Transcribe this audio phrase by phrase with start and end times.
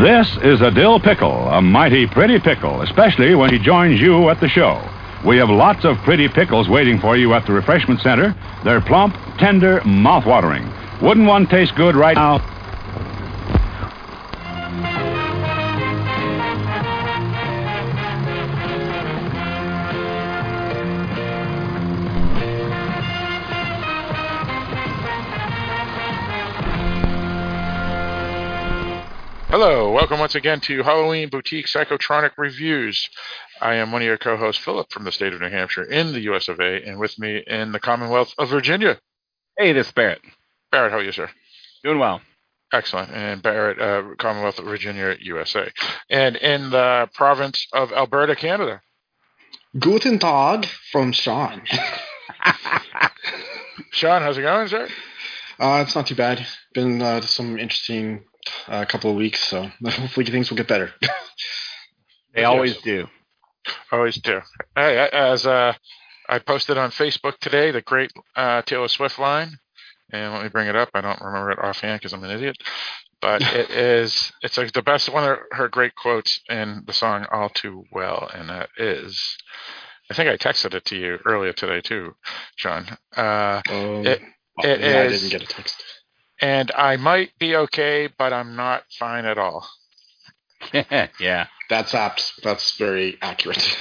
[0.00, 4.40] This is a dill pickle, a mighty pretty pickle, especially when he joins you at
[4.40, 4.82] the show.
[5.22, 8.34] We have lots of pretty pickles waiting for you at the refreshment center.
[8.64, 10.66] They're plump, tender, mouth-watering.
[11.02, 12.51] Wouldn't one taste good right now?
[29.64, 33.08] Hello, welcome once again to Halloween Boutique Psychotronic Reviews.
[33.60, 36.18] I am one of your co-hosts, Philip, from the state of New Hampshire in the
[36.22, 36.48] U.S.
[36.48, 38.98] of A., and with me in the Commonwealth of Virginia.
[39.56, 40.20] Hey, this is Barrett.
[40.72, 41.30] Barrett, how are you, sir?
[41.84, 42.20] Doing well.
[42.72, 43.12] Excellent.
[43.12, 45.70] And Barrett, uh, Commonwealth of Virginia, USA.
[46.10, 48.80] And in the province of Alberta, Canada.
[49.78, 51.62] Guten Tag from Sean.
[53.92, 54.88] Sean, how's it going, sir?
[55.60, 56.44] Uh, it's not too bad.
[56.74, 58.24] Been uh, some interesting
[58.68, 60.92] a couple of weeks, so hopefully things will get better.
[62.34, 63.08] they always do.
[63.90, 64.40] Always do.
[64.74, 65.74] Hey, as uh,
[66.28, 69.58] I posted on Facebook today, the great uh, Taylor Swift line,
[70.10, 70.90] and let me bring it up.
[70.94, 72.56] I don't remember it offhand because I'm an idiot,
[73.20, 77.26] but it is it's like the best one of her great quotes in the song
[77.30, 79.36] "All Too Well," and that is.
[80.10, 82.14] I think I texted it to you earlier today too,
[82.58, 82.98] John.
[83.16, 84.20] Uh, um, it,
[84.58, 85.82] it yeah, is, I didn't get a text
[86.42, 89.66] and I might be okay, but I'm not fine at all.
[90.72, 92.42] yeah, that's apt.
[92.42, 93.76] That's very accurate.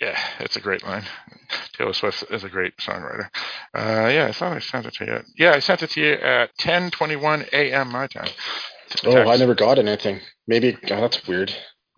[0.00, 1.04] Yeah, it's a great line.
[1.72, 3.28] Taylor Swift is a great songwriter.
[3.72, 5.20] Uh, yeah, I thought I sent it to you.
[5.36, 7.92] Yeah, I sent it to you at 10:21 a.m.
[7.92, 8.28] my time.
[9.04, 10.20] Oh, I never got anything.
[10.46, 11.54] Maybe oh, that's weird.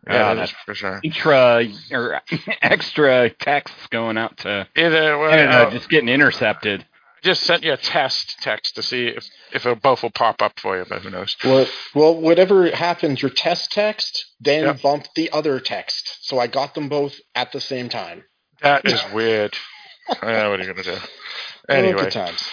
[0.06, 1.00] Yeah, that's for sure.
[1.02, 2.20] Extra or
[2.62, 6.86] extra texts going out to either way, uh, just getting intercepted
[7.26, 10.78] just sent you a test text to see if if both will pop up for
[10.78, 11.36] you, but who knows?
[11.44, 14.82] Well, well, whatever happens, your test text then yep.
[14.82, 18.24] bumped the other text, so I got them both at the same time.
[18.62, 19.54] That is weird.
[20.22, 20.96] yeah, what are you gonna do?
[21.68, 22.48] Anyway, times.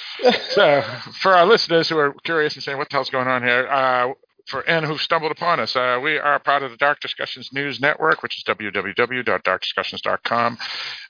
[0.50, 0.82] so
[1.22, 4.12] for our listeners who are curious and saying what the hell's going on here, uh,
[4.48, 5.76] for and who stumbled upon us.
[5.76, 10.58] Uh, we are part of the Dark Discussions News Network, which is www.darkdiscussions.com.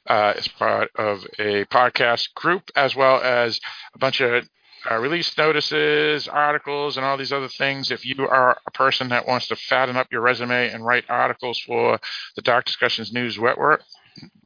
[0.08, 3.60] Uh, it's part of a podcast group as well as
[3.96, 4.48] a bunch of
[4.90, 7.90] uh, release notices, articles, and all these other things.
[7.90, 11.60] If you are a person that wants to fatten up your resume and write articles
[11.60, 12.00] for
[12.36, 13.82] the Dark Discussions News Network,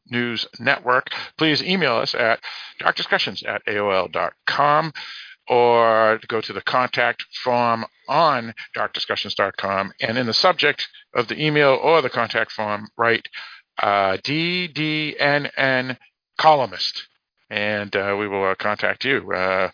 [0.10, 2.40] News Network, please email us at
[2.80, 4.94] darkdiscussions at AOL.com
[5.50, 9.94] or go to the contact form on darkdiscussions.com.
[10.02, 13.28] And in the subject of the email or the contact form, write
[13.82, 15.98] uh, DDNN
[16.38, 17.08] columnist,
[17.50, 19.32] and uh, we will uh, contact you.
[19.32, 19.70] Uh,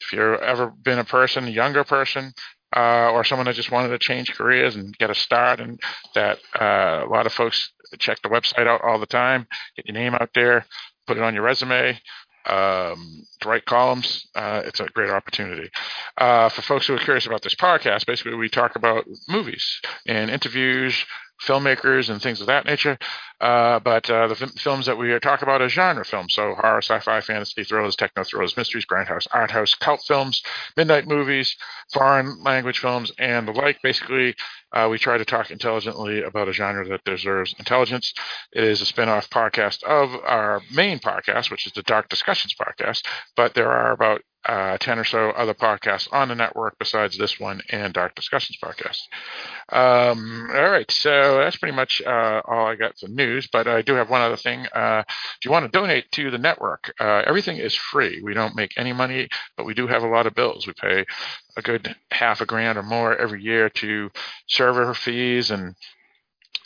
[0.00, 2.32] if you've ever been a person, a younger person,
[2.74, 5.78] uh, or someone that just wanted to change careers and get a start, and
[6.14, 9.94] that uh, a lot of folks check the website out all the time, get your
[9.94, 10.64] name out there,
[11.06, 11.98] put it on your resume
[12.46, 15.70] um, to write columns, uh, it's a great opportunity.
[16.18, 20.30] Uh, for folks who are curious about this podcast, basically we talk about movies and
[20.30, 21.04] interviews,
[21.46, 22.98] filmmakers, and things of that nature.
[23.40, 26.80] Uh, but uh, the f- films that we talk about are genre films, so horror,
[26.80, 30.42] sci-fi, fantasy, thrillers, techno thrillers, mysteries, grindhouse, art house, cult films,
[30.76, 31.56] midnight movies,
[31.92, 33.82] foreign language films, and the like.
[33.82, 34.34] Basically,
[34.72, 38.14] uh, we try to talk intelligently about a genre that deserves intelligence.
[38.52, 43.02] It is a spin-off podcast of our main podcast, which is the Dark Discussions podcast.
[43.36, 47.38] But there are about uh, 10 or so other podcasts on the network besides this
[47.38, 49.00] one and Dark Discussions podcast.
[49.68, 53.82] Um, all right, so that's pretty much uh, all I got for news, but I
[53.82, 54.66] do have one other thing.
[54.66, 58.20] Uh, if you want to donate to the network, uh, everything is free.
[58.22, 60.66] We don't make any money, but we do have a lot of bills.
[60.66, 61.04] We pay
[61.56, 64.10] a good half a grand or more every year to
[64.48, 65.76] server fees and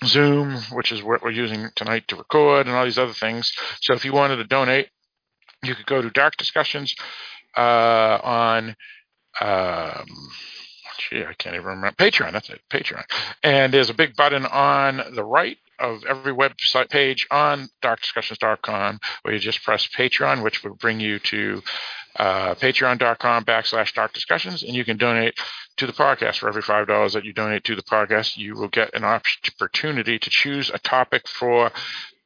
[0.04, 3.52] Zoom, which is what we're using tonight to record, and all these other things.
[3.80, 4.88] So if you wanted to donate,
[5.62, 6.94] you could go to Dark Discussions
[7.56, 8.76] uh, on
[9.40, 10.06] um,
[11.10, 12.32] gee, I can't even remember Patreon.
[12.32, 13.04] That's it, Patreon.
[13.42, 19.34] And there's a big button on the right of every website page on darkdiscussions.com where
[19.34, 21.62] you just press Patreon, which will bring you to
[22.16, 25.34] uh, patreon.com backslash dark discussions, and you can donate
[25.76, 26.38] to the podcast.
[26.38, 30.30] For every $5 that you donate to the podcast, you will get an opportunity to
[30.30, 31.70] choose a topic for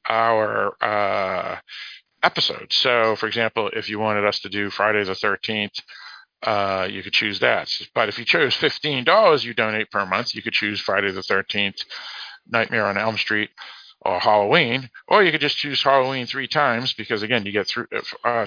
[0.08, 1.56] our uh,
[2.22, 2.76] episodes.
[2.76, 5.80] So, for example, if you wanted us to do Friday the 13th,
[6.42, 7.70] uh, you could choose that.
[7.94, 11.84] But if you chose $15 you donate per month, you could choose Friday the 13th,
[12.48, 13.50] Nightmare on Elm Street,
[14.02, 17.86] or Halloween, or you could just choose Halloween three times because, again, you get through
[18.24, 18.46] uh,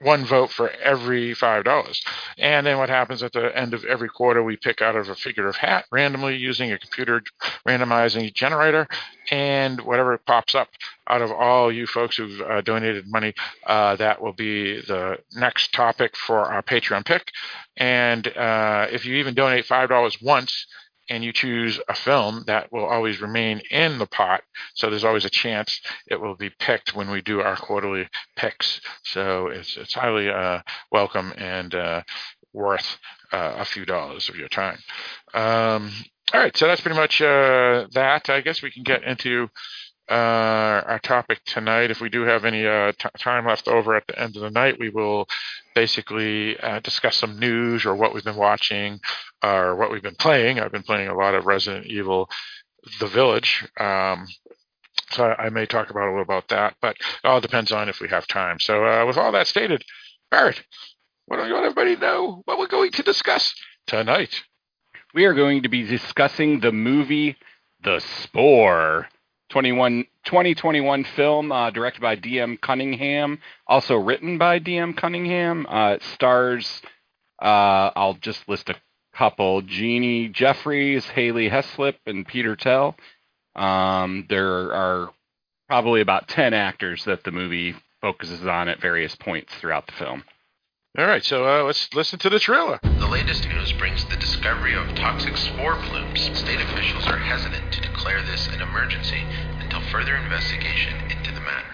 [0.00, 2.02] one vote for every five dollars.
[2.38, 5.14] And then what happens at the end of every quarter, we pick out of a
[5.14, 7.22] figure of hat randomly using a computer
[7.66, 8.86] randomizing generator,
[9.30, 10.68] and whatever pops up
[11.08, 13.34] out of all you folks who've uh, donated money,
[13.66, 17.30] uh, that will be the next topic for our Patreon pick.
[17.76, 20.66] And uh, if you even donate five dollars once,
[21.08, 24.42] and you choose a film that will always remain in the pot.
[24.74, 28.80] So there's always a chance it will be picked when we do our quarterly picks.
[29.04, 30.60] So it's it's highly uh,
[30.90, 32.02] welcome and uh,
[32.52, 32.98] worth
[33.32, 34.78] uh, a few dollars of your time.
[35.34, 35.92] Um,
[36.32, 38.28] all right, so that's pretty much uh, that.
[38.28, 39.48] I guess we can get into
[40.10, 41.90] uh, our topic tonight.
[41.90, 44.50] If we do have any uh, t- time left over at the end of the
[44.50, 45.28] night, we will
[45.74, 49.00] basically uh, discuss some news or what we've been watching
[49.42, 50.58] or what we've been playing.
[50.58, 52.28] I've been playing a lot of Resident Evil
[53.00, 53.66] The Village.
[53.78, 54.26] Um,
[55.10, 57.88] so I, I, may talk about a little about that, but it all depends on
[57.88, 58.60] if we have time.
[58.60, 59.84] So uh, with all that stated,
[60.30, 60.62] Barrett,
[61.26, 63.54] what do you want everybody to know what we're going to discuss
[63.86, 64.42] tonight?
[65.14, 67.36] We are going to be discussing the movie
[67.82, 69.08] The Spore.
[69.50, 72.58] 21, 2021 film uh, directed by D.M.
[72.60, 74.94] Cunningham, also written by D.M.
[74.94, 75.66] Cunningham.
[75.66, 76.82] Uh, it stars,
[77.40, 78.76] uh, I'll just list a
[79.14, 82.96] couple Jeannie Jeffries, Haley Heslip, and Peter Tell.
[83.56, 85.10] Um, there are
[85.68, 90.24] probably about 10 actors that the movie focuses on at various points throughout the film.
[90.98, 92.80] All right, so uh, let's listen to the trailer.
[92.82, 96.36] The latest news brings the discovery of toxic spore plumes.
[96.36, 99.22] State officials are hesitant to declare this an emergency
[99.60, 101.68] until further investigation into the matter.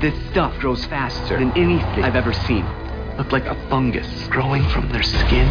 [0.00, 2.64] This stuff grows faster than anything I've ever seen.
[3.18, 5.46] Looked like a fungus growing from their skin.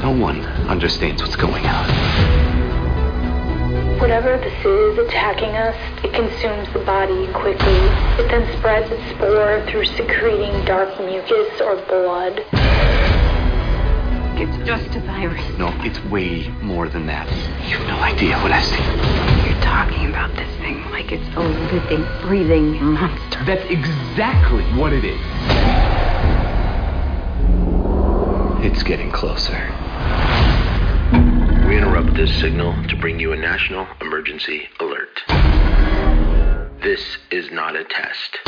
[0.00, 2.47] No one understands what's going on.
[4.00, 5.74] Whatever this is attacking us,
[6.04, 7.78] it consumes the body quickly.
[8.16, 12.44] It then spreads its spore through secreting dark mucus or blood.
[14.40, 15.42] It's just a virus.
[15.58, 17.28] No, it's way more than that.
[17.68, 19.50] You have no idea what I see.
[19.50, 23.44] You're talking about this thing like it's a living, breathing monster.
[23.44, 25.20] That's exactly what it is.
[28.64, 29.74] It's getting closer.
[31.68, 35.20] We interrupt this signal to bring you a national emergency alert.
[36.82, 38.38] This is not a test.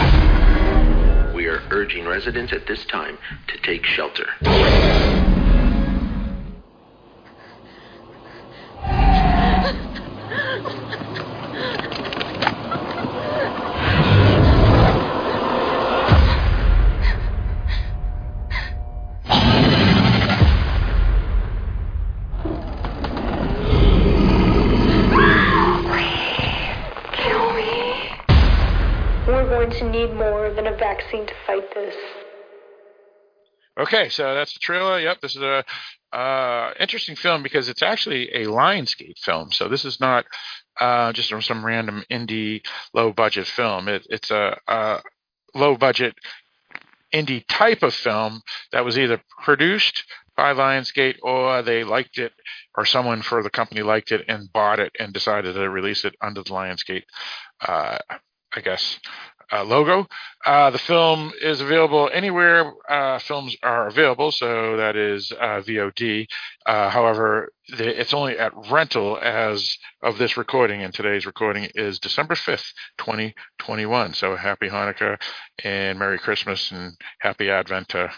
[1.35, 3.19] We are urging residents at this time
[3.49, 4.27] to take shelter.
[30.79, 31.95] Vaccine to fight this.
[33.79, 35.01] Okay, so that's the trailer.
[35.01, 35.65] Yep, this is a
[36.13, 39.53] uh, interesting film because it's actually a Lionsgate film.
[39.53, 40.27] So this is not
[40.81, 42.63] uh, just some random indie
[42.93, 43.89] low budget film.
[43.89, 45.01] It, it's a, a
[45.55, 46.15] low budget
[47.15, 48.43] indie type of film
[48.73, 50.05] that was either produced
[50.37, 52.33] by Lionsgate or they liked it
[52.77, 56.15] or someone for the company liked it and bought it and decided to release it
[56.21, 57.05] under the Lionsgate,
[57.67, 57.99] uh,
[58.55, 58.99] I guess,
[59.53, 60.07] uh, logo.
[60.45, 66.27] Uh, the film is available anywhere uh, films are available, so that is uh, VOD.
[66.67, 71.99] Uh, however, the, it's only at rental as of this recording, and today's recording is
[71.99, 74.15] December 5th, 2021.
[74.15, 75.21] So happy Hanukkah
[75.65, 78.11] and Merry Christmas and Happy Advent to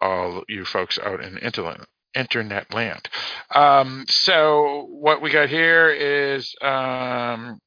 [0.00, 1.80] all you folks out in internet
[2.14, 3.08] internet land.
[3.54, 7.60] Um, so what we got here is um,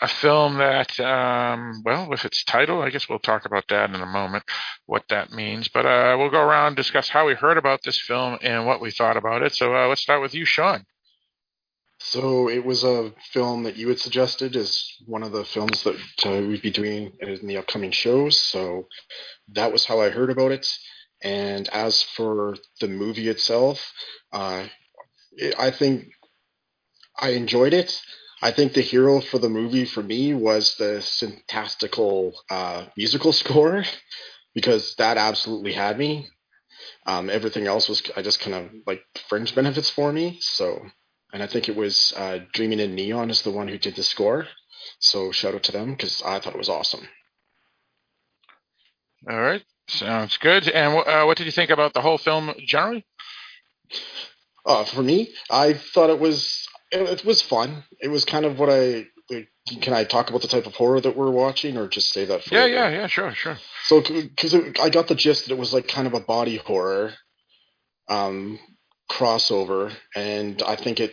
[0.00, 3.96] a film that, um, well, with its title, I guess we'll talk about that in
[3.96, 4.44] a moment,
[4.84, 5.68] what that means.
[5.68, 8.90] But uh, we'll go around discuss how we heard about this film and what we
[8.90, 9.54] thought about it.
[9.54, 10.84] So uh, let's start with you, Sean.
[11.98, 15.96] So it was a film that you had suggested as one of the films that
[16.26, 18.38] uh, we'd be doing in the upcoming shows.
[18.38, 18.88] So
[19.52, 20.68] that was how I heard about it.
[21.22, 23.92] And as for the movie itself,
[24.30, 24.66] uh,
[25.32, 26.10] it, I think
[27.18, 27.98] I enjoyed it.
[28.46, 33.82] I think the hero for the movie for me was the syntactical uh, musical score
[34.54, 36.28] because that absolutely had me.
[37.06, 40.38] Um, everything else was I just kind of like fringe benefits for me.
[40.40, 40.80] So,
[41.32, 44.04] and I think it was uh, Dreaming in Neon is the one who did the
[44.04, 44.46] score.
[45.00, 47.08] So shout out to them because I thought it was awesome.
[49.28, 50.68] All right, sounds good.
[50.68, 53.04] And uh, what did you think about the whole film generally?
[54.64, 57.84] Uh, for me, I thought it was it, it was fun.
[58.00, 59.06] It was kind of what I.
[59.82, 62.44] Can I talk about the type of horror that we're watching, or just say that?
[62.44, 63.06] For Yeah, yeah, yeah.
[63.08, 63.58] Sure, sure.
[63.86, 67.12] So, because I got the gist that it was like kind of a body horror
[68.08, 68.60] um,
[69.10, 71.12] crossover, and I think it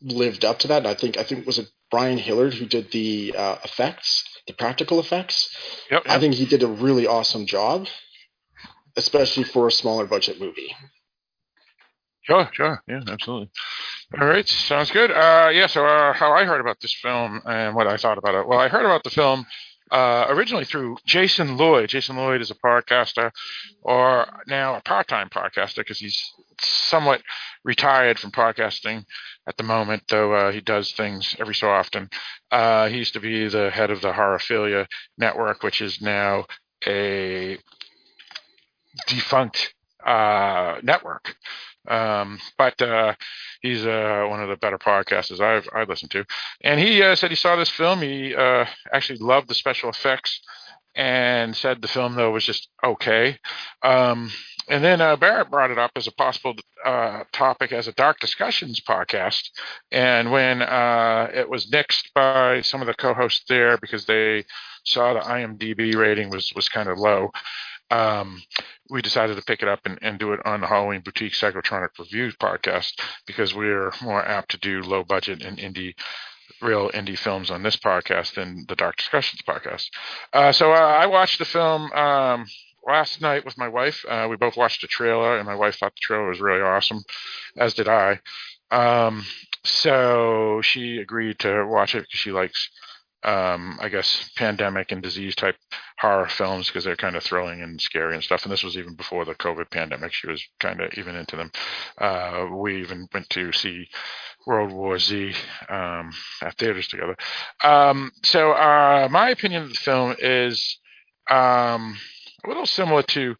[0.00, 0.78] lived up to that.
[0.78, 4.52] And I think I think was it Brian Hillard who did the uh, effects, the
[4.52, 5.54] practical effects.
[5.90, 6.04] Yep.
[6.06, 7.86] I think he did a really awesome job,
[8.96, 10.74] especially for a smaller budget movie.
[12.22, 12.82] Sure, sure.
[12.86, 13.50] Yeah, absolutely.
[14.16, 15.10] All right, sounds good.
[15.10, 18.34] Uh, yeah, so uh, how I heard about this film and what I thought about
[18.36, 18.48] it.
[18.48, 19.44] Well, I heard about the film
[19.90, 21.90] uh, originally through Jason Lloyd.
[21.90, 23.30] Jason Lloyd is a podcaster,
[23.82, 26.18] or now a part-time podcaster because he's
[26.58, 27.20] somewhat
[27.64, 29.04] retired from podcasting
[29.46, 32.08] at the moment, though uh, he does things every so often.
[32.50, 34.86] Uh, he used to be the head of the Horrorphilia
[35.18, 36.46] Network, which is now
[36.86, 37.58] a
[39.06, 39.74] defunct
[40.04, 41.36] uh, network.
[41.88, 43.14] Um, but uh,
[43.62, 46.24] he's uh, one of the better podcasters I've I listened to,
[46.62, 48.00] and he uh, said he saw this film.
[48.00, 50.40] He uh, actually loved the special effects,
[50.94, 53.38] and said the film though was just okay.
[53.82, 54.30] Um,
[54.68, 56.54] and then uh, Barrett brought it up as a possible
[56.84, 59.48] uh, topic as a Dark Discussions podcast,
[59.90, 64.44] and when it was nixed by some of the co-hosts there because they
[64.84, 67.30] saw the IMDb rating was was kind of low
[67.90, 68.42] um,
[68.90, 71.90] we decided to pick it up and, and do it on the Halloween Boutique Psychotronic
[71.98, 72.92] Reviews podcast
[73.26, 75.94] because we're more apt to do low budget and indie,
[76.60, 79.88] real indie films on this podcast than the Dark Discussions podcast.
[80.32, 82.46] Uh, so uh, I watched the film um,
[82.86, 84.04] last night with my wife.
[84.08, 87.02] Uh, we both watched the trailer, and my wife thought the trailer was really awesome,
[87.56, 88.20] as did I.
[88.70, 89.24] Um,
[89.64, 92.70] so she agreed to watch it because she likes
[93.24, 95.56] um, I guess pandemic and disease type
[95.98, 98.44] horror films because they're kind of thrilling and scary and stuff.
[98.44, 100.12] And this was even before the COVID pandemic.
[100.12, 101.50] She was kind of even into them.
[101.98, 103.88] Uh, we even went to see
[104.46, 105.34] World War Z
[105.68, 106.10] um,
[106.42, 107.16] at theaters together.
[107.62, 110.78] Um, so uh, my opinion of the film is
[111.28, 111.96] um,
[112.44, 113.34] a little similar to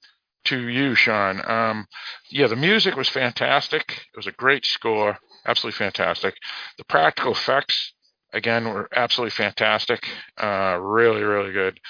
[0.44, 1.42] to you, Sean.
[1.49, 1.87] Um,
[2.30, 3.82] yeah, the music was fantastic.
[3.90, 6.35] It was a great score, absolutely fantastic.
[6.78, 7.92] The practical effects
[8.32, 10.06] again were absolutely fantastic.
[10.37, 11.80] Uh, really really good.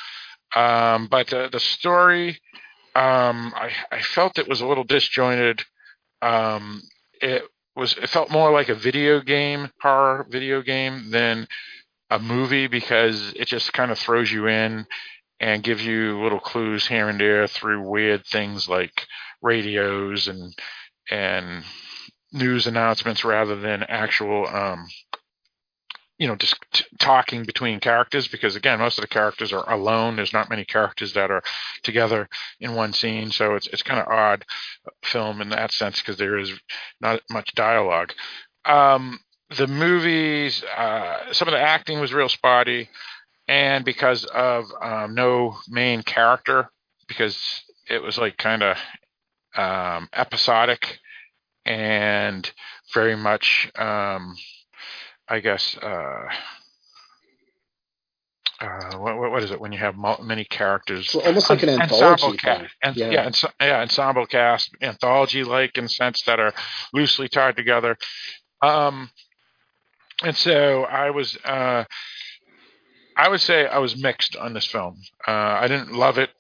[0.54, 2.40] Um, but uh, the story
[2.98, 5.62] um, I, I, felt it was a little disjointed.
[6.20, 6.82] Um,
[7.20, 7.44] it
[7.76, 11.46] was it felt more like a video game horror video game than
[12.10, 14.84] a movie because it just kind of throws you in
[15.38, 19.06] and gives you little clues here and there through weird things like
[19.42, 20.52] radios and
[21.08, 21.62] and
[22.32, 24.88] news announcements rather than actual um,
[26.18, 30.16] you know just t- talking between characters because again most of the characters are alone.
[30.16, 31.42] There's not many characters that are
[31.82, 32.28] together
[32.60, 34.44] in one scene so it's it's kind of odd
[35.04, 36.52] film in that sense because there is
[37.00, 38.12] not much dialogue.
[38.64, 39.20] Um,
[39.56, 42.88] the movies uh, some of the acting was real spotty
[43.46, 46.68] and because of um, no main character
[47.06, 48.76] because it was like kind of
[49.56, 50.98] um, episodic
[51.64, 52.50] and
[52.94, 54.36] very much um,
[55.28, 56.28] I guess uh,
[58.60, 61.10] uh, what, what is it when you have many characters?
[61.10, 65.76] So almost like an anthology cast, and, yeah, yeah, ens- yeah, ensemble cast, anthology like
[65.78, 66.52] in sense that are
[66.92, 67.96] loosely tied together.
[68.62, 69.10] Um,
[70.24, 71.84] and so I was, uh,
[73.16, 74.96] I would say I was mixed on this film.
[75.26, 76.30] Uh, I didn't love it,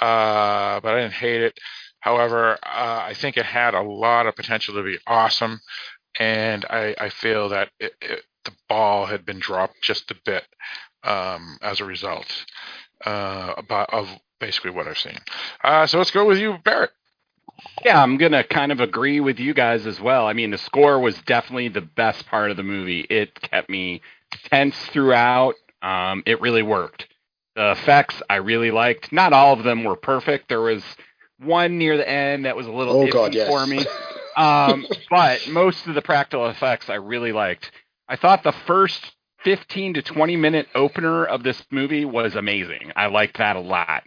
[0.00, 1.58] uh, but I didn't hate it.
[2.00, 5.60] However, uh, I think it had a lot of potential to be awesome
[6.18, 10.44] and I, I feel that it, it, the ball had been dropped just a bit
[11.02, 12.44] um, as a result
[13.04, 14.08] uh, about, of
[14.40, 15.18] basically what I've seen.
[15.62, 16.90] Uh, so let's go with you, Barrett.
[17.84, 20.26] Yeah, I'm gonna kind of agree with you guys as well.
[20.26, 23.00] I mean, the score was definitely the best part of the movie.
[23.02, 24.02] It kept me
[24.50, 25.54] tense throughout.
[25.80, 27.06] Um, it really worked.
[27.54, 29.12] The effects I really liked.
[29.12, 30.48] Not all of them were perfect.
[30.48, 30.82] There was
[31.38, 33.48] one near the end that was a little oh, iffy God, yes.
[33.48, 33.84] for me.
[34.36, 37.70] um, but most of the practical effects I really liked.
[38.08, 39.12] I thought the first
[39.44, 42.92] 15 to 20 minute opener of this movie was amazing.
[42.96, 44.04] I liked that a lot.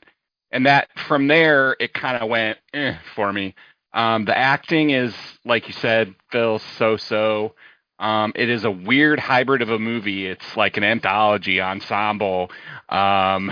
[0.52, 3.56] And that from there, it kind of went eh, for me.
[3.94, 5.14] Um, the acting is,
[5.46, 7.56] like you said, Phil, so so.
[8.00, 10.28] Um, it is a weird hybrid of a movie.
[10.28, 12.52] It's like an anthology ensemble.
[12.90, 13.52] Um,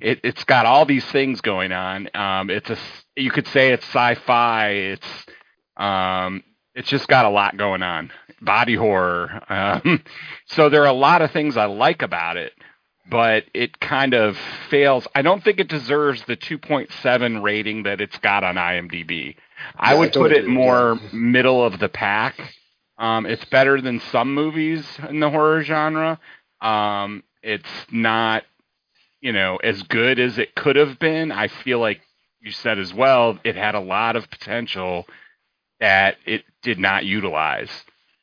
[0.00, 2.10] it, has got all these things going on.
[2.14, 2.78] Um, it's a,
[3.16, 4.70] you could say it's sci-fi.
[4.70, 5.06] It's
[5.78, 6.42] um,
[6.74, 8.10] it's just got a lot going on.
[8.40, 9.42] Body horror.
[9.48, 10.02] Um,
[10.46, 12.52] so there are a lot of things I like about it,
[13.10, 14.36] but it kind of
[14.68, 15.06] fails.
[15.14, 19.36] I don't think it deserves the 2.7 rating that it's got on IMDb.
[19.76, 22.38] I Yeah, I would totally put it more middle of the pack.
[22.98, 26.18] Um, it's better than some movies in the horror genre.
[26.60, 28.44] Um, it's not,
[29.20, 31.30] you know, as good as it could have been.
[31.30, 32.00] I feel like
[32.40, 35.06] you said as well, it had a lot of potential
[35.80, 37.70] that it did not utilize.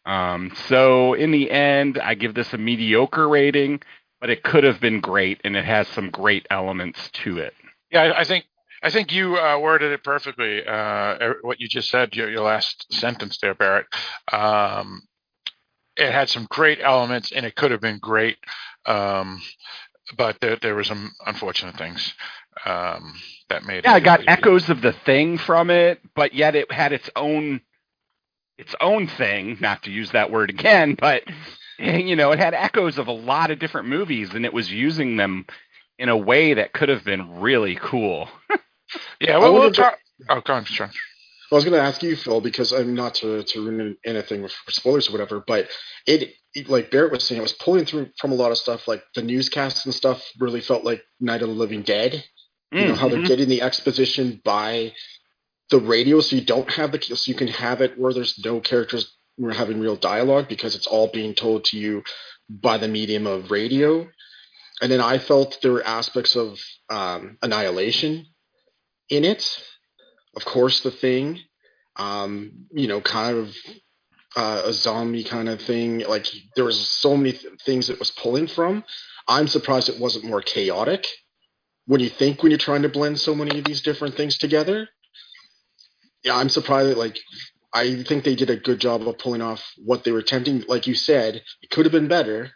[0.06, 3.82] Um, so in the end, I give this a mediocre rating,
[4.22, 7.54] but it could have been great, and it has some great elements to it.
[7.92, 8.46] Yeah, I, think
[8.84, 10.66] I think you uh, worded it perfectly.
[10.66, 13.88] Uh, what you just said, your, your last sentence there, Barrett.
[14.32, 15.04] Um,
[15.96, 18.38] it had some great elements, and it could have been great,
[18.86, 19.42] um,
[20.18, 22.14] but there, there were some unfortunate things
[22.66, 23.14] um,
[23.50, 23.84] that made.
[23.84, 26.94] Yeah, it I got really- echoes of the thing from it, but yet it had
[26.94, 27.62] its own
[28.58, 29.58] its own thing.
[29.60, 31.24] Not to use that word again, but
[31.78, 35.18] you know, it had echoes of a lot of different movies, and it was using
[35.18, 35.46] them
[36.00, 38.30] in a way that could have been really cool.
[39.20, 39.98] Yeah, I well, we'll talk.
[40.30, 40.92] Oh, go on, Sean.
[41.52, 44.54] I was going to ask you, Phil, because I'm not to, to ruin anything with
[44.70, 45.68] spoilers or whatever, but
[46.06, 48.88] it, it- like Barrett was saying, it was pulling through from a lot of stuff.
[48.88, 52.24] Like the newscasts and stuff really felt like Night of the Living Dead.
[52.82, 53.28] You know how they're Mhm.
[53.28, 54.94] getting the exposition by
[55.70, 58.60] the radio, so you don't have the so you can have it where there's no
[58.60, 62.04] characters we're having real dialogue because it's all being told to you
[62.50, 64.08] by the medium of radio.
[64.82, 68.26] And then I felt there were aspects of um, annihilation
[69.10, 69.44] in it.
[70.36, 71.40] Of course, the thing,
[71.96, 73.56] um, you know, kind of
[74.36, 76.00] uh, a zombie kind of thing.
[76.00, 78.84] Like there was so many th- things it was pulling from.
[79.28, 81.08] I'm surprised it wasn't more chaotic.
[81.88, 84.88] When you think when you're trying to blend so many of these different things together,
[86.24, 86.90] yeah, I'm surprised.
[86.90, 87.20] That, like,
[87.74, 90.64] I think they did a good job of pulling off what they were attempting.
[90.68, 92.52] Like you said, it could have been better,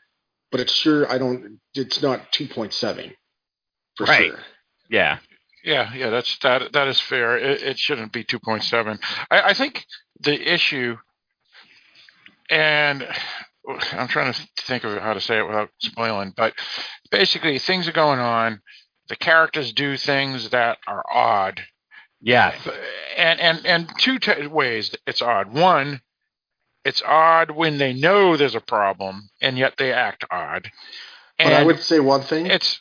[0.52, 1.60] but it's sure I don't.
[1.76, 3.14] It's not 2.7
[3.96, 4.32] for Right.
[4.32, 4.40] sure.
[4.90, 5.20] Yeah.
[5.64, 6.72] Yeah, yeah, that's that.
[6.72, 7.38] That is fair.
[7.38, 8.98] It, it shouldn't be two point seven.
[9.30, 9.86] I, I think
[10.22, 10.96] the issue,
[12.50, 13.06] and
[13.92, 16.54] I'm trying to think of how to say it without spoiling, but
[17.12, 18.62] basically things are going on.
[19.10, 21.62] The characters do things that are odd,
[22.22, 22.56] Yes.
[23.18, 25.52] and and and two t- ways it's odd.
[25.54, 26.02] One,
[26.86, 30.70] it's odd when they know there's a problem and yet they act odd.
[31.38, 32.46] But I would say one thing.
[32.48, 32.80] it's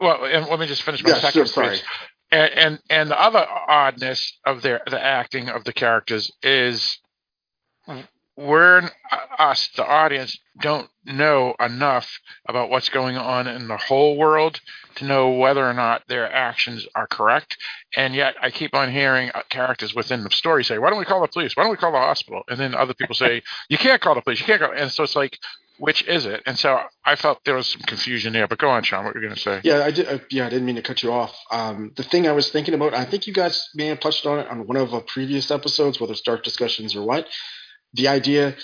[0.00, 1.32] well, and let me just finish my Yeah, second.
[1.32, 1.68] sure, sorry.
[1.70, 1.82] please.
[2.30, 6.98] And, and and the other oddness of their the acting of the characters is
[8.38, 8.88] we're
[9.36, 14.60] us the audience don't know enough about what's going on in the whole world
[14.94, 17.56] to know whether or not their actions are correct
[17.96, 21.04] and yet i keep on hearing uh, characters within the story say why don't we
[21.04, 23.76] call the police why don't we call the hospital and then other people say you
[23.76, 25.36] can't call the police you can't go and so it's like
[25.78, 28.84] which is it and so i felt there was some confusion there but go on
[28.84, 30.06] sean what were you going to say Yeah, I did.
[30.08, 31.36] Uh, yeah, I didn't mean to cut you off.
[31.50, 34.38] Um, the thing I was thinking about, I think you guys may have touched on
[34.40, 37.26] it on one of our previous episodes, whether it's dark discussions or what.
[37.94, 38.54] The idea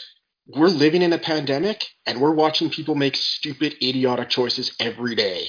[0.46, 5.48] we're living in a pandemic and we're watching people make stupid, idiotic choices every day.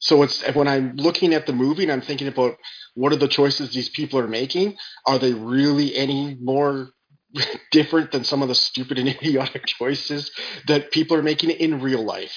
[0.00, 2.56] So it's when I'm looking at the movie and I'm thinking about
[2.94, 4.76] what are the choices these people are making.
[5.06, 6.90] Are they really any more
[7.72, 10.30] different than some of the stupid and idiotic choices
[10.66, 12.36] that people are making in real life?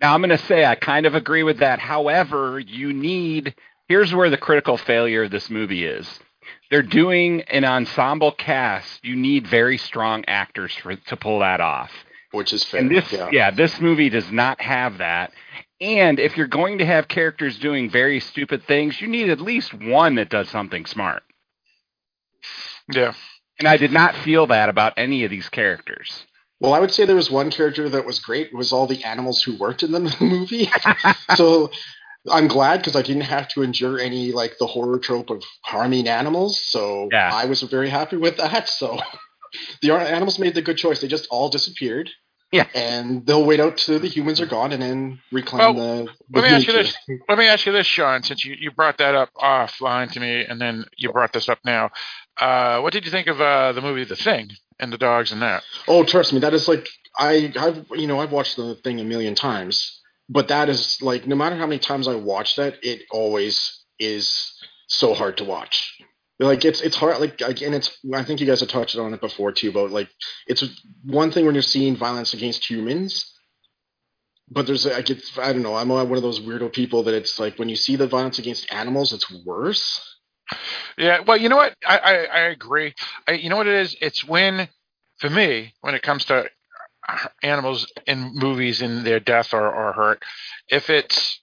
[0.00, 1.78] Now I'm going to say I kind of agree with that.
[1.78, 3.54] However, you need
[3.88, 6.06] here's where the critical failure of this movie is.
[6.70, 9.04] They're doing an ensemble cast.
[9.04, 11.90] You need very strong actors for to pull that off.
[12.32, 12.80] Which is fair.
[12.80, 13.28] And this yeah.
[13.32, 15.32] yeah, this movie does not have that.
[15.80, 19.72] And if you're going to have characters doing very stupid things, you need at least
[19.74, 21.22] one that does something smart.
[22.92, 23.14] yeah
[23.58, 26.26] And I did not feel that about any of these characters.
[26.60, 28.48] Well, I would say there was one character that was great.
[28.48, 30.70] It was all the animals who worked in the movie.
[31.34, 31.70] so
[32.28, 36.08] I'm glad because I didn't have to endure any like the horror trope of harming
[36.08, 36.60] animals.
[36.62, 37.30] So Yeah.
[37.32, 38.68] I was very happy with that.
[38.68, 38.98] So
[39.82, 41.00] the animals made the good choice.
[41.00, 42.10] They just all disappeared.
[42.52, 42.66] Yeah.
[42.74, 46.40] And they'll wait out till the humans are gone and then reclaim Well, the, the
[46.40, 46.96] let me ask you this.
[47.28, 50.44] Let me ask you this, Sean, since you, you brought that up offline to me,
[50.44, 51.90] and then you brought this up now.
[52.40, 55.42] Uh, what did you think of uh, the movie The Thing and the dogs and
[55.42, 55.62] that?
[55.86, 59.04] Oh, trust me, that is like I, I've you know I've watched the thing a
[59.04, 59.99] million times,
[60.30, 64.56] but that is like no matter how many times I watch that, it always is
[64.86, 66.00] so hard to watch.
[66.38, 69.20] Like it's it's hard like again it's I think you guys have touched on it
[69.20, 70.08] before too but like
[70.46, 70.64] it's
[71.04, 73.36] one thing when you're seeing violence against humans,
[74.48, 77.38] but there's like it's I don't know I'm one of those weirdo people that it's
[77.38, 80.00] like when you see the violence against animals, it's worse.
[80.96, 81.74] Yeah, well, you know what?
[81.86, 82.94] I, I, I agree.
[83.26, 83.96] I, you know what it is?
[84.00, 84.68] It's when,
[85.18, 86.50] for me, when it comes to
[87.42, 90.22] animals in movies and their death or, or hurt,
[90.68, 91.40] if it's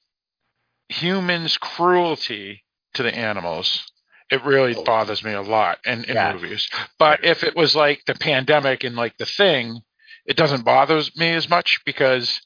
[0.90, 3.86] humans' cruelty to the animals
[4.30, 4.84] It really Oh.
[4.84, 6.34] bothers me a lot in, in Yeah.
[6.34, 6.70] movies.
[7.00, 9.80] But if it was like the pandemic and like the thing,
[10.26, 12.42] it doesn't bother me as much because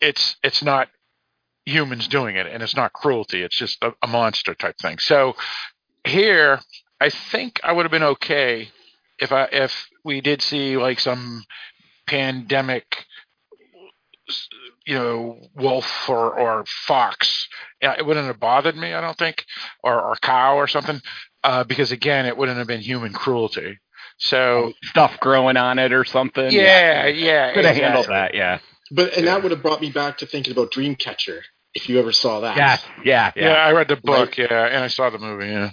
[0.00, 0.88] it's it's not
[1.66, 3.42] humans doing it and it's not cruelty.
[3.42, 4.98] It's just a, a monster type thing.
[4.98, 5.34] So
[6.04, 6.60] here,
[7.00, 8.70] I think I would have been okay
[9.18, 11.44] if I if we did see like some
[12.06, 13.04] pandemic
[14.86, 17.48] you know wolf or or fox
[17.80, 19.44] it wouldn't have bothered me i don't think
[19.82, 21.00] or or cow or something
[21.44, 23.78] uh because again it wouldn't have been human cruelty
[24.18, 26.50] so Stuff growing on it or something.
[26.50, 27.82] yeah yeah Could have exactly.
[27.84, 28.58] handled that, yeah.
[28.90, 29.34] But and Yeah.
[29.34, 31.40] that would have brought me back to thinking about Dreamcatcher.
[31.74, 32.56] If you ever saw that.
[32.56, 33.42] Yeah, yeah, yeah.
[33.44, 33.54] yeah.
[33.54, 35.70] i read the book yeah and i saw the movie yeah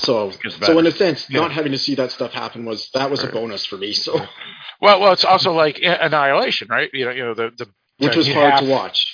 [0.00, 1.40] So so in a sense, Yeah.
[1.40, 3.92] not having to see that stuff happen was that was a bonus for me.
[3.92, 4.14] So
[4.80, 7.66] well well it's also like annihilation right you know you know the the
[7.98, 9.06] which was hard have- to watch.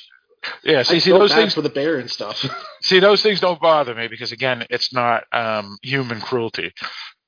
[0.65, 2.45] yeah see, I see those things for the bear and stuff.
[2.83, 6.73] see those things don't bother me because again it's not um human cruelty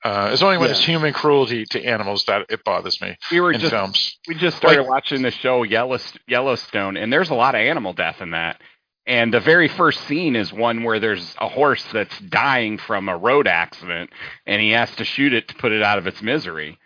[0.05, 3.53] uh it's only when it's human cruelty to animals that it bothers me We were
[3.53, 7.55] in just films we just started Like- watching the show Yellowstone, and there's a lot
[7.55, 8.61] of animal death in that.
[9.07, 13.17] And the very first scene is one where there's a horse that's dying from a
[13.17, 14.11] road accident,
[14.47, 16.79] and he has to shoot it to put it out of its misery.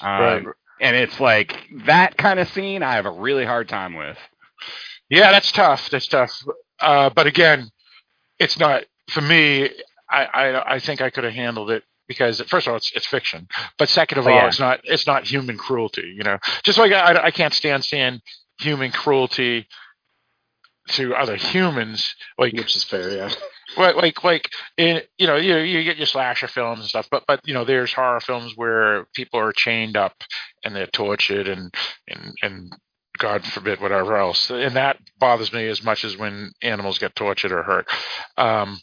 [0.00, 0.44] Um, Right.
[0.80, 4.18] And it's like that kind of scene I have a really hard time with.
[5.08, 5.88] Yeah, that's tough.
[5.90, 6.30] That's tough.
[6.78, 7.70] Uh, but again,
[8.38, 9.70] it's not for me.
[10.10, 13.06] I, I I think I could have handled it because first of all, it's it's
[13.06, 13.48] fiction.
[13.78, 14.46] But second of Oh, all, yeah.
[14.48, 16.12] it's not it's not human cruelty.
[16.14, 18.20] You know, just like I, I can't stand seeing
[18.60, 19.66] human cruelty
[20.88, 22.14] to other humans.
[22.38, 23.30] Like which is fair, yeah.
[23.76, 27.24] like like like in, you know you you get your slasher films and stuff but
[27.26, 30.14] but you know there's horror films where people are chained up
[30.64, 31.74] and they're tortured and
[32.08, 32.72] and and
[33.18, 37.52] god forbid whatever else and that bothers me as much as when animals get tortured
[37.52, 37.86] or hurt
[38.36, 38.78] um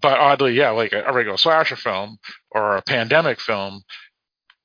[0.00, 2.18] but oddly yeah like a, a regular slasher film
[2.50, 3.82] or a pandemic film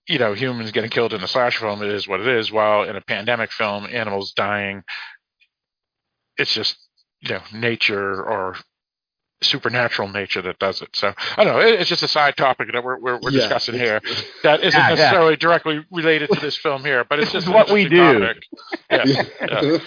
[0.07, 2.83] you know humans getting killed in a slasher film it is what it is while
[2.83, 4.83] in a pandemic film animals dying
[6.37, 6.77] it's just
[7.21, 8.55] you know nature or
[9.41, 10.89] supernatural nature that does it.
[10.95, 11.59] So I don't know.
[11.59, 14.01] It's just a side topic that we're we're, we're Yeah, discussing here
[14.43, 14.95] that isn't Yeah, yeah.
[14.95, 18.33] necessarily directly related to this film here, but it's just what we do.
[18.89, 19.05] Yeah.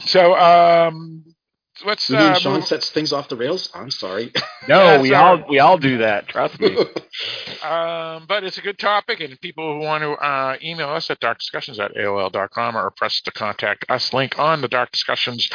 [0.00, 1.33] So um,
[1.84, 3.70] let's You mean uh, Sean move- sets things off the rails?
[3.74, 4.32] I'm sorry.
[4.66, 5.40] No, Yeah, we sorry.
[5.40, 6.26] all we all do that.
[6.28, 6.76] Trust me.
[7.62, 11.20] Um, but it's a good topic, and people who want to uh, email us at
[11.20, 15.50] darkdiscussions at AOL.com or press the contact us link on the darkdiscussions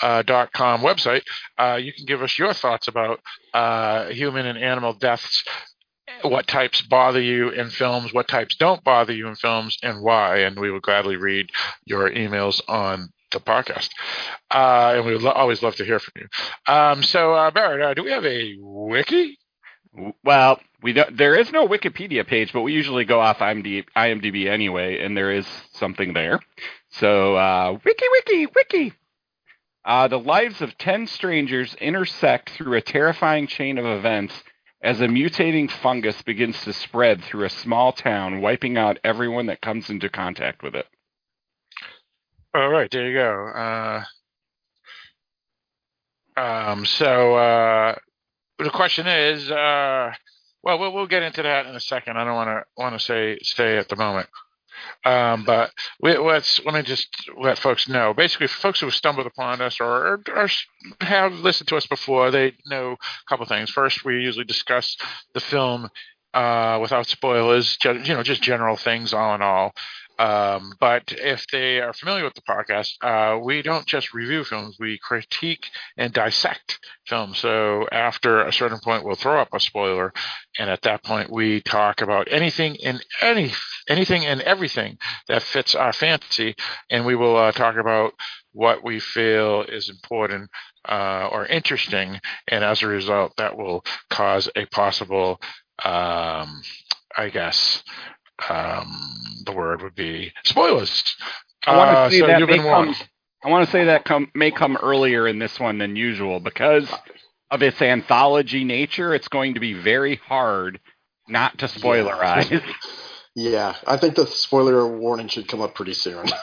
[0.00, 1.22] uh, dot com website,
[1.58, 3.20] uh, you can give us your thoughts about
[3.54, 5.42] uh, human and animal deaths.
[6.22, 8.12] What types bother you in films?
[8.12, 10.38] What types don't bother you in films, and why?
[10.40, 11.50] And we will gladly read
[11.84, 13.90] your emails on the podcast.
[14.50, 16.72] Uh, and we would lo- always love to hear from you.
[16.72, 19.38] Um, so, uh, Barrett, uh, do we have a wiki?
[20.24, 24.46] Well, we don't, there is no Wikipedia page, but we usually go off IMDb, IMDb
[24.46, 26.38] anyway, and there is something there.
[26.90, 28.92] So, uh, wiki, wiki, wiki.
[29.84, 34.34] Uh, the lives of 10 strangers intersect through a terrifying chain of events
[34.82, 39.60] as a mutating fungus begins to spread through a small town, wiping out everyone that
[39.60, 40.86] comes into contact with it.
[42.54, 43.48] All right, there you go.
[43.48, 44.04] Uh,
[46.40, 47.94] um, so uh,
[48.58, 50.12] the question is, uh,
[50.62, 52.16] well, well, we'll get into that in a second.
[52.16, 54.28] I don't want to want to say stay at the moment.
[55.04, 57.08] Um, but we, let's let me just
[57.40, 58.14] let folks know.
[58.14, 60.48] Basically, folks who have stumbled upon us or, or
[61.00, 63.70] have listened to us before, they know a couple things.
[63.70, 64.96] First, we usually discuss
[65.34, 65.88] the film
[66.34, 69.72] uh, without spoilers, you know, just general things all in all.
[70.18, 74.76] Um, but if they are familiar with the podcast, uh, we don't just review films;
[74.78, 77.38] we critique and dissect films.
[77.38, 80.12] So after a certain point, we'll throw up a spoiler,
[80.58, 83.52] and at that point, we talk about anything and any
[83.88, 86.54] anything and everything that fits our fantasy,
[86.90, 88.12] and we will uh, talk about
[88.52, 90.50] what we feel is important
[90.88, 95.40] uh, or interesting, and as a result, that will cause a possible,
[95.84, 96.62] um,
[97.16, 97.82] I guess,
[98.48, 101.16] um, the word would be spoilers.
[101.66, 102.94] I want to Uh, say so that may come.
[103.44, 106.90] I want to say that come may come earlier in this one than usual because
[107.50, 109.14] of its anthology nature.
[109.14, 110.80] It's going to be very hard
[111.28, 112.62] not to spoilerize.
[113.34, 116.26] yeah, I think the spoiler warning should come up pretty soon.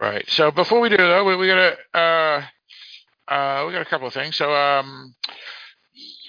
[0.00, 0.24] Right.
[0.28, 1.58] So before we do though, we, we got
[1.94, 2.42] a uh,
[3.32, 4.36] uh, we got a couple of things.
[4.36, 5.14] So um,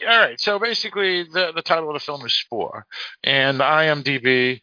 [0.08, 0.39] all right.
[0.39, 2.86] So basically, the the title of the film is Spore,
[3.24, 4.62] and IMDb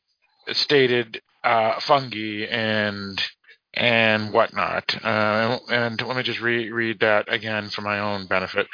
[0.52, 3.20] stated uh, fungi and
[3.74, 4.96] and whatnot.
[5.04, 8.66] Uh, and let me just re- read that again for my own benefit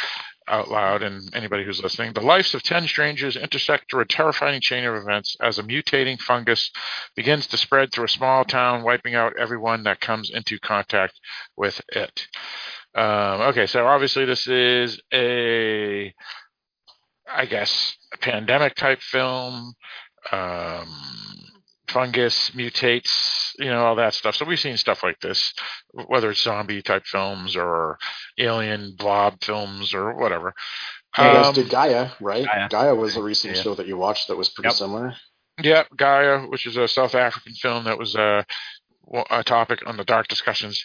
[0.49, 2.13] out loud and anybody who's listening.
[2.13, 6.21] The lives of 10 strangers intersect through a terrifying chain of events as a mutating
[6.21, 6.71] fungus
[7.17, 11.21] begins to spread through a small town, wiping out everyone that comes into contact
[11.57, 12.29] with it.
[12.95, 16.15] Um, okay, so obviously this is a,
[17.29, 19.75] I guess, a pandemic type film.
[20.33, 20.89] Um,
[21.89, 24.35] fungus mutates, you know, all that stuff.
[24.35, 25.55] So we've seen stuff like this,
[25.93, 27.99] whether it's zombie type films or
[28.39, 30.53] alien blob films or whatever.
[31.17, 32.45] You guys Um, did Gaia, right?
[32.45, 32.69] Gaia.
[32.69, 33.63] Gaia, was a recent Yeah.
[33.63, 34.77] show that you watched that was pretty Yep.
[34.77, 35.15] similar.
[35.63, 38.45] Yep, Gaia, which is a South African film that was a,
[39.31, 40.85] a topic on the Dark Discussions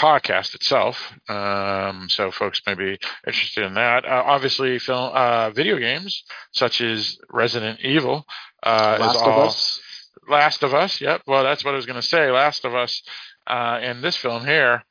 [0.00, 1.12] podcast itself.
[1.28, 4.06] Um, so folks may be interested in that.
[4.06, 8.24] Uh, obviously, film, uh, video games such as Resident Evil
[8.62, 9.80] uh, Last is of all Us.
[10.26, 11.00] Last of Us.
[11.00, 11.22] Yep.
[11.26, 12.30] Well, that's what I was going to say.
[12.30, 13.02] Last of Us.
[13.46, 14.84] Uh, in this film here,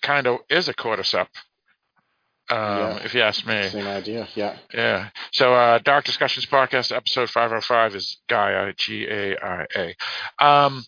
[0.00, 1.28] kind of is a cordyceps.
[2.50, 2.96] Um, Yeah.
[3.04, 3.68] If you ask me.
[3.68, 4.28] Same idea.
[4.34, 4.56] Yeah.
[4.74, 5.10] Yeah.
[5.32, 10.44] So, uh, Dark Discussions Podcast, episode 505 is Gaia, G A I A.
[10.44, 10.84] Um,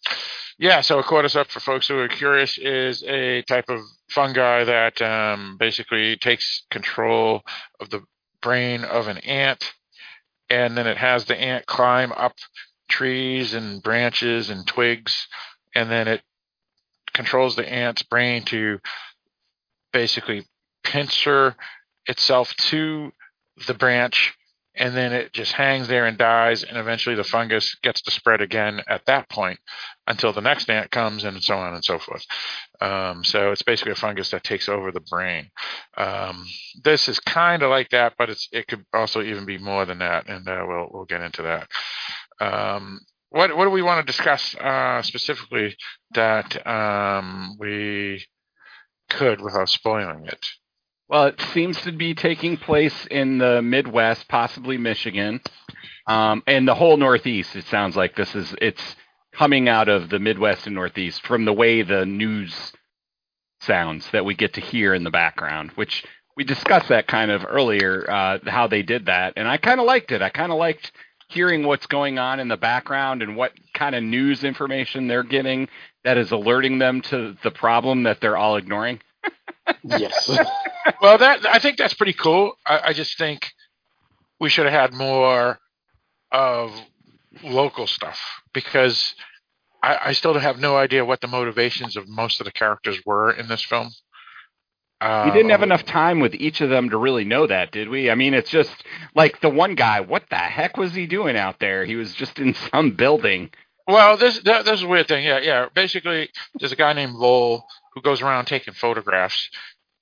[0.58, 5.00] yeah, so a cordyceps, for folks who are curious, is a type of fungi that
[5.02, 7.42] um, basically takes control
[7.80, 8.02] of the
[8.40, 9.72] brain of an ant,
[10.50, 12.34] and then it has the ant climb up
[12.88, 15.26] trees and branches and twigs,
[15.74, 16.22] and then it
[17.14, 18.78] controls the ant's brain to
[19.92, 20.44] basically
[20.84, 21.56] pincer
[22.06, 23.12] itself to
[23.66, 24.34] the branch
[24.74, 28.40] and then it just hangs there and dies and eventually the fungus gets to spread
[28.40, 29.58] again at that point
[30.06, 32.24] until the next ant comes and so on and so forth.
[32.80, 35.50] Um, so it's basically a fungus that takes over the brain.
[35.96, 36.46] Um,
[36.82, 39.98] this is kind of like that but it's it could also even be more than
[39.98, 41.68] that and uh, we'll we'll get into that.
[42.40, 45.76] Um, what what do we want to discuss uh, specifically
[46.14, 48.24] that um, we
[49.10, 50.40] could without spoiling it
[51.12, 55.42] Well, it seems to be taking place in the Midwest, possibly Michigan,
[56.06, 57.54] um, and the whole Northeast.
[57.54, 58.96] It sounds like this is it's
[59.34, 62.72] coming out of the Midwest and Northeast from the way the news
[63.60, 66.02] sounds that we get to hear in the background, which
[66.34, 69.84] we discussed that kind of earlier, uh, how they did that, and I kind of
[69.84, 70.22] liked it.
[70.22, 70.92] I kind of liked
[71.28, 75.68] hearing what's going on in the background and what kind of news information they're getting
[76.04, 78.98] that is alerting them to the problem that they're all ignoring.
[79.84, 80.28] Yes.
[81.02, 82.52] well, that I think that's pretty cool.
[82.66, 83.52] I, I just think
[84.40, 85.58] we should have had more
[86.30, 86.72] of
[87.42, 88.20] local stuff
[88.52, 89.14] because
[89.82, 93.30] I, I still have no idea what the motivations of most of the characters were
[93.32, 93.90] in this film.
[95.00, 97.88] Uh, We didn't have enough time with each of them to really know that, did
[97.88, 98.10] we?
[98.10, 100.00] I mean, it's just like the one guy.
[100.00, 101.84] What the heck was he doing out there?
[101.84, 103.50] He was just in some building.
[103.88, 105.24] Well, this that, this is a weird thing.
[105.24, 105.66] Yeah, yeah.
[105.74, 109.50] Basically, there's a guy named Lowell who goes around taking photographs,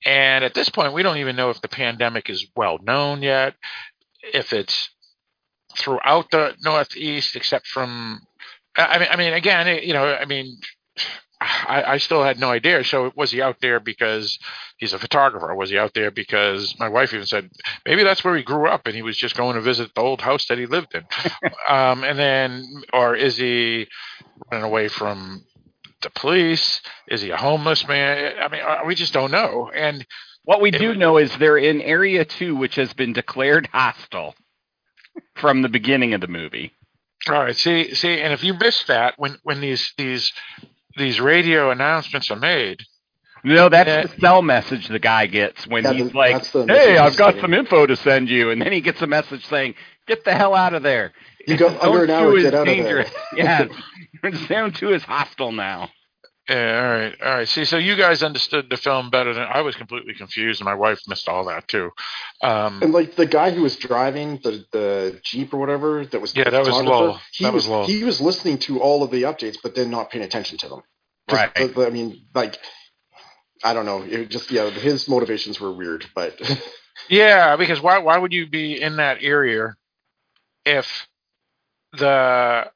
[0.05, 3.55] and at this point, we don't even know if the pandemic is well known yet,
[4.33, 4.89] if it's
[5.77, 8.21] throughout the Northeast, except from.
[8.75, 10.57] I mean, I mean, again, you know, I mean,
[11.41, 12.83] I, I still had no idea.
[12.83, 14.37] So was he out there because
[14.77, 15.55] he's a photographer?
[15.55, 17.49] Was he out there because my wife even said
[17.85, 20.21] maybe that's where he grew up and he was just going to visit the old
[20.21, 21.03] house that he lived in?
[21.67, 23.87] um, and then, or is he
[24.51, 25.43] running away from
[26.01, 26.81] the police?
[27.07, 28.33] Is he a homeless man?
[28.41, 29.69] I mean, uh, we just don't know.
[29.73, 30.05] And
[30.43, 34.35] What we do know is they're in Area Two, which has been declared hostile
[35.35, 36.73] from the beginning of the movie.
[37.29, 40.31] all right, see, see, and if you missed that when when these these
[40.97, 42.81] these radio announcements are made,
[43.43, 44.01] No, that's Yeah.
[44.03, 47.85] the cell message the guy gets when Yeah, he's like, "Hey, I've got some info
[47.87, 49.73] to send you," and then he gets a message saying,
[50.07, 51.11] "Get the hell out of there."
[51.47, 53.03] You got under an Zone hour, two is get out of there.
[53.03, 53.09] dangerous.
[53.35, 53.67] yeah,
[54.47, 55.89] Zone Two is hostile now.
[56.49, 57.47] Yeah, all right, all right.
[57.47, 59.75] See, so you guys understood the film better than I was.
[59.75, 61.91] Completely confused, and my wife missed all that too.
[62.41, 66.35] Um, And like the guy who was driving the the jeep or whatever that was
[66.35, 67.19] Yeah, the that was photographer, Lowell.
[67.31, 67.85] He That was was Lowell.
[67.87, 70.81] he was listening to all of the updates, but then not paying attention to them.
[71.31, 71.53] Right.
[71.55, 72.57] the- the- I mean, like
[73.63, 74.01] I don't know.
[74.01, 76.39] It just yeah, his motivations were weird, but
[77.09, 79.75] yeah, because why why would you be in that area
[80.65, 81.07] if
[81.93, 82.71] the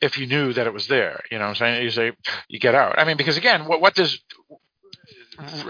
[0.00, 1.22] if you knew that it was there?
[1.30, 2.12] You know, what I'm saying you say
[2.48, 2.98] you get out.
[2.98, 4.20] I mean, because again, what what does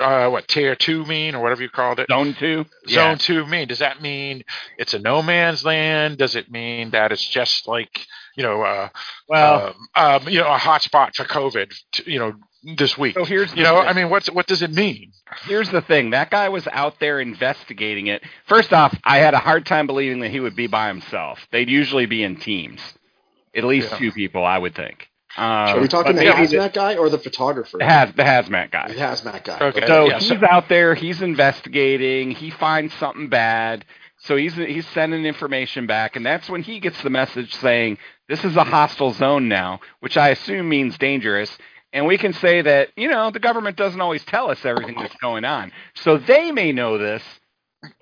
[0.00, 2.06] uh, what tier two mean or whatever you called it?
[2.08, 2.64] Zone Two.
[2.88, 3.14] Zone Yeah.
[3.16, 3.68] two mean?
[3.68, 4.44] Does that mean
[4.78, 6.18] it's a no man's land?
[6.18, 8.88] Does it mean that it's just like you know, uh,
[9.28, 11.74] Well, um, um, you know, a hotspot for COVID?
[11.92, 12.34] t- You know,
[12.76, 13.14] this week.
[13.14, 13.88] so here's You know, thing.
[13.88, 15.12] I mean, what's what does it mean?
[15.46, 16.10] Here's the thing.
[16.10, 18.22] That guy was out there investigating it.
[18.46, 21.46] First off, I had a hard time believing that he would be by himself.
[21.50, 22.80] They'd usually be in teams.
[23.54, 23.98] At least Yeah.
[23.98, 25.08] two people, I would think.
[25.38, 25.40] Uh,
[25.76, 27.78] Are we talking the maybe hazmat guy or the photographer?
[27.78, 28.88] the, has, the hazmat guy.
[28.88, 29.58] The hazmat guy.
[29.60, 29.86] Okay.
[29.86, 30.94] So Yeah, he's so- out there.
[30.94, 32.30] He's investigating.
[32.30, 33.84] He finds something bad.
[34.18, 38.44] So he's he's sending information back, and that's when he gets the message saying this
[38.44, 41.56] is a hostile zone now, which I assume means dangerous.
[41.92, 45.14] And we can say that you know the government doesn't always tell us everything that's
[45.16, 47.22] going on, so they may know this,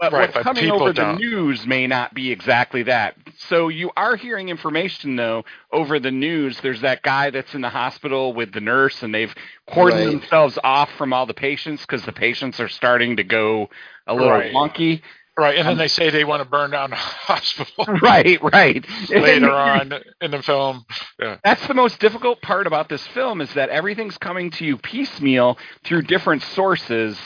[0.00, 0.94] but Right, what's but coming over don't.
[0.94, 3.16] the news may not be exactly that.
[3.38, 6.60] So you are hearing information though over the news.
[6.60, 9.34] There's that guy that's in the hospital with the nurse, and they've
[9.70, 10.04] cordoned Right.
[10.04, 13.70] themselves off from all the patients because the patients are starting to go
[14.06, 14.52] a little Right.
[14.52, 15.02] wonky.
[15.38, 18.86] Right, and then um, they say they want to burn down the hospital Right, right.
[19.16, 20.84] later on in the film.
[21.20, 21.38] Yeah.
[21.44, 25.58] That's the most difficult part about this film is that everything's coming to you piecemeal
[25.84, 27.18] through different sources.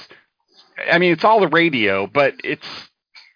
[0.90, 2.66] I mean, it's all the radio, but it's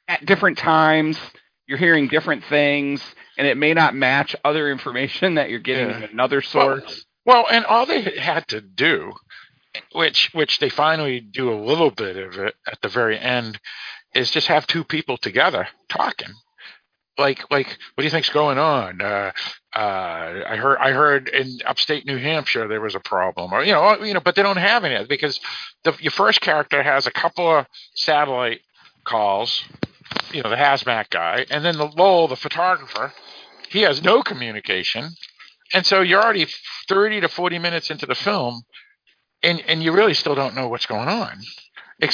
[0.09, 1.18] at different times.
[1.66, 3.02] You're hearing different things,
[3.38, 5.94] and it may not match other information that you're getting Yeah.
[6.00, 7.07] from another source.
[7.24, 9.12] Well, and all they had to do,
[9.92, 13.59] which which they finally do a little bit of it at the very end,
[14.14, 16.28] is just have two people together talking.
[17.18, 19.01] Like like what do you think's going on?
[19.01, 19.33] Uh,
[19.75, 19.79] uh,
[20.48, 24.03] I heard I heard in upstate New Hampshire there was a problem, or you know
[24.03, 25.40] you know, but they don't have any because
[25.85, 28.61] the your first character has a couple of satellite
[29.05, 29.64] calls,
[30.33, 33.12] you know, the hazmat guy, and then the Lowell, the photographer,
[33.68, 35.11] he has no communication,
[35.75, 36.46] and so you're already
[36.88, 38.62] 30 to 40 minutes into the film
[39.42, 41.40] and and you really still don't know what's going on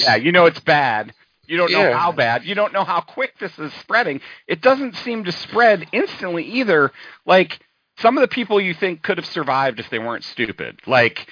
[0.02, 1.12] Yeah, you know it's bad.
[1.48, 2.44] You don't know how bad.
[2.44, 4.20] You don't know how quick this is spreading.
[4.46, 6.92] It doesn't seem to spread instantly either.
[7.26, 7.58] Like
[7.98, 10.80] some of the people you think could have survived if they weren't stupid.
[10.86, 11.26] Like,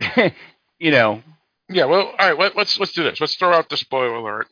[0.78, 1.22] you know,
[1.68, 4.48] yeah well all right let, let's let's do this let's throw out the spoiler alert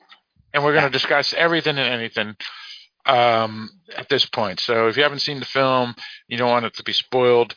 [0.54, 2.34] and we're going to discuss everything and anything
[3.06, 5.94] um at this point so if you haven't seen the film
[6.28, 7.54] you don't want it to be spoiled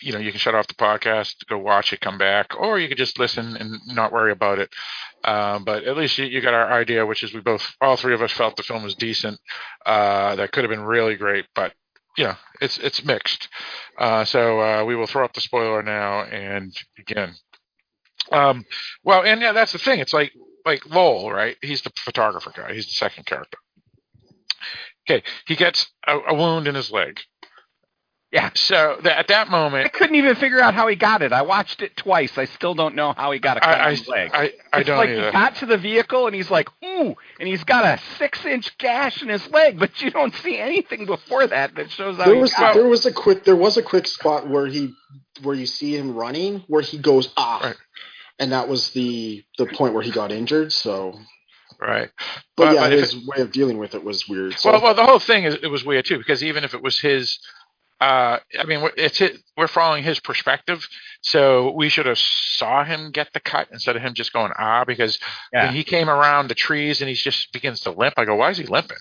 [0.00, 2.88] you know you can shut off the podcast go watch it come back or you
[2.88, 4.70] could just listen and not worry about it.
[5.24, 8.14] Um, but at least you, you got our idea which is we both all three
[8.14, 9.38] of us felt the film was decent
[9.86, 11.72] uh, that could have been really great but
[12.16, 13.48] you know it's it's mixed.
[13.96, 17.34] Uh, so uh, we will throw up the spoiler now and begin.
[18.30, 18.64] Um,
[19.04, 20.00] well and yeah that's the thing.
[20.00, 20.32] It's like
[20.64, 21.56] like lowell right?
[21.62, 22.74] He's the photographer guy.
[22.74, 23.58] He's the second character.
[25.08, 25.22] Okay.
[25.46, 27.20] He gets a, a wound in his leg
[28.30, 28.50] Yeah.
[28.54, 31.32] so that, at that moment, I couldn't even figure out how he got it.
[31.32, 32.36] I watched it twice.
[32.36, 34.30] I still don't know how he got a cut I, on his leg.
[34.34, 35.26] I, I, I it's don't like either.
[35.26, 39.22] he got to the vehicle and he's like, ooh, and he's got a six-inch gash
[39.22, 42.40] in his leg, but you don't see anything before that that shows how There he
[42.42, 44.92] was got there was a quick there was a quick spot where he
[45.42, 47.76] where you see him running where he goes ah, Right.
[48.38, 50.72] and that was the the point where he got injured.
[50.72, 51.18] So,
[51.80, 52.10] right.
[52.56, 54.54] but, But- yeah, but if his way of dealing with it was weird.
[54.58, 56.82] So, Well, well, the whole thing is it was weird too because even if it
[56.82, 57.38] was his,
[58.00, 60.86] uh, I mean, we're- it's it, we're following his perspective,
[61.20, 64.84] so we should have saw him get the cut instead of him just going ah
[64.84, 65.18] because
[65.52, 65.66] Yeah.
[65.66, 68.14] when he came around the trees and he just begins to limp.
[68.16, 68.98] I go, why is he limping?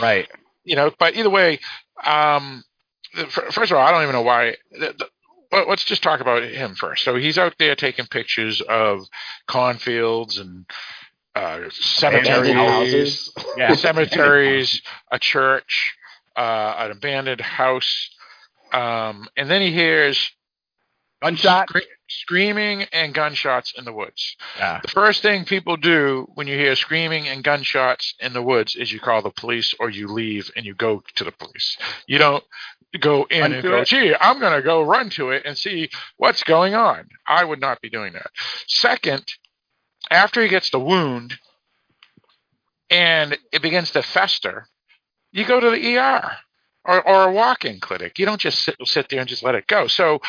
[0.00, 0.28] right.
[0.64, 1.58] You know, but either way,
[2.04, 2.64] um,
[3.28, 4.56] first of all, I don't even know why.
[4.72, 4.94] The,
[5.52, 7.04] the, let's just talk about him first.
[7.04, 9.00] So he's out there taking pictures of
[9.46, 10.64] cornfields and
[11.36, 13.32] uh, cemeteries, houses.
[13.56, 13.74] Yeah.
[13.74, 15.94] cemeteries, a church,
[16.36, 18.10] uh, an abandoned house,
[18.74, 20.30] um, and then he hears
[21.22, 21.68] Gunshot.
[21.68, 24.36] scre- screaming and gunshots in the woods.
[24.58, 24.80] Yeah.
[24.82, 28.92] The first thing people do when you hear screaming and gunshots in the woods is
[28.92, 31.78] you call the police or you leave and you go to the police.
[32.06, 32.44] You don't
[33.00, 33.86] go in Run and go, it?
[33.88, 37.08] gee, I'm going to go run to it and see what's going on.
[37.26, 38.30] I would not be doing that.
[38.66, 39.24] Second,
[40.10, 41.34] after he gets the wound
[42.90, 44.66] and it begins to fester,
[45.32, 46.32] you go to the ER
[46.84, 48.18] or, or a walk-in clinic.
[48.18, 49.86] You don't just sit, sit there and just let it go.
[49.86, 50.20] So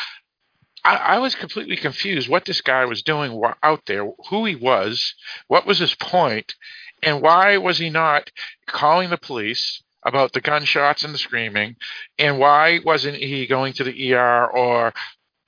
[0.84, 5.14] I, I was completely confused what this guy was doing out there, who he was,
[5.48, 6.54] what was his point,
[7.02, 8.30] and why was he not
[8.66, 11.76] calling the police about the gunshots and the screaming,
[12.18, 14.92] and why wasn't he going to the ER or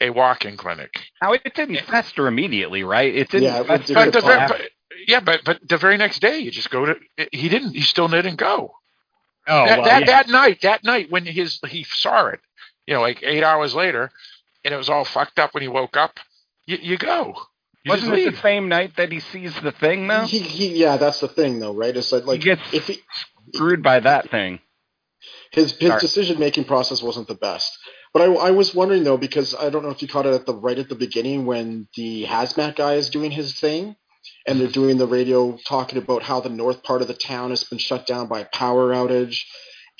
[0.01, 0.91] a walk-in clinic?
[1.23, 3.15] Now it didn't fester immediately, right?
[3.15, 3.95] It didn't Yeah, it fester.
[3.95, 4.71] But the, until ver- after- but,
[5.07, 6.97] yeah, but but the very next day you just go to.
[7.33, 7.75] He didn't.
[7.75, 8.75] He still didn't go.
[9.49, 10.07] Oh, that well, that, yeah.
[10.07, 12.41] that night, that night when his he saw it,
[12.87, 14.11] you know, like eight hours later,
[14.65, 16.19] and it was all fucked up when he woke up.
[16.67, 17.35] You, you go.
[17.85, 20.25] You Wasn't it the same night that he sees the thing, though?
[20.25, 21.97] he, he, yeah, that's the thing though, right?
[21.97, 23.01] It's like, like gets- if he,
[23.55, 24.61] Screwed by that thing.
[25.53, 27.79] his his decision making process wasn't the best.
[28.13, 30.45] But I, I was wondering though because I don't know if you caught it at
[30.45, 33.97] the right at the beginning when the hazmat guy is doing his thing,
[34.47, 37.65] and they're doing the radio talking about how the north part of the town has
[37.65, 39.43] been shut down by a power outage,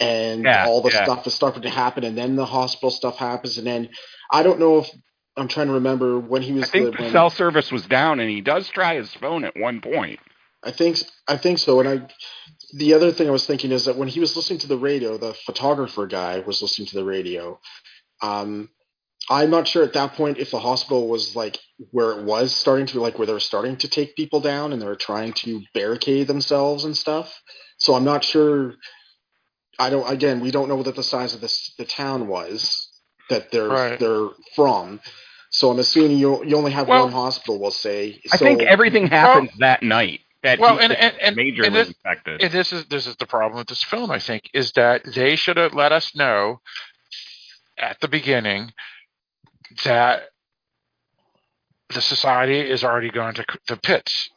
[0.01, 1.05] and Yeah, all the yeah.
[1.05, 3.91] stuff is starting to happen, and then the hospital stuff happens, and then
[4.31, 4.91] I don't know if
[5.37, 6.65] I'm trying to remember when he was.
[6.65, 9.57] I think the, the cell service was down, and he does try his phone at
[9.57, 10.21] one point.
[10.65, 10.99] I think
[11.29, 11.81] I think so.
[11.81, 12.09] And I,
[12.75, 15.17] the other thing I was thinking is that when he was listening to the radio,
[15.17, 17.61] the photographer guy was listening to the radio.
[18.21, 18.69] Um,
[19.31, 21.59] I'm not sure at that point if the hospital was like
[21.91, 24.81] where it was starting to like where they were starting to take people down and
[24.81, 27.41] they were trying to barricade themselves and stuff.
[27.77, 28.75] So I'm not sure.
[29.79, 30.11] I don't.
[30.11, 32.89] Again, we don't know what the size of this the town was
[33.31, 33.99] that they're Right.
[33.99, 35.01] they're from.
[35.51, 37.61] So I'm assuming you you only have Well- one hospital.
[37.61, 38.21] We'll say.
[38.33, 40.21] I so, think everything happens that night.
[40.43, 42.43] That Well, and- gets and- and- majorly and this- infected.
[42.43, 44.11] And this is this is the problem with this film.
[44.11, 46.61] I think is that they should have let us know
[47.77, 48.73] at the beginning
[49.85, 50.29] that
[51.91, 54.31] the society is already gone to the pits.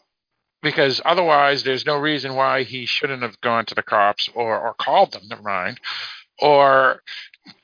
[0.62, 4.74] Because otherwise there's no reason why he shouldn't have gone to the cops or or
[4.76, 5.80] called them never mind
[6.40, 7.02] or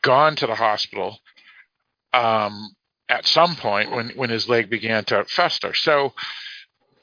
[0.01, 1.19] gone to the hospital
[2.13, 2.71] um
[3.07, 5.75] at some point when when his leg began to fester.
[5.75, 6.13] So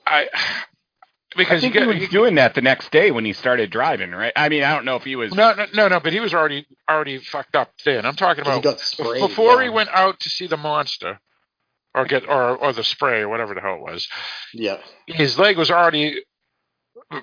[0.07, 0.29] i
[1.35, 3.71] I because think you he was you- doing that the next day when he started
[3.71, 4.33] driving, right?
[4.37, 5.33] I mean, I don't know if he was.
[5.33, 8.07] no, no, no, no, but he was already already fucked up then.
[8.07, 9.65] I'm talking he about got sprayed before yeah.
[9.65, 11.19] he went out to see the monster,
[11.95, 14.09] or get or or the spray or whatever the hell it was.
[14.53, 14.79] Yeah.
[15.07, 16.23] His leg was already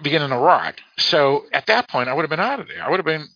[0.02, 0.76] beginning to rot.
[0.98, 2.84] So at that point, I would have been out of there.
[2.84, 3.28] I would have been,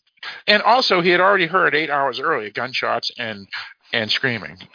[0.47, 3.47] and also he had already heard eight hours earlier gunshots and
[3.93, 4.57] and screaming.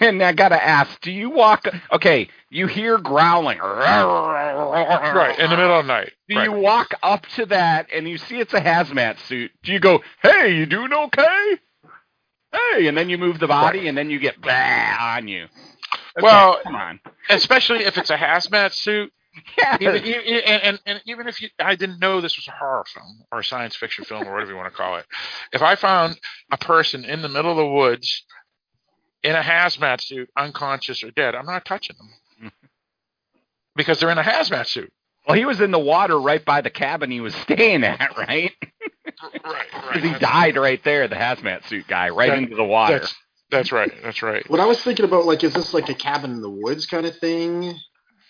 [0.00, 1.66] And I gotta ask, do you walk?
[1.92, 6.12] Okay, you hear growling, Right right in the middle of the night.
[6.28, 6.44] Do Right.
[6.44, 9.50] you walk up to that and you see it's a hazmat suit?
[9.62, 11.58] Do you go, "Hey, you doing okay?"
[12.52, 15.44] Hey, and then you move the body, and then you get blah on you.
[15.44, 17.00] Okay, Well- come on.
[17.28, 19.12] especially if it's a hazmat suit.
[19.58, 22.52] Yeah, Even, even, and, and, and even if you, I didn't know this was a
[22.52, 25.06] horror film or a science fiction film or whatever you want to call it,
[25.52, 26.20] if I found
[26.52, 28.24] a person in the middle of the woods
[29.24, 32.52] in a hazmat suit, unconscious or dead, I'm not touching them
[33.76, 34.92] because they're in a hazmat suit.
[35.26, 38.52] well, he was in the water right by the cabin he was staying at, right?
[39.44, 43.00] Right, Because he died right there, the hazmat suit guy, right That- into the water.
[43.00, 43.14] That's,
[43.50, 43.92] that's right.
[44.02, 44.48] That's right.
[44.50, 47.06] What I was thinking about, like, is this like a cabin in the woods kind
[47.06, 47.74] of thing?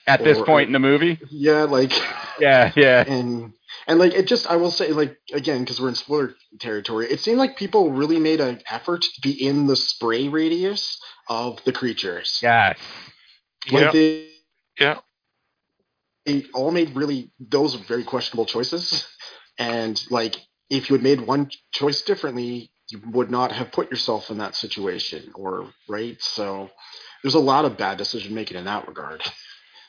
[0.06, 1.92] At this point in the movie, Yeah, like,
[2.38, 3.04] yeah, yeah.
[3.08, 3.52] and
[3.86, 7.20] and like it just, I will say, like, again, because we're in spoiler territory, it
[7.20, 10.98] seemed like people really made an effort to be in the spray radius
[11.28, 12.38] of the creatures.
[12.42, 12.78] Yes.
[13.70, 13.90] Like Yeah.
[13.92, 14.28] they,
[14.78, 14.98] Yeah.
[16.26, 19.06] they all made really those very questionable choices,
[19.58, 20.36] and like
[20.70, 24.54] if you had made one choice differently, you would not have put yourself in that
[24.54, 26.16] situation, or right.
[26.20, 26.70] So
[27.22, 29.22] there's a lot of bad decision making in that regard.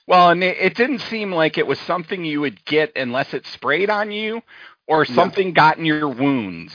[0.08, 3.46] Well, and it, it didn't seem like it was something you would get unless it
[3.48, 4.42] sprayed on you
[4.88, 5.16] or Yeah.
[5.16, 6.74] something got in your wounds.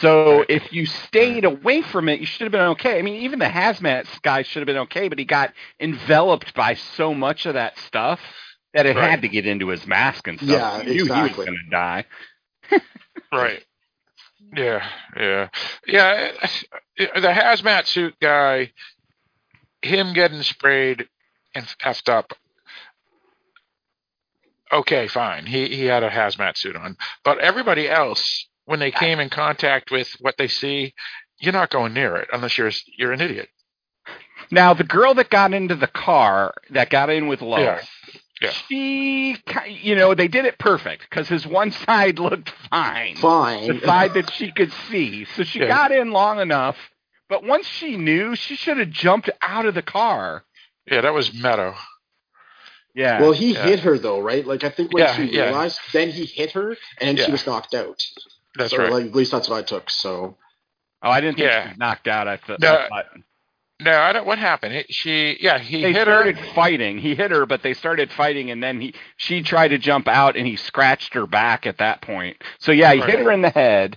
[0.00, 2.98] So if you stayed away from it, you should have been okay.
[2.98, 6.74] I mean, even the hazmat guy should have been okay, but he got enveloped by
[6.74, 8.20] so much of that stuff
[8.74, 9.10] that it Right.
[9.10, 10.48] had to get into his mask and stuff.
[10.48, 12.04] Yeah, He knew he was going to die.
[13.32, 13.64] Right.
[14.56, 14.86] Yeah,
[15.16, 15.48] yeah,
[15.86, 16.32] yeah.
[16.96, 18.72] The hazmat suit guy,
[19.82, 21.08] him getting sprayed
[21.54, 22.32] and effed up.
[24.72, 25.46] Okay, fine.
[25.46, 29.90] He he had a hazmat suit on, but everybody else, when they came in contact
[29.90, 30.94] with what they see,
[31.40, 33.48] you're not going near it unless you're you're an idiot.
[34.50, 37.80] Now, the girl that got into the car, that got in with Lowell, Yeah.
[38.40, 38.50] Yeah.
[38.50, 39.36] she,
[39.66, 43.16] you know, they did it perfect because his one side looked fine.
[43.16, 43.66] Fine.
[43.68, 45.24] the side that she could see.
[45.24, 45.66] So she Yeah.
[45.68, 46.76] got in long enough,
[47.28, 50.44] but once she knew, she should have jumped out of the car.
[50.90, 51.74] Yeah, that was Meadow.
[52.94, 53.20] Yeah.
[53.20, 53.64] Well, he Yeah.
[53.64, 54.44] hit her though, right?
[54.46, 55.44] Like I think when Yeah, she yeah.
[55.44, 57.26] realized, then he hit her, and Yeah.
[57.26, 58.02] she was knocked out.
[58.56, 58.90] That's So, right.
[58.92, 59.90] Like, at least that's what I took.
[59.90, 60.36] So
[61.02, 61.62] oh, I didn't think Yeah.
[61.64, 62.26] she was knocked out.
[62.26, 63.04] I thought, No, I
[63.80, 64.26] no, I don't.
[64.26, 64.74] What happened?
[64.74, 66.32] It, she, yeah, he they hit her.
[66.54, 66.98] fighting.
[66.98, 70.36] He hit her, but they started fighting, and then he she tried to jump out,
[70.36, 72.42] and he scratched her back at that point.
[72.58, 73.96] So yeah, he hit her in the head.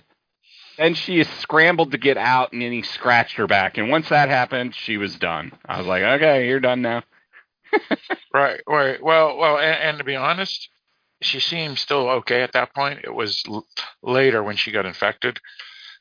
[0.82, 3.78] Then she scrambled to get out, and then he scratched her back.
[3.78, 5.52] And once that happened, she was done.
[5.64, 7.02] I was like, okay, you're done now.
[8.34, 9.02] Right, right.
[9.02, 10.68] Well, well, and, and to be honest,
[11.20, 13.00] she seemed still okay at that point.
[13.04, 13.66] It was l-
[14.02, 15.38] later when she got infected.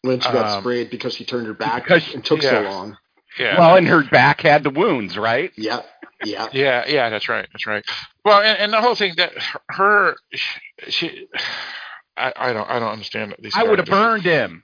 [0.02, 2.98] when she got Um, sprayed because she turned her back because- and took so long.
[3.38, 5.52] Yeah, Well, and her back had the wounds, right?
[5.58, 5.82] Yeah,
[6.24, 6.48] yeah.
[6.54, 7.10] yeah, yeah.
[7.10, 7.48] That's right.
[7.54, 7.86] That's right.
[8.26, 9.34] Well, and, and the whole thing that
[9.70, 10.16] her,
[10.88, 11.28] she,
[12.18, 13.54] I, I don't, I don't understand these.
[13.56, 14.64] I would have burned him.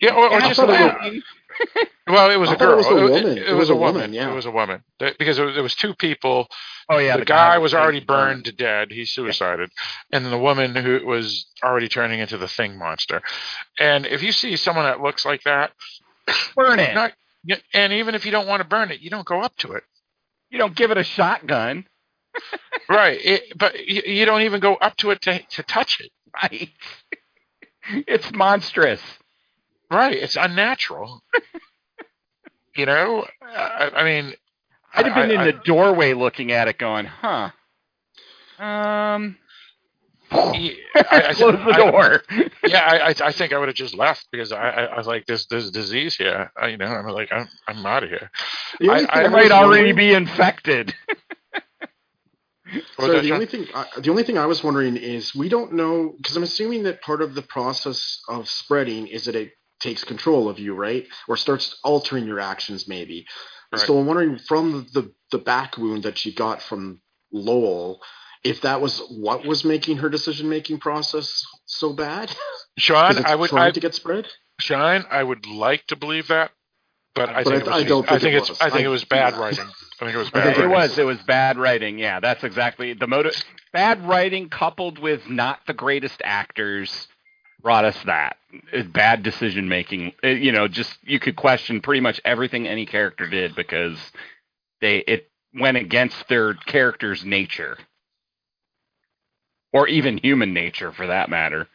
[0.00, 0.98] Yeah, or, or just let,
[2.08, 2.76] Well, it was I a thought it girl.
[2.78, 3.38] was a woman.
[3.38, 4.12] It, was a woman.
[4.12, 4.30] yeah.
[4.30, 4.82] It was a woman.
[4.98, 6.48] Because it was, there was two people.
[6.88, 8.90] Oh yeah, the, guy, was already burned to dead.
[8.90, 9.70] He suicided,
[10.10, 13.22] and then the woman who was already turning into the thing monster.
[13.78, 15.72] And if you see someone that looks like that,
[16.56, 16.94] Burn it.
[16.94, 17.12] not,
[17.74, 19.84] and even if you don't want to burn it, you don't go up to it.
[20.50, 21.86] you don't give it a shotgun,
[22.88, 23.18] Right.
[23.22, 26.10] It, but you, you don't even go up to it to to touch it.
[26.42, 26.70] right?
[28.06, 29.00] it's monstrous.
[29.90, 30.14] Right.
[30.16, 31.22] It's unnatural.
[32.76, 33.26] you know.
[33.42, 34.34] I, I mean,
[34.94, 37.50] I'd have been I- in I- the doorway looking at it, going, "Huh."
[38.58, 39.36] Um,
[40.30, 40.76] I,
[41.10, 42.22] I, close the I- door.
[42.64, 45.06] yeah, I, I, I think I would have just left because I, I, I was
[45.06, 48.30] like, "This, this disease here." I, you know, I'm like, I'm, I'm out of here.
[48.82, 50.94] I- I I might already be infected.
[52.98, 56.14] Sorry, the only thing uh, the only thing I was wondering is we don't know
[56.16, 60.48] because I'm assuming that part of the process of spreading is that it takes control
[60.48, 63.26] of you, right, or starts altering your actions, maybe.
[63.72, 63.80] Right.
[63.82, 67.00] So I'm wondering from the the back wound that she got from
[67.32, 68.00] Lowell,
[68.44, 72.34] if that was what was making her decision making process so bad.
[72.78, 74.26] Sean, I would, I, to get spread.
[74.60, 76.50] Sean, I would like to believe that,
[77.14, 78.60] but I But think I- it was, I don't I think think it it's, was.
[78.60, 79.40] I think I- it was bad yeah.
[79.40, 79.66] writing.
[79.66, 80.44] I think it was I bad.
[80.56, 80.98] think it was.
[80.98, 81.98] It was bad writing.
[81.98, 83.34] Yeah, that's exactly the motive.
[83.72, 87.08] Bad writing coupled with not the greatest actors
[87.62, 88.36] brought us that.
[88.72, 90.12] It's bad decision making.
[90.22, 93.98] It- You know, just you could question pretty much everything any character did because
[94.80, 97.76] they it went against their character's nature,
[99.72, 101.68] or even human nature for that matter.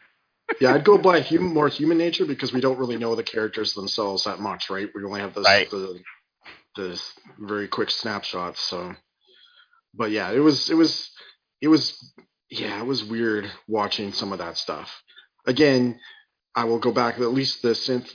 [0.60, 3.74] Yeah, I'd go by human, more human nature because we don't really know the characters
[3.74, 4.88] themselves that much, right?
[4.94, 5.70] We only have this, Right.
[5.70, 6.00] the
[6.76, 7.02] the
[7.38, 8.60] very quick snapshots.
[8.60, 8.94] So,
[9.94, 11.10] but yeah, it was it was
[11.60, 12.12] it was
[12.50, 15.02] yeah, it was weird watching some of that stuff.
[15.46, 16.00] Again,
[16.54, 17.16] I will go back.
[17.16, 18.12] At least the synth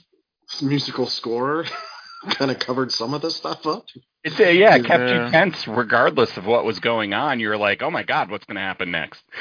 [0.61, 1.65] musical score
[2.31, 3.85] kind of covered some of this stuff up.
[4.23, 5.25] It's uh, yeah, it kept Yeah.
[5.25, 7.39] you tense regardless of what was going on.
[7.39, 9.23] You were like, oh my god, what's going to happen next?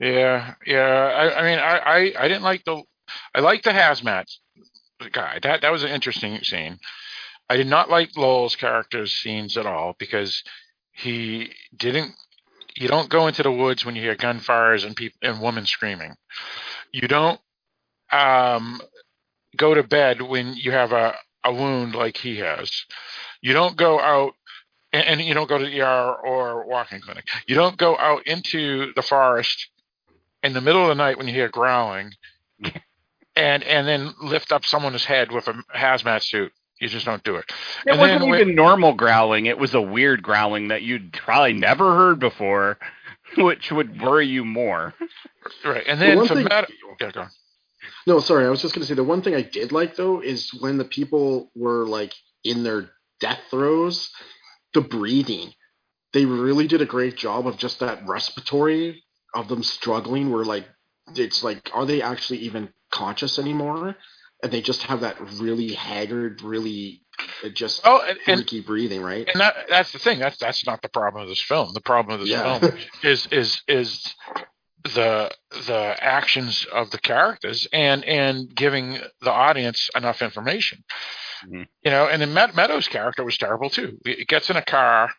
[0.00, 0.80] Yeah, yeah.
[0.80, 2.82] I, I mean, I, I, I didn't like the,
[3.34, 4.26] I liked the hazmat
[5.12, 5.38] guy.
[5.42, 6.78] That that was an interesting scene.
[7.48, 10.42] I did not like Lowell's character's scenes at all because
[10.92, 12.12] he didn't.
[12.76, 16.14] You don't go into the woods when you hear gunfires and people and women screaming.
[16.92, 17.40] You don't
[18.12, 18.80] um,
[19.56, 22.70] go to bed when you have a, a wound like he has.
[23.40, 24.34] You don't go out
[24.92, 27.24] and, and you don't go to the ER or walking clinic.
[27.46, 29.68] You don't go out into the forest
[30.42, 32.12] in the middle of the night when you hear growling
[33.34, 36.52] and and then lift up someone's head with a hazmat suit.
[36.80, 37.46] You just don't do it.
[37.86, 39.46] It And wasn't then when- even normal growling.
[39.46, 42.78] It was a weird growling that you'd probably never heard before,
[43.38, 44.92] which would worry you more.
[45.64, 45.84] Right.
[45.86, 46.66] And The then one for thing- Meadow,
[47.00, 47.30] yeah, go on.
[48.06, 50.50] No, sorry, I was just gonna say the one thing I did like though is
[50.60, 52.12] when the people were like
[52.44, 54.10] in their death throes,
[54.74, 55.52] the breathing.
[56.12, 59.02] They really did a great job of just that respiratory
[59.36, 60.66] of them struggling where like
[61.14, 63.96] it's like are they actually even conscious anymore?
[64.42, 67.02] And they just have that really haggard, really
[67.44, 69.26] uh, just Oh, and, and freaky breathing, right?
[69.28, 70.18] and that that's the thing.
[70.18, 71.72] That's that's not the problem of this film.
[71.72, 72.58] The problem of this Yeah.
[72.58, 72.72] film
[73.02, 74.14] is is is
[74.94, 75.30] the
[75.66, 80.84] the actions of the characters and and giving the audience enough information.
[81.46, 81.66] Mhm.
[81.82, 83.98] You know, and then Meadows' character was terrible too.
[84.04, 85.12] It gets in a car with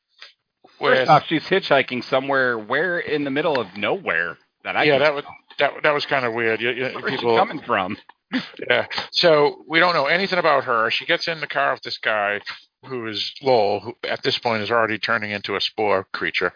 [0.79, 5.13] First off, she's hitchhiking somewhere where in the middle of nowhere that I yeah, that
[5.13, 5.23] was
[5.59, 6.61] that that was kind of weird.
[6.61, 7.97] You, you, where's she coming from?
[8.69, 8.87] yeah.
[9.11, 10.91] So we don't know anything about her.
[10.91, 12.41] She gets in the car with this guy
[12.85, 16.53] who is Lowell, who at this point is already turning into a spore creature.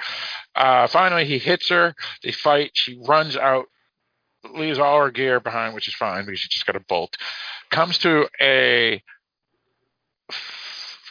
[0.55, 1.95] Uh, finally, he hits her.
[2.23, 2.71] They fight.
[2.73, 3.65] She runs out,
[4.53, 7.17] leaves all her gear behind, which is fine because she just got a bolt.
[7.69, 9.01] Comes to a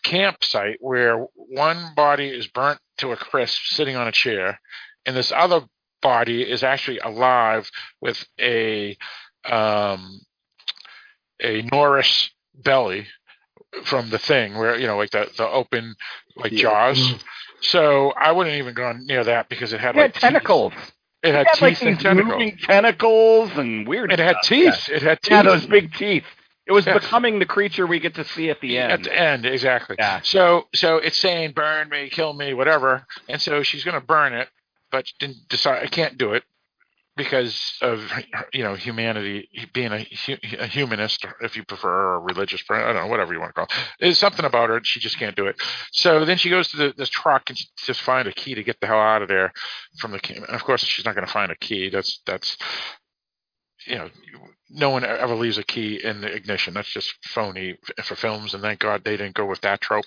[0.02, 4.60] campsite where one body is burnt to a crisp sitting on a chair,
[5.06, 5.62] and this other
[6.02, 7.70] body is actually alive
[8.00, 8.96] with a
[9.44, 10.20] um,
[11.42, 13.06] a Norris belly
[13.84, 15.94] from the thing where you know like the the open
[16.36, 16.62] like Yeah.
[16.62, 17.14] jaws.
[17.62, 20.20] So I wouldn't even gone near that because it had It had like teeth.
[20.22, 20.72] tentacles.
[21.22, 22.32] It had It had, like, teeth and tentacles.
[22.32, 24.10] moving tentacles and weird.
[24.12, 24.48] It had stuff.
[24.48, 24.88] teeth.
[24.88, 25.30] It had teeth.
[25.32, 26.24] Yeah, those big teeth.
[26.70, 28.92] It was becoming the creature we get to see at the end.
[28.92, 29.96] At the end, exactly.
[29.98, 30.20] Yeah.
[30.22, 34.32] So so it's saying burn me, kill me, whatever, and so she's going to burn
[34.32, 34.48] it,
[34.92, 36.44] but she didn't decide I can't do it
[37.16, 38.02] because of
[38.52, 40.06] you know humanity being a,
[40.58, 43.54] a humanist, if you prefer, or a religious, I don't know, whatever you want to
[43.54, 43.64] call.
[43.64, 43.72] it.
[43.98, 45.56] There's something about her she just can't do it.
[45.92, 48.80] So then she goes to the, this truck and just find a key to get
[48.80, 49.52] the hell out of there
[49.98, 50.20] from the.
[50.34, 51.90] And of course, she's not going to find a key.
[51.90, 52.56] That's that's
[53.86, 54.08] you know,
[54.70, 56.74] no one ever leaves a key in the ignition.
[56.74, 60.04] That's just phony for films, and thank God they didn't go with that trope.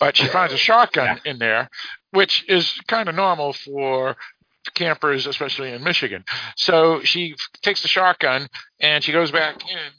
[0.00, 1.68] But she finds a shotgun in there,
[2.10, 4.16] which is kind of normal for
[4.74, 6.24] campers, especially in Michigan.
[6.56, 8.48] So she takes the shotgun
[8.80, 9.92] and she goes back in,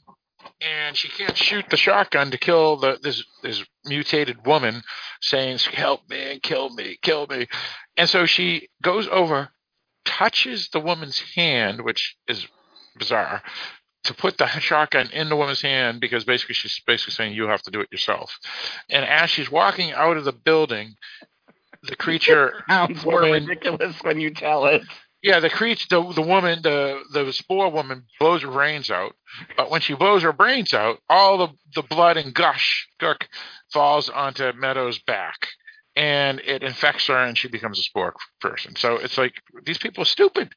[0.62, 4.82] and she can't shoot the shotgun to kill the this this mutated woman,
[5.22, 7.48] saying "Help me, kill me, kill me,"
[7.96, 9.50] and so she goes over,
[10.06, 12.48] touches the woman's hand, which is
[12.98, 13.44] bizarre.
[14.08, 17.62] To put the shotgun in the woman's hand because basically she's basically saying you have
[17.64, 18.38] to do it yourself.
[18.90, 20.96] And as she's walking out of the building,
[21.84, 24.82] the creature Sounds more ridiculous when you tell it.
[25.22, 29.14] yeah, the creature, the the woman, the the spore woman blows her brains out.
[29.56, 33.24] But when she blows her brains out, all the the blood and gush gook
[33.74, 35.48] falls onto Meadows' back,
[35.96, 38.76] and it infects her, and she becomes a spore person.
[38.76, 39.34] So it's like
[39.66, 40.54] these people are stupid.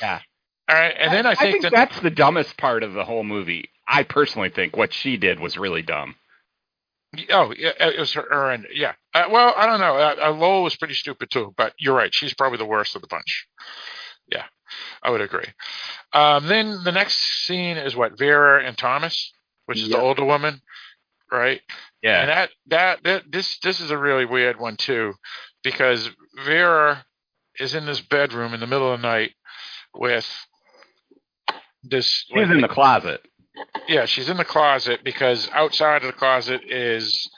[0.00, 0.20] Yeah.
[0.70, 3.70] All right, and then I think, that that's the dumbest part of the whole movie.
[3.88, 6.14] I personally think what she did was really dumb.
[7.30, 8.92] oh, yeah, it was her, and yeah.
[9.12, 9.96] Uh, well, I don't know.
[9.96, 12.14] Uh, uh, Lowell was pretty stupid too, but you're right.
[12.14, 13.48] She's probably the worst of the bunch.
[14.30, 14.44] Yeah,
[15.02, 15.48] I would agree.
[16.12, 17.16] Um, then the next
[17.46, 19.32] scene is what Vera and Thomas,
[19.66, 20.62] which is the older woman,
[21.32, 21.60] right?
[22.00, 22.20] Yeah.
[22.20, 25.14] And that, that that this this is a really weird one too,
[25.64, 26.08] because
[26.44, 27.04] Vera
[27.58, 29.32] is in this bedroom in the middle of the night
[29.92, 30.26] with
[31.82, 32.24] this.
[32.28, 33.20] She was in the closet.
[33.88, 37.28] yeah, she's in the closet because outside of the closet is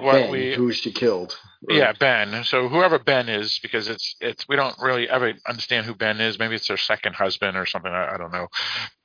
[0.00, 1.38] what Ben, we who she killed.
[1.68, 2.42] Or- yeah, Ben.
[2.44, 6.38] So whoever Ben is, because it's it's we don't really ever understand who Ben is.
[6.38, 7.92] Maybe it's her second husband or something.
[7.92, 8.48] I, I don't know.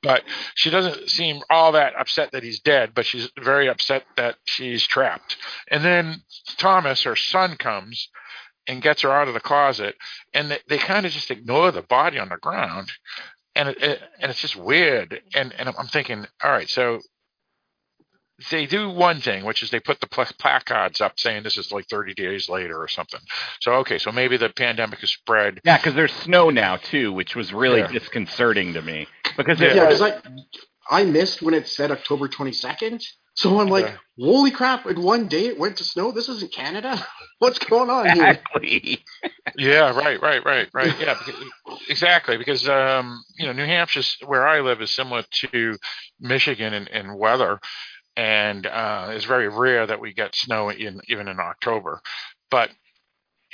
[0.02, 0.22] But
[0.54, 4.86] she doesn't seem all that upset that he's dead, but she's very upset that she's
[4.86, 5.36] trapped.
[5.70, 6.22] And then
[6.56, 8.08] Thomas, her son, comes
[8.66, 9.94] and gets her out of the closet,
[10.34, 12.90] and they, they kind of just ignore the body on the ground,
[13.58, 15.20] and it, it and it's just weird.
[15.34, 17.00] And and I'm thinking, all right, so
[18.50, 21.72] they do one thing, which is they put the pla- placards up saying this is
[21.72, 23.20] like 30 days later or something.
[23.60, 25.60] So okay, so maybe the pandemic has spread.
[25.64, 27.88] Yeah, because there's snow now too, which was really Yeah.
[27.88, 29.08] disconcerting to me.
[29.36, 30.12] Because Yeah, it because was,
[30.90, 33.02] I I missed when it said October 22nd.
[33.38, 33.96] So I'm like, Yeah.
[34.18, 34.84] holy crap!
[34.86, 36.10] In one day it went to snow.
[36.10, 37.06] This isn't Canada.
[37.38, 38.30] What's going on here?
[38.30, 39.04] exactly.
[39.56, 40.92] Yeah, right, right, right, right.
[41.00, 41.40] Yeah, because,
[41.88, 42.36] exactly.
[42.36, 45.22] Because um, you know, New Hampshire's where I live is similar
[45.52, 45.76] to
[46.18, 47.60] Michigan in, in weather,
[48.16, 52.00] and uh, it's very rare that we get snow in even in October.
[52.50, 52.70] But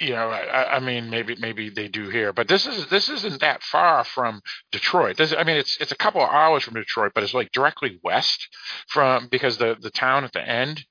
[0.01, 3.41] you know, I, I mean, maybe maybe they do here, but this is this isn't
[3.41, 4.41] that far from
[4.73, 5.17] Detroit.
[5.17, 8.01] This, I mean, it's it's a couple of hours from Detroit, but it's like directly
[8.03, 8.49] west
[8.89, 10.85] from because the the town at the end.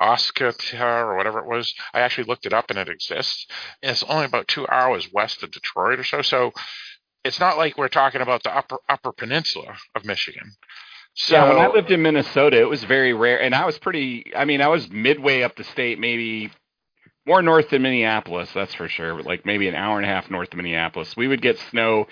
[0.00, 1.72] Oscar or whatever it was.
[1.92, 3.46] I actually looked it up and it exists.
[3.80, 6.20] And it's only about two hours west of Detroit or so.
[6.20, 6.50] So
[7.24, 10.52] it's not like we're talking about the upper upper peninsula of Michigan.
[11.14, 14.32] So yeah, when I lived in Minnesota, it was very rare, and I was pretty.
[14.36, 16.50] I mean, I was midway up the state, maybe
[17.26, 19.22] more north than Minneapolis, that's for sure.
[19.22, 22.06] Like maybe an hour and a half north of Minneapolis, we would get snow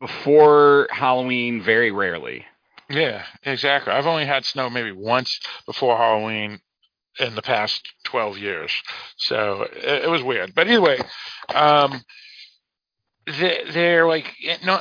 [0.00, 2.44] before Halloween very rarely.
[2.90, 3.92] yeah, exactly.
[3.92, 6.60] I've only had snow maybe once before Halloween
[7.18, 8.72] in the past twelve years.
[9.16, 10.54] So it, it was weird.
[10.54, 10.98] But anyway,
[11.54, 12.04] um,
[13.26, 14.32] they, they're like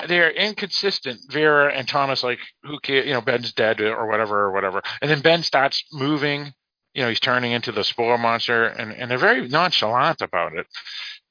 [0.07, 1.19] they're inconsistent.
[1.31, 3.05] Vera and Thomas like who cares?
[3.05, 4.81] You know, Ben's dead or whatever or whatever.
[5.01, 6.53] And then Ben starts moving.
[6.97, 10.65] You know, he's turning into the spore monster, and and they're very nonchalant about it.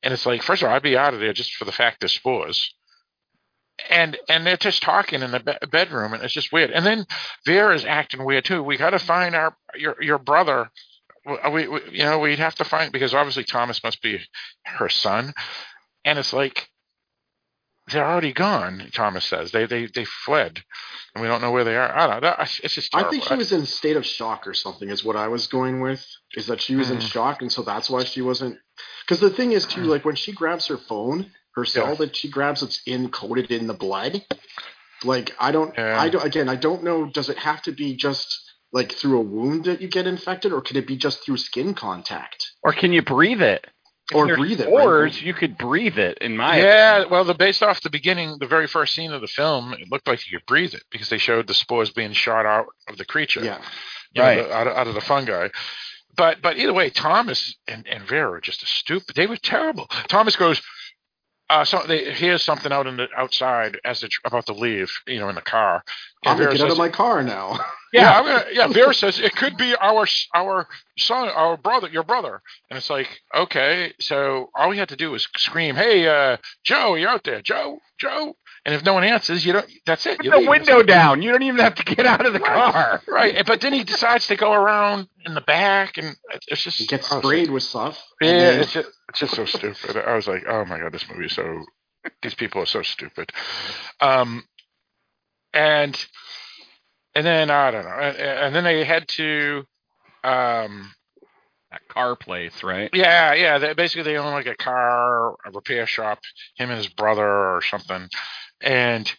[0.01, 1.99] And it's like, first of all, I'd be out of there just for the fact
[1.99, 2.73] there's spores.
[3.91, 6.71] And and they're just talking in the be- bedroom, and it's just weird.
[6.71, 7.05] And then
[7.45, 8.62] Vera's acting weird too.
[8.62, 10.71] We got to find our your your brother.
[11.27, 14.21] Uh, we, we you know we'd have to find because obviously Thomas must be
[14.67, 15.35] her son,
[16.05, 16.69] and it's like
[17.93, 18.91] they're already gone.
[18.93, 20.62] Thomas says they they they fled,
[21.14, 21.97] and we don't know where they are.
[21.97, 22.34] I don't know.
[22.41, 24.89] It's just I think she was in a state of shock or something.
[24.89, 26.05] Is what I was going with.
[26.34, 27.11] Is that she was in Mhm.
[27.11, 28.59] shock, and so that's why she wasn't.
[29.07, 31.95] Because the thing is too, like when she grabs her phone, her cell Yeah.
[31.95, 34.24] that she grabs, it's encoded in the blood.
[35.05, 36.01] Like I don't, Yeah.
[36.01, 36.24] I don't.
[36.24, 37.07] Again, I don't know.
[37.07, 40.61] Does it have to be just like through a wound that you get infected, or
[40.61, 43.64] could it be just through skin contact Or can you breathe it?
[44.11, 44.67] If or there's breathe it?
[44.67, 45.23] Spores, right?
[45.23, 46.19] you could breathe it.
[46.21, 49.27] In my yeah, well, the based off the beginning, the very first scene of the
[49.27, 52.47] film, it looked like you could breathe it because they showed the spores being shot
[52.47, 53.43] out of the creature.
[53.45, 53.59] Yeah.
[54.13, 54.37] you know, Right.
[54.49, 55.49] the- out, of, out of the fungi.
[56.17, 59.17] But but either way, Thomas and, and Vera are just a stupid.
[59.17, 59.87] They were terrible.
[60.09, 60.63] Thomas goes,
[61.51, 65.19] uh, so they hears something out in the outside as they're about to leave, you
[65.19, 65.83] know, in the car.
[66.25, 67.59] I'm And gonna Vera get out of my car now.
[67.93, 68.66] Yeah, I'm gonna, yeah.
[68.68, 70.66] Vera says it could be our our
[70.99, 75.11] son, our brother, your brother, and it's like, okay, so all we had to do
[75.12, 78.34] was scream, "Hey, uh, Joe, you're out there, Joe, Joe!"
[78.64, 79.66] And if no one answers, you don't.
[79.87, 80.16] That's it.
[80.16, 80.49] Put You the leave.
[80.49, 81.22] window down.
[81.22, 82.72] You don't even have to get out of the Right.
[82.74, 83.03] car.
[83.07, 83.47] right?
[83.47, 86.16] But then he decides to go around in the back, and
[86.49, 88.03] it's just He gets sprayed with stuff.
[88.20, 89.97] Yeah, then- it's just, it's just so stupid.
[89.97, 91.64] I was like, oh my god, this movie is so.
[92.22, 93.30] These people are so stupid.
[94.01, 94.45] Um,
[95.55, 95.97] and
[97.17, 99.64] and then I don't know, and, and then they head to,
[100.25, 100.93] um,
[101.71, 102.91] That car place, right?
[102.93, 103.59] yeah, yeah.
[103.59, 106.19] They, basically, they own like a car, a repair shop.
[106.57, 108.09] Him and his brother or something.
[108.61, 109.12] And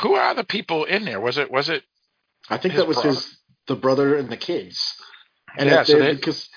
[0.00, 1.20] who are the people in there?
[1.20, 1.82] Was it was it?
[2.50, 3.10] I think that was brother.
[3.10, 4.78] his the brother and the kids.
[5.58, 6.48] And Yeah, so they- they- because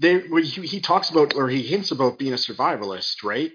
[0.00, 3.52] they when he, he talks about or he hints about being a survivalist, right?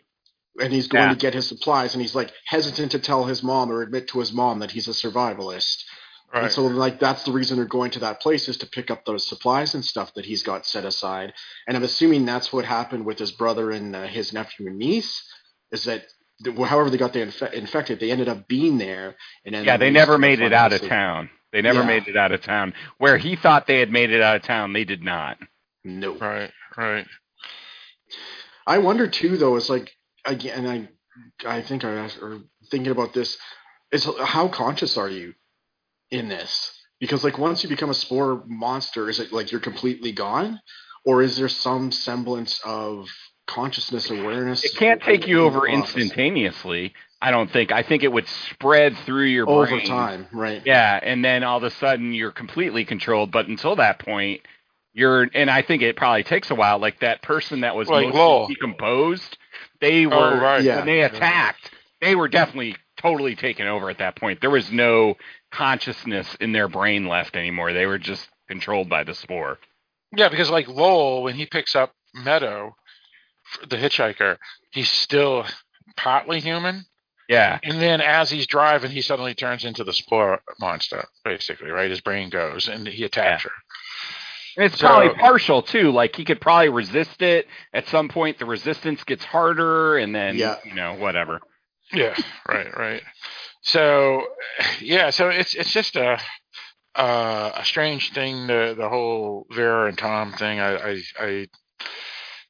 [0.60, 1.14] And he's going Yeah.
[1.14, 4.20] to get his supplies, and he's like hesitant to tell his mom or admit to
[4.20, 5.84] his mom that he's a survivalist.
[6.34, 9.06] And so, like, that's the reason they're going to that place is to pick up
[9.06, 11.34] those supplies and stuff that he's got set aside.
[11.68, 15.24] And I'm assuming that's what happened with his brother and uh, his nephew and niece.
[15.72, 16.06] Is that
[16.44, 19.16] th- however they got they infe- infected, they ended up being there.
[19.46, 21.30] And then Yeah, they never made it out of town.
[21.54, 21.88] They never Yeah.
[21.88, 22.74] made it out of town.
[22.98, 25.38] Where he thought they had made it out of town, they did not.
[25.86, 26.14] No.
[26.18, 26.52] right.
[26.76, 27.08] Right.
[28.66, 29.56] I wonder too, though.
[29.56, 30.90] It's like again, I
[31.48, 33.38] I think I or thinking about this
[33.92, 35.34] is how conscious are you
[36.12, 36.74] in this?
[37.00, 40.60] Because like once you become a spore monster, is it like you're completely gone,
[41.06, 43.08] or is there some semblance of
[43.46, 44.64] consciousness awareness?
[44.64, 46.94] It can't take you over the instantaneously.
[47.22, 47.72] I don't think.
[47.72, 49.58] I think it would spread through your brain.
[49.58, 49.88] over brain.
[49.88, 50.62] time, right?
[50.66, 53.32] Yeah, and then all of a sudden you're completely controlled.
[53.32, 54.42] But until that point,
[54.94, 55.28] you're.
[55.34, 56.80] And I think it probably takes a while.
[56.80, 58.48] Like that person that was Like mostly Lowell.
[58.48, 59.38] decomposed,
[59.82, 60.64] they oh, were Oh, right.
[60.64, 60.78] Yeah.
[60.78, 61.72] when they attacked.
[62.02, 64.42] They were definitely totally taken over at that point.
[64.42, 65.16] There was no
[65.52, 67.74] consciousness in their brain left anymore.
[67.74, 69.60] They were just controlled by the spore.
[70.16, 72.76] Yeah, because like Lowell, when he picks up Meadow,
[73.70, 74.38] the hitchhiker,
[74.72, 75.46] he's still
[75.96, 76.86] partly human.
[77.30, 81.90] Yeah, And then as he's driving, he suddenly turns into the spore monster, basically, right?
[81.90, 83.52] His brain goes and he attacks her.
[84.56, 85.92] And it's So- probably partial too.
[85.92, 87.48] Like he could probably resist it.
[87.74, 90.56] At some point, the resistance gets harder, and then Yeah.
[90.64, 91.42] you know whatever.
[91.94, 92.16] Yeah,
[92.48, 93.02] right, right.
[93.62, 94.24] So,
[94.82, 96.20] yeah, so it's it's just a
[96.96, 100.60] uh, a strange thing the the whole Vera and Tom thing.
[100.60, 101.48] I I, I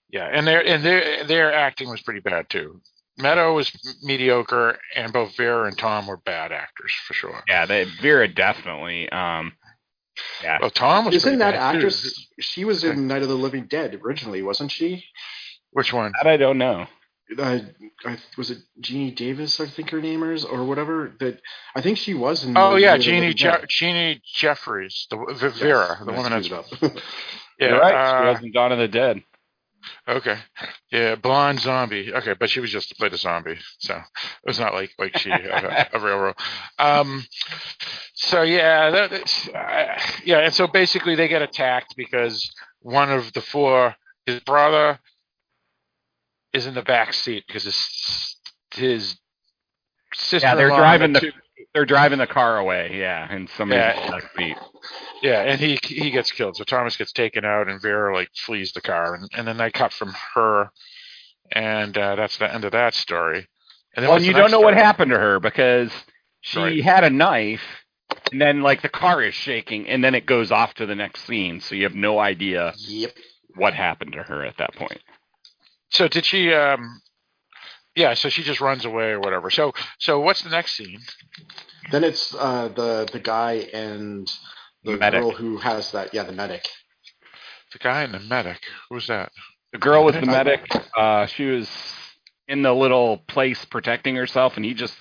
[0.10, 2.82] yeah, and their and their their acting was pretty bad too.
[3.20, 3.72] Meadow was
[4.04, 7.44] mediocre, and both Vera and Tom were bad actors for sure.
[7.48, 9.10] Yeah, they Vera definitely.
[9.10, 9.54] Um,
[10.44, 11.78] yeah, Well, Tom was Isn't that bad, too.
[11.78, 12.28] actress?
[12.40, 15.04] She was in Night of the Living Dead originally, wasn't she?
[15.72, 16.12] Which one?
[16.22, 16.86] that I don't know.
[17.38, 17.60] Uh,
[18.06, 19.60] I, was it Jeannie Davis?
[19.60, 21.12] I think her name is, or whatever.
[21.20, 21.42] That
[21.76, 22.58] I think she was in.
[22.58, 23.66] Oh Night yeah, of the Jeannie Je- Dead.
[23.68, 26.66] Jeffries, Jeffries, the v- Yes, Vera, the I woman that's up.
[26.82, 26.90] yeah.
[27.60, 27.96] You're right.
[27.96, 29.24] uh, she was in Dawn of the Dead.
[30.08, 30.38] Okay.
[30.92, 32.14] Yeah, blonde zombie.
[32.14, 34.04] Okay, but she was just to play the zombie, so it
[34.46, 36.34] was not like like she a, a real role.
[36.80, 37.26] Um,
[38.14, 42.52] so yeah, that, that's, uh, yeah, and so basically they get attacked because
[42.82, 45.00] one of the four, his brother,
[46.54, 48.38] is in the back seat because his
[48.74, 49.18] his
[50.14, 50.48] sister.
[50.48, 51.32] Yeah, they're driving the
[51.74, 52.98] they're driving the car away.
[53.00, 54.00] Yeah, and somebody's Yeah.
[54.06, 54.58] in the back seat.
[55.22, 56.56] Yeah, and he he gets killed.
[56.58, 59.72] So Thomas gets taken out, and Vera like flees the car, and, and then they
[59.72, 60.70] cut from her,
[61.52, 63.48] and uh, that's the end of that story.
[63.96, 65.92] And then Well, what's you don't next know what happened to her because
[66.42, 66.84] she Right.
[66.84, 67.64] had a knife,
[68.32, 71.26] and then like the car is shaking, and then it goes off to the next
[71.26, 73.12] scene, so you have no idea Yep.
[73.56, 75.02] what happened to her at that point.
[75.90, 76.54] So did she?
[76.54, 77.02] um
[77.96, 79.50] Yeah, so she just runs away or whatever.
[79.50, 81.00] So so what's the next scene?
[81.92, 84.30] Then it's uh, the the guy and
[84.84, 85.22] the Medic.
[85.22, 86.14] girl who has that.
[86.14, 86.66] Yeah, the medic.
[87.74, 88.62] The guy and the medic.
[88.90, 89.32] Who's that?
[89.74, 90.70] The girl with the medic.
[90.96, 91.70] Uh, she was
[92.48, 94.96] in the little place protecting herself, and he just.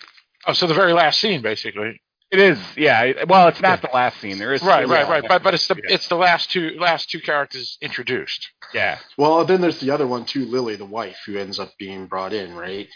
[0.46, 2.00] Oh, so the very last scene, basically.
[2.30, 3.24] It is, yeah.
[3.28, 4.38] Well, it's not the last scene.
[4.38, 5.24] There is Right, right, right.
[5.26, 5.94] But but it's the Yeah.
[5.94, 8.48] it's the last two last two characters introduced.
[8.74, 8.98] Yeah.
[9.16, 12.32] Well, then there's the other one too, Lily, the wife, who ends up being brought
[12.32, 12.88] in, right?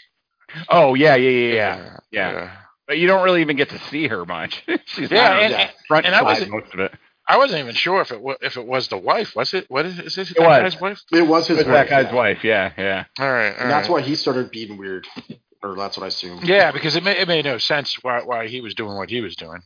[0.67, 1.97] Oh yeah, yeah, yeah, yeah.
[2.11, 2.31] Yeah.
[2.31, 2.51] yeah.
[2.87, 4.63] But you don't really even get to see her much.
[4.85, 5.69] She's Yeah, not and, yeah.
[5.87, 6.93] front and I side wasn't- most of it.
[7.27, 9.33] I wasn't even sure if it wa- if it was the wife.
[9.37, 9.65] Was it?
[9.69, 10.31] What is, is this?
[10.31, 10.73] It that was.
[10.73, 11.01] guy's wife?
[11.13, 11.87] It was his It's wife.
[11.87, 12.13] that guy's yeah.
[12.13, 12.43] wife.
[12.43, 13.03] Yeah, yeah.
[13.19, 13.93] All right, all And that's right.
[13.93, 15.07] why he started being weird,
[15.63, 16.39] or that's what I assume.
[16.43, 19.21] Yeah, because it made it made no sense why why he was doing what he
[19.21, 19.61] was doing.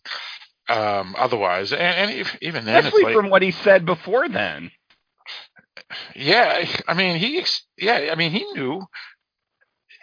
[0.67, 4.27] Um, otherwise, and, and if- even then, it's Especially like, from what he said before
[4.27, 4.71] then.
[6.15, 7.45] yeah, I mean, he,
[7.77, 8.81] yeah, I mean, he knew.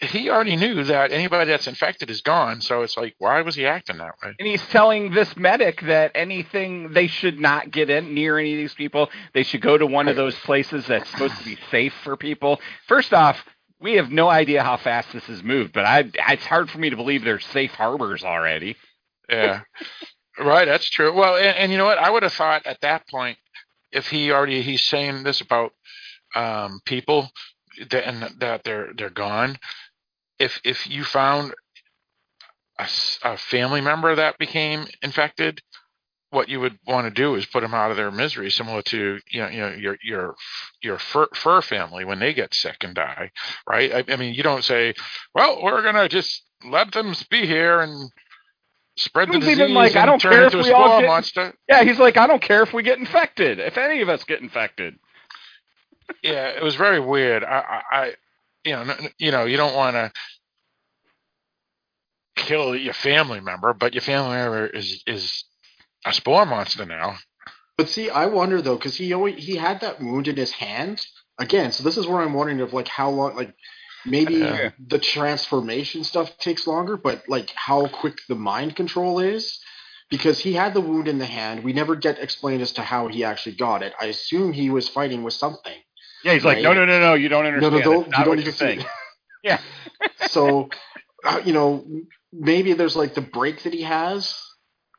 [0.02, 2.60] he already knew that anybody that's infected is gone.
[2.60, 4.34] So it's like, why was he acting that way?
[4.38, 8.58] And he's telling this medic that anything they should not get in near any of
[8.58, 9.10] these people.
[9.32, 12.60] They should go to one of those places that's supposed to be safe for people.
[12.88, 13.44] First off,
[13.82, 16.90] we have no idea how fast this has moved, but I it's hard for me
[16.90, 18.76] to believe there's safe harbors already.
[19.28, 19.62] Yeah,
[20.38, 20.66] right.
[20.66, 21.12] That's true.
[21.12, 21.98] Well, and, and you know what?
[21.98, 23.38] I would have thought at that point,
[23.90, 25.72] if he already he's saying this about
[26.34, 27.30] um, people
[27.90, 29.58] that and that they're they're gone.
[30.38, 31.54] If if you found
[32.78, 35.60] a family member that became infected,
[36.32, 39.18] what you would want to do is put them out of their misery, similar to
[39.30, 40.34] you know you know your your
[40.82, 43.30] your fur, fur family when they get sick and die,
[43.68, 43.92] right?
[43.92, 44.94] I, I mean, you don't say,
[45.34, 48.10] well, we're gonna just let them be here and
[48.96, 51.00] spread the disease even like, and I don't turn care into if a we all
[51.00, 51.54] get- monster.
[51.68, 53.58] Yeah, he's like, I don't care if we get infected.
[53.58, 54.94] If any of us get infected.
[56.22, 57.44] yeah, it was very weird.
[57.44, 58.14] I, I, I
[58.64, 60.12] you know, you know, you don't want to
[62.36, 65.44] kill your family member, but your family member is is
[66.04, 67.16] a spore monster now.
[67.76, 71.04] But see, I wonder though, because he always he had that wound in his hand
[71.38, 71.72] again.
[71.72, 73.54] So this is where I'm wondering of like how long, like
[74.04, 74.70] maybe Yeah.
[74.86, 79.60] the transformation stuff takes longer, but like how quick the mind control is.
[80.10, 83.08] Because he had the wound in the hand, we never get explained as to how
[83.08, 83.94] he actually got it.
[83.98, 85.72] I assume he was fighting with something.
[86.22, 87.72] Yeah, he's like, no, no, no, no, you don't understand.
[87.74, 88.84] no, don't, you don't what need you're saying.
[89.42, 89.58] Yeah.
[90.28, 90.68] so,
[91.24, 91.84] uh, you know,
[92.30, 94.38] maybe there's like the break that he has,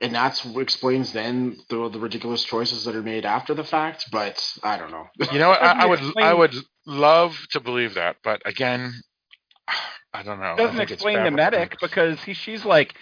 [0.03, 4.11] and that's what explains then the, the ridiculous choices that are made after the fact.
[4.11, 5.07] But I don't know.
[5.31, 5.63] You know, what?
[5.63, 6.53] I, I would Doesn't I would
[6.85, 8.93] love to believe that, but again,
[10.13, 10.53] I don't know.
[10.53, 12.93] I doesn't explain the medic because he, she's like,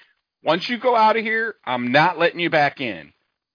[0.44, 3.12] once you go out of here, I'm not letting you back in.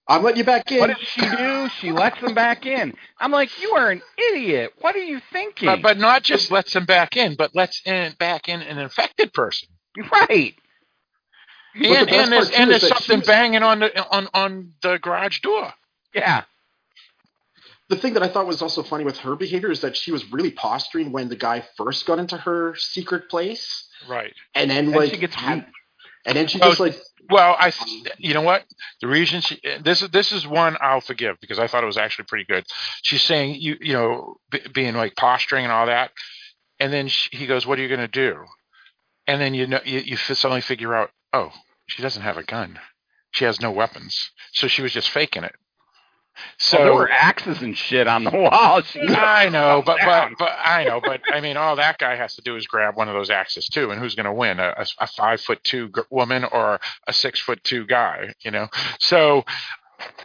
[0.09, 0.79] I'm letting you back in.
[0.79, 1.69] What does she do?
[1.79, 2.93] She lets them back in.
[3.19, 4.73] I'm like, you are an idiot.
[4.79, 5.67] What are you thinking?
[5.67, 9.33] But, but not just lets them back in, but lets in back in an infected
[9.33, 9.69] person.
[10.11, 10.53] right.
[11.79, 14.97] But the And, and there's and there's something she's- banging on the on on the
[14.99, 15.73] garage door.
[16.13, 16.43] Yeah.
[17.89, 20.29] the thing that I thought was also funny with her behavior is that she was
[20.31, 24.33] really posturing when the guy first got into her secret place, Right.
[24.55, 25.65] and then And like she gets had- weak.
[26.25, 26.97] and then she Oh, just like
[27.29, 27.71] Well, I,
[28.17, 28.65] you know what?
[29.01, 31.97] The reason she this is this is one I'll forgive because I thought it was
[31.97, 32.65] actually pretty good.
[33.03, 36.11] She's saying you you know b- being like posturing and all that,
[36.79, 38.43] and then she, he goes, "What are you going to do?"
[39.27, 41.51] And then you know you, you suddenly figure out, oh,
[41.87, 42.79] she doesn't have a gun.
[43.31, 45.55] She has no weapons, so she was just faking it.
[46.57, 48.81] So So there were axes and shit on the wall.
[49.15, 50.35] I know, but but down.
[50.37, 53.07] but I know, but I mean, all that guy has to do is grab one
[53.07, 54.59] of those axes too, and who's going to win?
[54.59, 58.33] A, a, five foot two woman or a six foot two guy?
[58.41, 58.67] You know,
[58.99, 59.45] so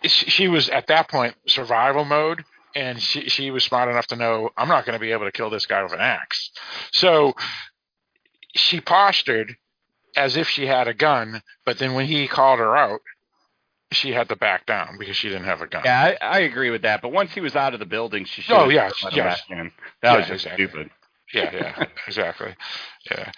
[0.04, 2.44] she, she was at that point survival mode,
[2.74, 5.32] and she she was smart enough to know I'm not going to be able to
[5.32, 6.50] kill this guy with an axe.
[6.92, 7.34] So
[8.54, 9.56] she postured
[10.16, 13.00] as if she had a gun, but then when he called her out,
[13.92, 15.82] she had to back down because she didn't have a gun.
[15.84, 17.02] Yeah, I, I agree with that.
[17.02, 18.54] But once he was out of the building, she should.
[18.56, 19.14] Oh, yeah, yes.
[19.14, 19.70] back in.
[20.02, 20.66] That Yeah, was just exactly.
[20.66, 20.90] stupid.
[21.34, 22.54] Yeah, yeah, exactly.
[23.10, 23.30] Yeah.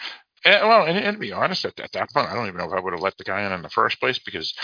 [0.45, 2.67] And, well, and, and to be honest, at, at that point, I don't even know
[2.67, 4.55] if I would have let the guy in in the first place because.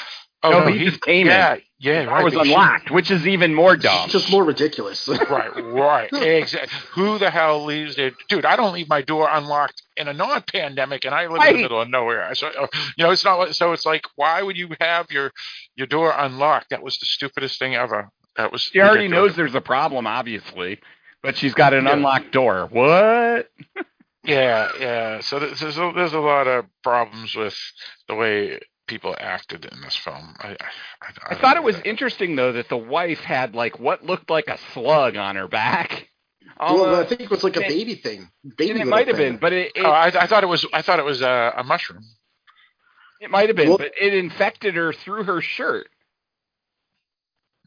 [0.42, 1.32] Oh No, he just came in.
[1.32, 2.24] yeah, Yeah, That right.
[2.24, 4.04] was because she- unlocked, which is even more dumb.
[4.04, 5.06] it's just more ridiculous.
[5.30, 6.70] right, right, exactly.
[6.92, 8.46] Who the hell leaves their dude?
[8.46, 11.80] I don't leave my door unlocked in a non-pandemic, and I live in the middle
[11.80, 12.34] of nowhere.
[12.34, 12.66] So, uh,
[12.96, 13.38] you know, it's not.
[13.38, 15.30] like- So it's like, why would you have your
[15.76, 16.70] your door unlocked?
[16.70, 18.08] That was the stupidest thing ever.
[18.36, 18.62] That was.
[18.62, 19.30] She already ridiculous.
[19.30, 20.78] knows there's a problem, obviously,
[21.22, 21.92] but she's got an Yeah.
[21.94, 22.66] unlocked door.
[22.70, 23.50] What?
[24.22, 25.20] Yeah, yeah.
[25.22, 27.56] So there's there's a, there's a lot of problems with
[28.06, 28.60] the way
[28.90, 30.34] people acted in this film.
[30.38, 30.56] I I,
[31.00, 34.48] I, I thought it was interesting though that the wife had like what looked like
[34.48, 36.08] a slug on her back.
[36.60, 38.28] well, I think it was like a baby thing.
[38.58, 40.66] Baby and it might have been, but it it, Oh, I, I thought it was
[40.74, 42.02] I thought it was a, a mushroom.
[43.20, 45.88] it might have been, Well- but it infected her through her shirt.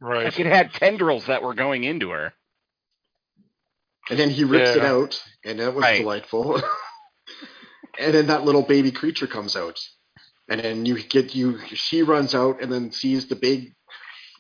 [0.02, 0.26] Right.
[0.26, 2.34] Like it had tendrils that were going into her.
[4.10, 6.00] And then he rips it out, and that was Right.
[6.00, 6.62] delightful.
[8.00, 9.80] and then that little baby creature comes out,
[10.50, 11.60] and then you get you.
[11.68, 13.74] She runs out and then sees the big,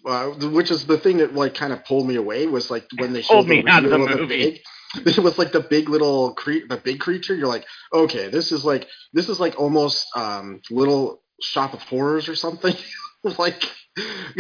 [0.06, 3.14] uh, which is the thing that like kind of pulled me away was like when
[3.14, 4.28] they showed the me out of the movie.
[4.28, 4.60] big.
[4.96, 7.34] It was like the big little cre- the big creature.
[7.34, 12.30] You're like, okay, this is like this is like almost um little shop of horrors
[12.30, 12.76] or something.
[13.40, 13.64] like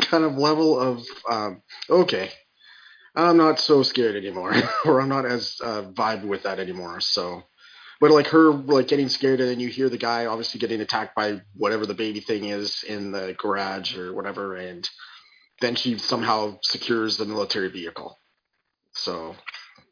[0.00, 2.30] kind of level of um okay
[3.14, 4.52] i'm not so scared anymore
[4.84, 7.42] or i'm not as uh vibe with that anymore so
[8.04, 11.16] but like her like getting scared and then you hear the guy obviously getting attacked
[11.16, 14.90] by whatever the baby thing is in the garage or whatever and
[15.62, 18.18] then she somehow secures the military vehicle
[18.92, 19.34] so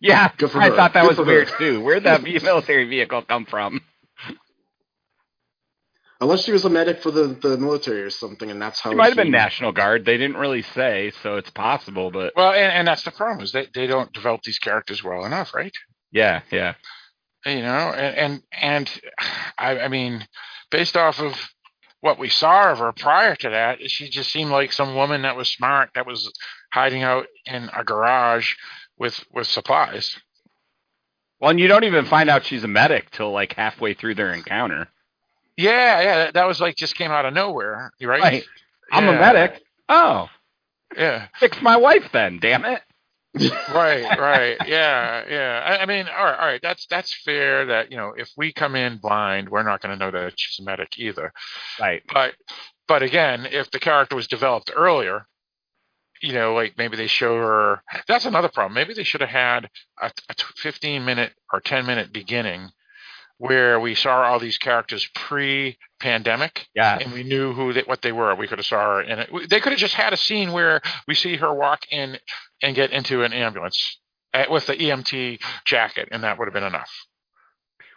[0.00, 0.76] Yeah, Good for I her.
[0.76, 1.30] thought that Good was for her.
[1.32, 1.80] weird too.
[1.82, 3.80] Where'd that military vehicle come from?
[6.20, 8.96] Unless she was a medic for the, the military or something, and that's how It
[8.96, 10.04] might have been National Guard.
[10.04, 12.10] They didn't really say, so it's possible.
[12.12, 15.24] But Well, and, and that's the problem is they, they don't develop these characters well
[15.24, 15.72] enough, right?
[16.12, 16.74] yeah, yeah.
[17.44, 19.00] You know, and and, and
[19.58, 20.26] I, I mean,
[20.70, 21.34] based off of
[22.00, 25.36] what we saw of her prior to that, she just seemed like some woman that
[25.36, 26.32] was smart that was
[26.72, 28.54] hiding out in a garage
[28.98, 30.16] with with supplies.
[31.40, 34.32] Well, and you don't even find out she's a medic till like halfway through their
[34.32, 34.86] encounter.
[35.56, 38.22] Yeah, yeah, that, was like just came out of nowhere, right?
[38.22, 38.44] Right.
[38.92, 39.60] I'm a medic.
[39.88, 40.28] Oh,
[40.96, 41.26] Yeah.
[41.40, 42.38] fix my wife then.
[42.40, 42.80] Damn it.
[43.34, 45.62] Right, right, yeah, yeah.
[45.64, 46.60] I, I mean, all right, all right.
[46.62, 47.66] That's that's fair.
[47.66, 50.58] That you know, if we come in blind, we're not going to know that she's
[50.60, 51.32] a medic either.
[51.80, 52.02] Right.
[52.12, 52.34] But
[52.88, 55.26] but again, if the character was developed earlier,
[56.20, 57.82] you know, like maybe they show her.
[58.06, 58.74] That's another problem.
[58.74, 59.70] Maybe they should have had
[60.00, 62.68] a, a 15 minute or 10 minute beginning
[63.38, 66.98] where we saw all these characters pre-pandemic Yeah.
[66.98, 68.34] and we knew who they, what they were.
[68.34, 69.30] We could have saw her in it.
[69.50, 72.18] They could have just had a scene where we see her walk in
[72.62, 73.98] and get into an ambulance
[74.34, 76.90] uh, with the EMT jacket, and that would have been enough.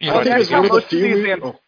[0.02, 1.60] You I know, that's it's one of how most of these an- oh,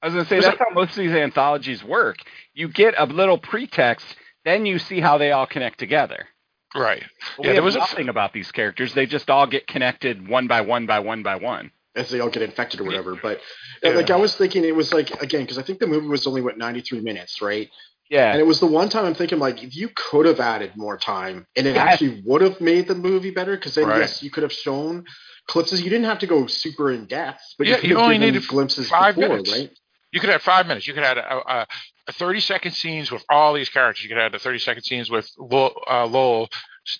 [0.00, 2.16] I was gonna say Was that's how most of these anthologies work.
[2.54, 4.06] You get a little pretext,
[4.44, 6.26] then you see how they all connect together.
[6.74, 7.02] right?
[7.36, 8.94] But Yeah, we there have was a- nothing about these characters.
[8.94, 11.70] They just all get connected one by one by one by one.
[11.94, 13.16] As they all get infected or whatever.
[13.16, 13.40] But
[13.82, 13.90] Yeah.
[13.90, 16.40] like I was thinking, it was like again because I think the movie was only
[16.40, 17.68] what ninety three minutes, right?
[18.10, 18.32] Yeah.
[18.32, 20.96] And it was the one time I'm thinking like if you could have added more
[20.98, 21.84] time, and it Yeah.
[21.84, 23.56] actually would have made the movie better.
[23.56, 24.00] Because then Right.
[24.00, 25.04] yes, you could have shown
[25.48, 25.82] glimpses.
[25.82, 28.18] You didn't have to go super in depth, but Yeah, you, could you have only
[28.18, 29.52] needed glimpses five before, minutes.
[29.52, 29.70] right?
[30.12, 30.86] You could have five minutes.
[30.86, 31.66] You could have a, a,
[32.08, 34.02] a 30 second scenes with all these characters.
[34.02, 36.50] You could have the 30 second scenes with Lowell, uh, Lowell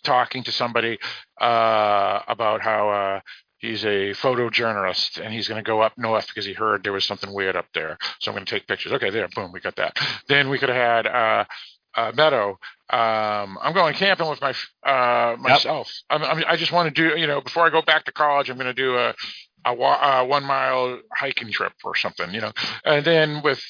[0.02, 0.98] talking to somebody
[1.40, 3.20] uh, about how uh,
[3.62, 7.06] he's a photojournalist and he's going to go up north because he heard there was
[7.06, 7.96] something weird up there.
[8.20, 8.92] So I'm going to take pictures.
[8.92, 9.96] Okay, there, boom, we got that.
[10.28, 11.44] Then we could have had uh,
[11.94, 12.58] uh, Meadow.
[12.90, 14.54] Um, I'm going camping with my
[14.84, 15.90] uh, myself.
[16.10, 18.50] I'm, I'm, I just want to do, you know, before I go back to college,
[18.50, 19.14] I'm going to do a
[19.64, 22.52] a wa- uh, one mile hiking trip or something, you know.
[22.84, 23.62] And then with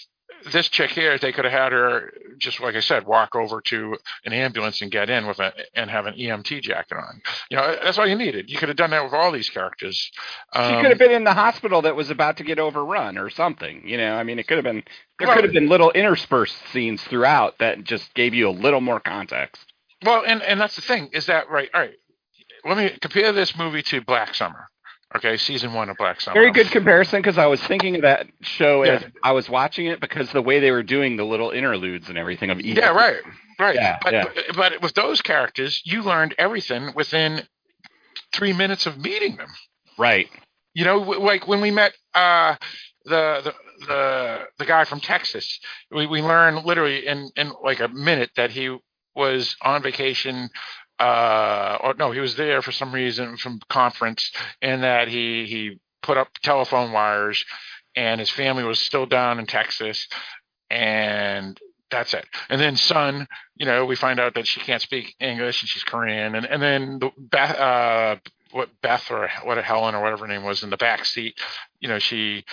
[0.51, 3.97] this chick here, they could have had her just like I said, walk over to
[4.24, 7.22] an ambulance and get in with a and have an EMT jacket on.
[7.51, 8.51] You know, that's all you needed.
[8.51, 10.11] You could have done that with all these characters.
[10.55, 13.30] She Um, could have been in the hospital that was about to get overrun or
[13.30, 13.86] something.
[13.86, 14.82] You know, I mean, it could have been
[15.18, 18.80] there Well- could have been little interspersed scenes throughout that just gave you a little
[18.80, 19.72] more context.
[20.05, 21.70] Well, and and that's the thing is that right?
[21.72, 21.95] All right,
[22.64, 24.68] let me compare this movie to Black Summer.
[25.15, 26.35] Okay, season one of Black Summer.
[26.35, 30.01] Very good comparison because I was thinking of that show as I was watching it
[30.01, 32.77] because the way they were doing the little interludes and everything of each.
[32.77, 33.21] Yeah, right,
[33.59, 33.75] right.
[33.75, 34.25] Yeah, but, yeah.
[34.57, 37.43] but with those characters, you learned everything within
[38.33, 39.51] three minutes of meeting them.
[39.99, 40.29] Right.
[40.75, 42.57] You know, w- like when we met uh,
[43.05, 43.55] the, the
[43.87, 45.61] the the guy from Texas,
[45.91, 48.77] we we learned literally in in like a minute that he
[49.15, 50.49] was on vacation.
[51.03, 54.30] Uh, or no, he was there for some reason from conference,
[54.61, 57.44] and that he he put up telephone wires,
[57.96, 60.07] and his family was still down in Texas,
[60.70, 61.59] and
[61.90, 62.24] that's it.
[62.48, 63.26] And then son,
[63.57, 66.62] you know, we find out that she can't speak English and she's Korean, and and
[66.62, 68.16] then the Beth, uh,
[68.53, 71.34] what Beth or what Helen or whatever her name was in the back seat,
[71.80, 72.44] you know, she.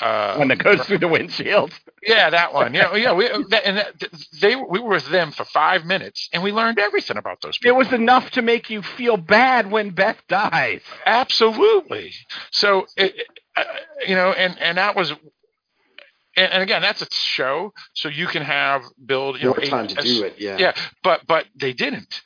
[0.00, 1.72] Uh, When it goes through the windshield.
[2.06, 2.72] yeah, that one.
[2.72, 3.12] Yeah, yeah.
[3.14, 3.94] We that, and that,
[4.40, 7.76] they we were with them for five minutes, and we learned everything about those people.
[7.76, 10.82] It was enough to make you feel bad when Beth dies.
[11.04, 12.12] Absolutely.
[12.52, 13.26] So, it, it-
[13.56, 13.64] uh,
[14.06, 18.42] you know, and and that was, and, and again, that's a show, so you can
[18.44, 20.34] have build you More know eight- time to do it.
[20.38, 20.56] Yeah.
[20.58, 20.72] Yeah,
[21.02, 22.22] but but they didn't.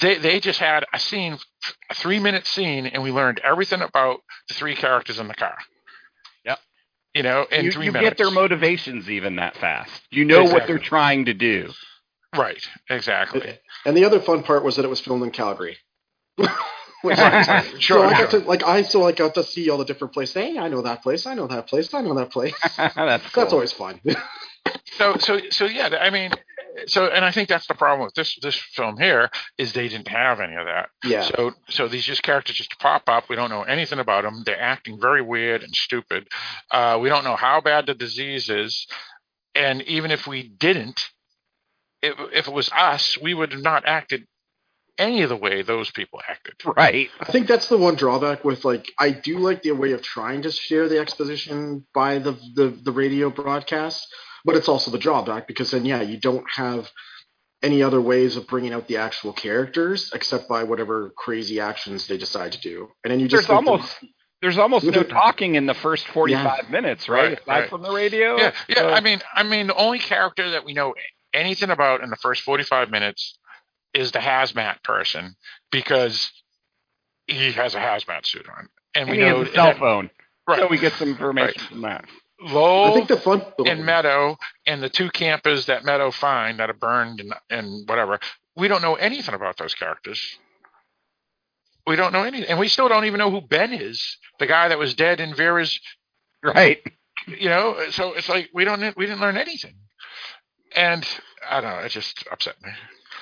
[0.00, 1.36] They they just had a scene,
[1.90, 5.56] a three minute scene, and we learned everything about the three characters in the car.
[7.18, 7.24] Yep.
[7.24, 8.10] You know, in you three you minutes.
[8.10, 10.02] get their motivations even that fast.
[10.10, 11.70] You know what they're trying to do.
[12.36, 12.62] right.
[12.90, 13.58] Exactly.
[13.84, 15.76] And the other fun part was that it was filmed in Calgary.
[17.02, 18.10] Which- Sure, so I sure.
[18.10, 20.34] got to like I so I got to see all the different places.
[20.34, 21.26] Hey, I know that place.
[21.26, 21.94] I know that place.
[21.94, 22.54] I know that place.
[22.76, 24.00] that's That's always fun.
[24.96, 26.30] so so so yeah i mean
[26.86, 30.08] so and i think that's the problem with this this film here is they didn't
[30.08, 30.88] have any of that.
[31.04, 31.22] Yeah.
[31.22, 33.28] so so these just characters just pop up.
[33.28, 36.28] We don't know anything about them they're acting very weird and stupid.
[36.70, 38.86] Uh, we don't know how bad the disease is.
[39.54, 41.08] And even if we didn't
[42.02, 44.26] if, if it was us we would have not acted
[44.98, 46.54] any of the way those people acted.
[46.64, 47.08] Right.
[47.20, 50.42] I think that's the one drawback with like I do like the way of trying
[50.42, 54.06] to share the exposition by the the, the radio broadcast,
[54.44, 56.90] but it's also the drawback because then yeah, you don't have
[57.62, 62.16] any other ways of bringing out the actual characters except by whatever crazy actions they
[62.16, 62.88] decide to do.
[63.02, 63.96] And then you just There's think that- almost
[64.40, 67.30] there's almost no talking in the first 45 minutes, right?
[67.30, 67.68] Right, Aside right.
[67.70, 68.36] from the radio.
[68.36, 68.74] Yeah, yeah.
[68.76, 70.94] So- I uh, mean, I mean, the only character that we know
[71.34, 73.36] anything about in the first forty-five minutes
[73.92, 75.34] is the hazmat person
[75.72, 76.30] because
[77.26, 79.78] he has a hazmat suit on, and, and we he know has a cell that-
[79.78, 80.10] phone.
[80.46, 80.60] Right.
[80.60, 82.04] So we get some information from that.
[82.40, 84.36] Lowell I think the fun and Meadow
[84.66, 88.20] and the two campers that Meadow find that are burned and, and whatever.
[88.56, 90.38] We don't know anything about those characters.
[91.86, 94.68] We don't know anything, and we still don't even know who Ben is, the guy
[94.68, 95.80] that was dead in Vera's
[96.44, 96.78] Right.
[97.26, 99.74] you know so it's like we don't we didn't learn anything
[100.76, 101.04] and
[101.50, 102.70] i don't know it just upset me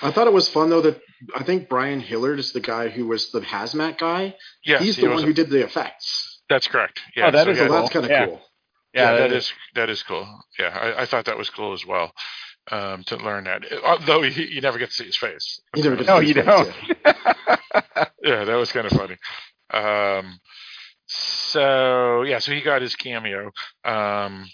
[0.02, 1.00] I thought it was fun though that
[1.34, 4.34] I think Brian Hillard is the guy who was the hazmat guy.
[4.62, 6.42] yes He's the was- one who did the effects.
[6.50, 7.76] that's correct yeah Oh, that so is yeah, cool.
[7.80, 8.26] that's kind of Yeah.
[8.26, 8.42] cool.
[8.96, 10.26] Yeah, Yeah, that is that is cool.
[10.58, 12.12] Yeah I, I thought that was cool as well
[12.72, 13.64] um, to learn that.
[13.84, 15.60] Although he, you never get to see his face.
[15.76, 16.68] You never get No, you face, don't.
[17.06, 17.12] yeah.
[18.24, 19.16] yeah that was kind of funny.
[19.72, 20.40] Um,
[21.06, 23.52] so yeah so he got his cameo
[23.84, 24.46] um,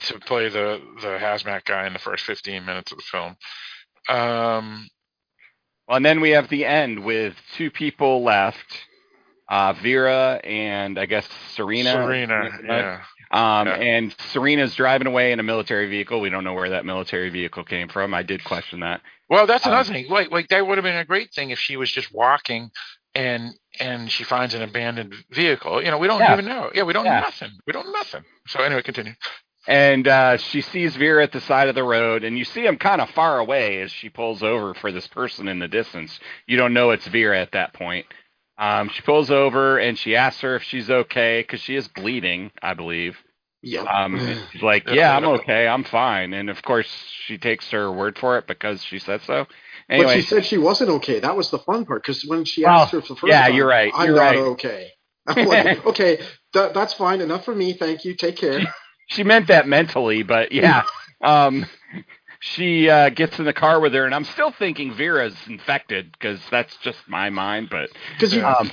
[0.00, 3.36] to play the the hazmat guy in the first 15 minutes of the film.
[4.08, 4.88] Um,
[5.88, 8.66] Well, and then we have the end with two people left,
[9.50, 11.92] uh, Vera and I guess Serena.
[11.94, 12.50] serena.
[12.64, 13.00] yeah
[13.30, 13.74] Um, Yeah.
[13.74, 16.20] And Serena's driving away in a military vehicle.
[16.20, 18.14] We don't know where that military vehicle came from.
[18.14, 19.00] I did question that.
[19.28, 20.08] Well, that's Um, another thing.
[20.08, 22.70] Like, like that would have been a great thing if she was just walking
[23.14, 25.82] and and she finds an abandoned vehicle.
[25.82, 26.32] You know, we don't Yeah.
[26.34, 26.70] even know.
[26.74, 27.20] Yeah, we don't Yeah.
[27.20, 27.50] know nothing.
[27.66, 28.24] We don't know nothing.
[28.48, 29.14] So anyway, continue.
[29.66, 32.76] And uh, she sees Vera at the side of the road, and you see him
[32.78, 36.20] kind of far away as she pulls over for this person in the distance.
[36.46, 38.06] You don't know it's Vera at that point.
[38.58, 42.50] Um, she pulls over and she asks her if she's okay because she is bleeding,
[42.62, 43.16] I believe.
[43.62, 43.82] Yeah.
[43.82, 46.88] Um, she's like, "Yeah, I'm okay, I'm fine." And of course,
[47.26, 49.46] she takes her word for it because she said so.
[49.88, 51.20] But she said she wasn't okay.
[51.20, 53.54] That was the fun part because when she asked her for the first yeah, time,
[53.54, 54.38] you're right, I'm you're not right.
[54.38, 54.88] okay.
[55.28, 56.20] I'm like, okay,
[56.54, 57.20] that, that's fine.
[57.20, 57.72] Enough for me.
[57.72, 58.14] Thank you.
[58.14, 58.60] Take care.
[59.08, 60.84] she meant that mentally, but yeah.
[61.20, 61.66] um,
[62.52, 66.40] she uh, gets in the car with her, and I'm still thinking Vera's infected because
[66.50, 67.68] that's just my mind.
[67.70, 68.70] But Because Um,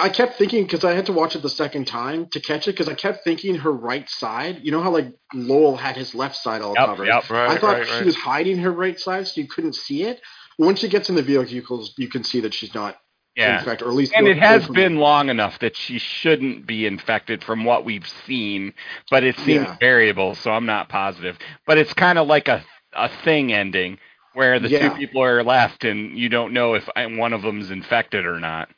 [0.00, 2.72] I kept thinking because I had to watch it the second time to catch it
[2.72, 4.60] because I kept thinking her right side.
[4.62, 7.06] You know how like Lowell had his left side all yep, covered.
[7.06, 7.28] yep.
[7.30, 8.04] Right, I thought right, she right.
[8.04, 10.20] was hiding her right side so you couldn't see it.
[10.58, 12.96] Once she gets in the vehicles, you can see that she's not
[13.34, 13.58] yeah.
[13.58, 14.12] infected, or at least.
[14.14, 18.06] And it has from- been long enough that she shouldn't be infected from what we've
[18.26, 18.72] seen,
[19.10, 19.76] but it seems Yeah.
[19.80, 21.38] variable, so I'm not positive.
[21.66, 23.98] But it's kind of like a a thing ending
[24.34, 24.90] where the Yeah.
[24.90, 28.68] two people are left, and you don't know if one of them's infected or not.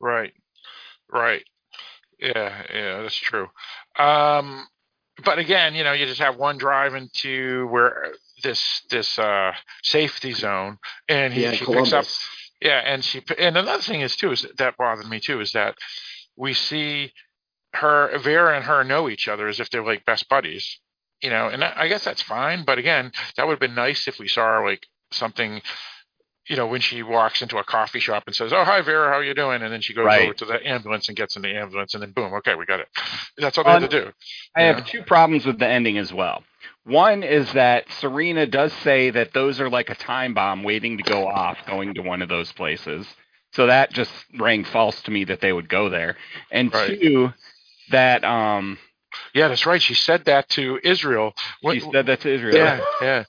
[0.00, 0.32] Right.
[1.10, 1.44] Right.
[2.18, 3.48] Yeah, yeah, that's true.
[3.98, 4.66] Um,
[5.24, 10.32] but again, you know, you just have one drive into where this this uh safety
[10.32, 10.78] zone,
[11.08, 11.90] and he Yeah, she Columbus.
[11.90, 12.06] picks up
[12.60, 15.76] Yeah, and she and another thing is too is that bothered me too is that
[16.36, 17.12] we see
[17.74, 20.80] her Vera and her know each other as if they're like best buddies,
[21.22, 22.64] you know, and I guess that's fine.
[22.64, 25.62] But again, that would have been nice if we saw like something,
[26.48, 29.18] you know, when she walks into a coffee shop and says, "Oh, hi Vera, how
[29.18, 30.22] are you doing?" and then she goes Right.
[30.22, 32.80] over to the ambulance and gets in the ambulance, and then boom, okay, we got
[32.80, 32.88] it.
[33.38, 34.12] That's all they Um, had to do.
[34.56, 36.44] I have two problems with the ending as well.
[36.84, 41.02] One is that Serena does say that those are like a time bomb waiting to
[41.02, 43.06] go off going to one of those places.
[43.52, 46.16] So that just rang false to me that they would go there.
[46.50, 46.98] And Right.
[47.00, 47.32] two,
[47.90, 48.78] that um
[49.34, 49.80] Yeah, that's right.
[49.82, 51.34] She said that to Israel.
[51.60, 52.56] What- she said that to Israel.
[52.56, 53.24] yeah, yeah,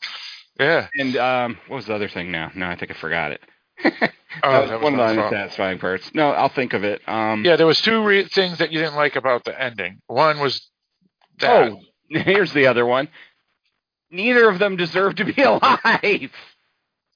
[0.60, 0.88] yeah.
[1.00, 2.52] And um what was the other thing now?
[2.56, 3.42] No, I think I forgot it.
[4.44, 6.12] Oh, that was that was one of the unsatisfying parts.
[6.14, 7.02] No, I'll think of it.
[7.08, 10.00] Um Yeah, there was two re- things that you didn't like about the ending.
[10.08, 10.70] One was
[11.40, 11.72] that.
[11.72, 11.80] Oh,
[12.10, 13.08] here's the other one.
[14.12, 16.32] Neither of them deserve to be alive.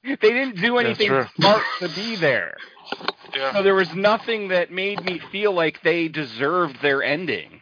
[0.03, 2.57] They didn't do anything smart to be there.
[3.35, 3.53] yeah.
[3.53, 7.61] So there was nothing that made me feel like they deserved their ending.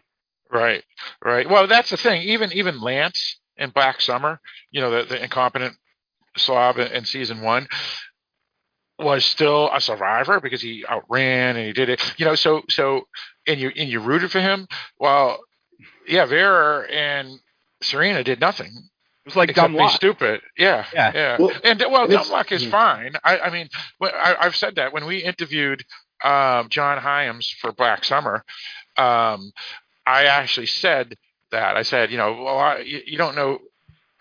[0.51, 0.83] Right,
[1.23, 1.49] right.
[1.49, 2.23] Well, that's the thing.
[2.23, 4.39] Even even Lance in Black Summer,
[4.71, 5.75] you know, the, the incompetent
[6.37, 7.67] slob in, in season one,
[8.97, 12.01] was still a survivor because he outran and he did it.
[12.17, 13.07] You know, so so
[13.47, 14.67] and you and you rooted for him.
[14.99, 15.39] Well,
[16.07, 17.39] yeah, Vera and
[17.81, 19.91] Serena did nothing It was like dumb be luck.
[19.91, 20.41] stupid.
[20.57, 21.11] Yeah, Yeah.
[21.13, 21.37] yeah.
[21.39, 23.13] Well, and well, dumb luck is fine.
[23.23, 23.69] I, I mean,
[24.01, 25.83] I, I've said that when we interviewed
[26.23, 28.43] um, John Hyams for Black Summer,
[28.97, 29.51] um,
[30.09, 31.15] I actually said
[31.51, 31.77] that.
[31.77, 33.59] I said, you know, well, I, you, don't know,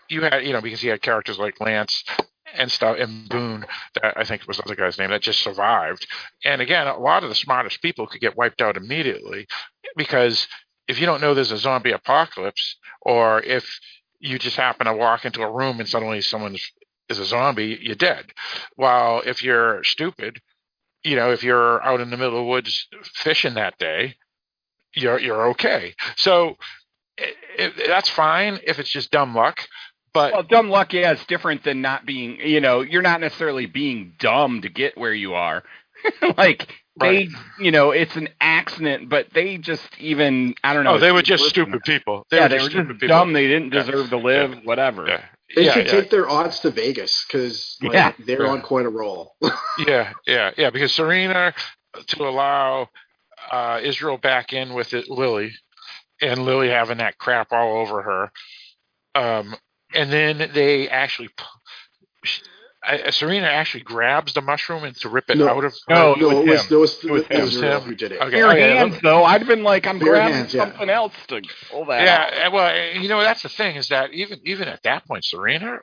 [0.07, 2.03] you had, you know, because he had characters like Lance
[2.55, 6.05] and stuff, and Boone, that I think was the other guy's name, that just survived.
[6.45, 9.47] And again, a lot of the smartest people could get wiped out immediately
[9.95, 10.47] because
[10.87, 13.79] if you don't know there's a zombie apocalypse, or if
[14.19, 16.55] you just happen to walk into a room and suddenly someone
[17.09, 18.25] is a zombie, you're dead.
[18.75, 20.39] While if you're stupid,
[21.03, 24.15] you know, if you're out in the middle of the woods fishing that day,
[24.95, 25.93] you're you're okay.
[26.17, 26.55] So
[27.17, 29.67] it, it, that's fine if it's just dumb luck.
[30.13, 32.39] But Well, dumb luck, yeah, it's different than not being.
[32.39, 35.63] You know, you're not necessarily being dumb to get where you are.
[36.37, 37.29] like Right.
[37.29, 40.95] they, you know, it's an accident, but they just even I don't know.
[40.95, 41.49] oh, they were just listen.
[41.65, 42.25] stupid people.
[42.29, 43.17] They yeah, were they just were stupid just people.
[43.17, 43.31] dumb.
[43.33, 43.83] They didn't Yeah.
[43.83, 44.57] deserve to live.
[44.65, 45.07] Whatever.
[45.07, 45.23] Yeah.
[45.55, 45.91] They yeah, should yeah.
[45.91, 48.11] take their odds to Vegas because like, Yeah.
[48.25, 48.51] they're Yeah.
[48.51, 49.35] on quite a roll.
[49.87, 50.69] yeah, yeah, yeah.
[50.71, 51.53] Because Serena
[52.07, 52.89] to allow
[53.51, 55.53] uh, Israel back in with it, Lily,
[56.21, 58.31] and Lily having that crap all over her,
[59.15, 59.55] um,
[59.93, 61.29] and then they actually.
[61.29, 61.45] p-
[62.25, 62.41] sh-
[63.11, 65.49] Serena actually grabs the mushroom and to rip it No.
[65.49, 66.21] out of No, her.
[66.21, 66.67] it was no, it was, him.
[66.71, 67.41] it was, It was him.
[67.41, 68.21] Israel who did it.
[68.21, 68.31] Okay.
[68.31, 69.23] Bare oh, yeah, hands, though.
[69.25, 70.65] I'd have been like, I'm Bare grabbing hands, yeah.
[70.65, 72.07] something else to pull that.
[72.07, 72.33] out.
[72.33, 75.05] Yeah, uh, well, uh, you know that's the thing is that even even at that
[75.07, 75.79] point, Serena,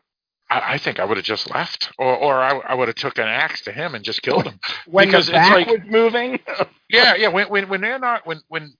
[0.48, 3.18] I, I think I would have just left, or or I, I would have took
[3.18, 4.60] an axe to him and just killed him.
[4.86, 6.38] when because the it's back like- was moving.
[6.88, 7.28] yeah, yeah.
[7.28, 8.72] When when when they're not when when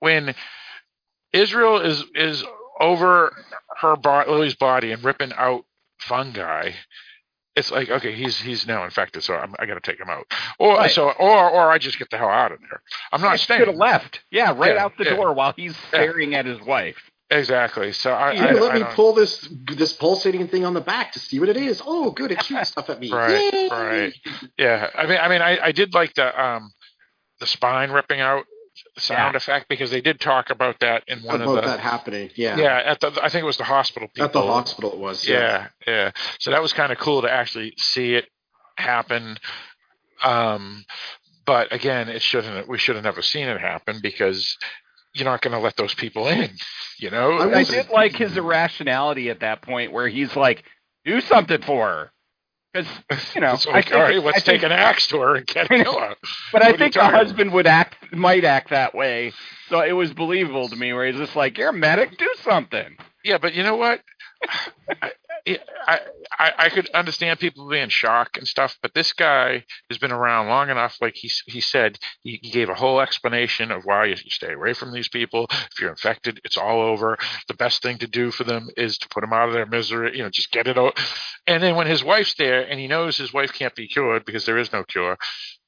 [0.00, 0.34] when
[1.32, 2.44] Israel is is
[2.80, 3.34] over
[3.80, 5.64] her bo- Lily's body and ripping out
[5.98, 6.72] fungi.
[7.54, 10.26] It's like okay, he's he's now infected, so I'm, I got to take him out,
[10.58, 10.90] or Right.
[10.90, 12.82] so, or or I just get the hell out of there.
[13.12, 13.60] I'm not staying.
[13.62, 14.20] Should have left.
[14.30, 15.16] Yeah, right Yeah, out the yeah.
[15.16, 17.10] door while he's staring at his wife.
[17.28, 17.90] Exactly.
[17.92, 21.12] So I, I, let I me don't- pull this this pulsating thing on the back
[21.12, 21.82] to see what it is.
[21.84, 23.10] Oh, good, it's shooting stuff at me.
[23.12, 23.68] Right, Yay!
[23.68, 24.14] right.
[24.56, 26.70] Yeah, I mean, I mean, I, I did like the um
[27.40, 28.44] the spine ripping out
[28.98, 29.38] sound Yeah.
[29.38, 32.56] effect because they did talk about that in one About of the that happening, yeah.
[32.58, 35.26] yeah at the I think it was the hospital people At the hospital, it was.
[35.26, 38.26] yeah yeah so that was kind of cool to actually see it
[38.76, 39.38] happen
[40.22, 40.84] um
[41.46, 44.56] but again it shouldn't we should have never seen it happen because
[45.16, 46.50] you're not going to let those people in
[46.98, 50.62] you know I I did like his irrationality at that point where he's like,
[51.04, 52.12] "Do something for her,"
[52.72, 52.88] because
[53.34, 53.54] you know.
[53.54, 55.66] it's I like, think, all right let's think- take an axe to her and get
[55.70, 55.84] I know.
[55.84, 56.14] kill her
[56.52, 57.14] But What I think the talking about?
[57.26, 59.32] husband would act, might act that way.
[59.68, 62.96] So it was believable to me, where he's just like, "You're a medic, do something."
[63.24, 64.00] Yeah, but you know what?
[65.02, 65.10] I,
[65.46, 66.00] I
[66.38, 70.48] I I could understand people being shocked and stuff, but this guy has been around
[70.48, 70.96] long enough.
[71.00, 74.72] Like he he said, he, he gave a whole explanation of why you, stay away
[74.72, 75.46] from these people.
[75.50, 77.16] If you're infected, it's all over.
[77.48, 80.16] The best thing to do for them is to put them out of their misery.
[80.16, 80.98] You know, just get it out.
[81.46, 84.46] And then when his wife's there, and he knows his wife can't be cured because
[84.46, 85.16] there is no cure,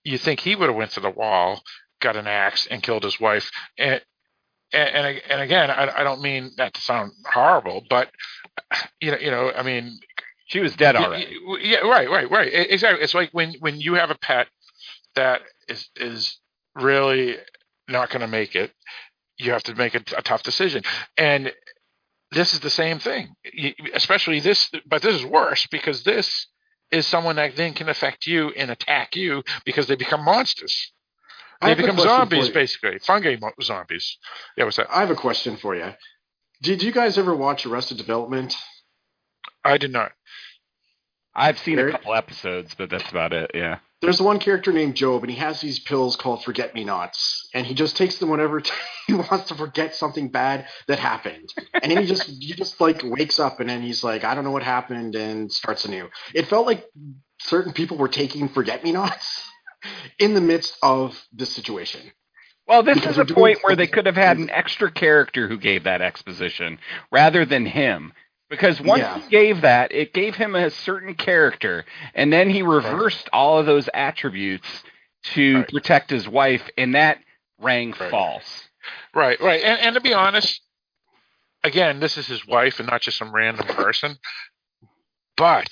[0.05, 1.63] you think he would have went to the wall,
[2.01, 3.51] got an axe, and killed his wife.
[3.79, 4.03] And
[4.73, 8.11] and and, and again, I, I don't mean that to sound horrible, but
[9.01, 9.99] you know, you know, I mean,
[10.47, 11.37] She was dead already.
[11.47, 12.51] y- Yeah, right, right, right.
[12.53, 13.03] Exactly.
[13.03, 14.49] It's like when when you have a pet
[15.15, 16.39] that is is
[16.75, 17.37] really
[17.89, 18.73] not going to make it,
[19.39, 20.83] you have to make a, a tough decision.
[21.17, 21.53] And
[22.33, 24.71] this is the same thing, Y- especially this.
[24.87, 26.47] But this is worse because this
[26.91, 30.93] is someone that then can affect you and attack you because they become monsters.
[31.63, 34.19] They become zombies, basically fungi mo- zombies.
[34.57, 34.89] Yeah, what's that?
[34.91, 35.93] I have a question for you.
[36.63, 38.55] Did you guys ever watch Arrested Development?
[39.65, 40.13] I did not.
[41.35, 43.53] I've seen a couple episodes, but that's about it.
[43.55, 43.79] Yeah.
[44.01, 47.67] There's one character named GOB, and he has these pills called Forget Me Nots, and
[47.67, 48.61] he just takes them whenever
[49.07, 51.49] he wants to forget something bad that happened.
[51.75, 54.45] And then he just he just like wakes up, and then he's like, I don't
[54.45, 56.09] know what happened, and starts anew.
[56.35, 56.85] It felt like
[57.41, 59.49] certain people were taking Forget Me Nots
[60.19, 62.01] in the midst of this situation.
[62.69, 65.85] Well, this is a point where they could have had an extra character who gave
[65.85, 66.79] that exposition
[67.11, 68.13] rather than him.
[68.51, 69.19] Because once Yeah.
[69.21, 71.85] he gave that, it gave him a certain character,
[72.15, 74.85] and then he reversed all of those attributes
[75.35, 75.69] to Right.
[75.69, 77.19] protect his wife, and that
[77.59, 78.11] rang Right.
[78.11, 78.69] false.
[79.15, 79.63] Right, right.
[79.63, 80.63] And, and to be honest,
[81.65, 84.19] again, this is his wife and not just some random person.
[85.37, 85.69] But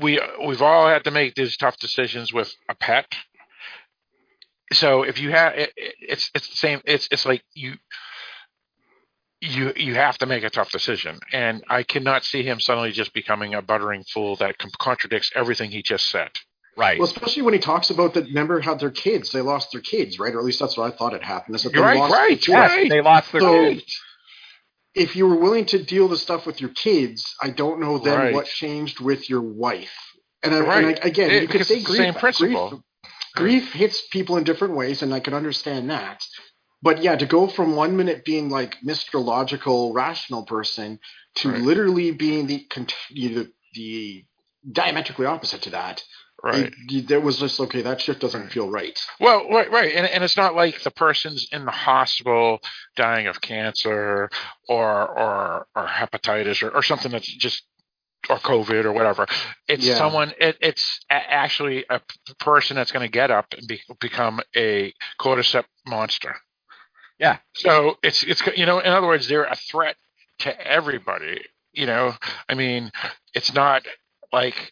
[0.00, 3.06] we we've all had to make these tough decisions with a pet.
[4.72, 6.80] So if you have, it, it- it's it's the same.
[6.84, 7.74] It's it's like you
[9.40, 13.14] you you have to make a tough decision, and I cannot see him suddenly just
[13.14, 16.30] becoming a buttering fool that com- contradicts everything he just said.
[16.76, 16.98] Right.
[16.98, 18.24] Well, especially when he talks about that.
[18.26, 20.32] Remember how their kids, they lost their kids, right?
[20.34, 21.56] Or at least that's what I thought had happened.
[21.56, 22.48] Is that they Right, lost right, their kids.
[22.48, 22.88] right.
[22.90, 24.00] they lost their So- kids.
[24.94, 28.18] if you were willing to deal the stuff with your kids, I don't know then
[28.18, 28.34] Right.
[28.34, 29.92] what changed with your wife.
[30.42, 30.84] And, I, Right.
[30.84, 32.68] and I, again, It- you could say it's the grief, same principle.
[32.70, 32.82] grief.
[33.38, 36.22] Grief hits people in different ways, and I can understand that.
[36.82, 39.22] But yeah, to go from one minute being like Mr.
[39.24, 41.00] Logical, rational person
[41.36, 41.60] to Right.
[41.60, 42.66] literally being the,
[43.12, 44.24] the the
[44.70, 46.02] diametrically opposite to that,
[46.42, 46.72] Right.
[46.88, 47.82] you- was just okay.
[47.82, 48.96] That shift doesn't feel right.
[49.18, 52.60] Well, right, right, and and it's not like the person's in the hospital
[52.96, 54.30] dying of cancer
[54.68, 57.64] or or or hepatitis or, or something that's just
[58.28, 59.26] or COVID or whatever.
[59.68, 59.96] It's Yeah.
[59.96, 60.32] someone.
[60.40, 64.40] It, it's a- actually a p- person that's going to get up and be, become
[64.56, 66.36] a cordyceps monster.
[67.18, 67.38] Yeah.
[67.54, 69.96] So it's it's you know in other words they're a threat
[70.40, 71.42] to everybody.
[71.72, 72.14] You know,
[72.48, 72.90] I mean,
[73.34, 73.82] it's not
[74.32, 74.70] like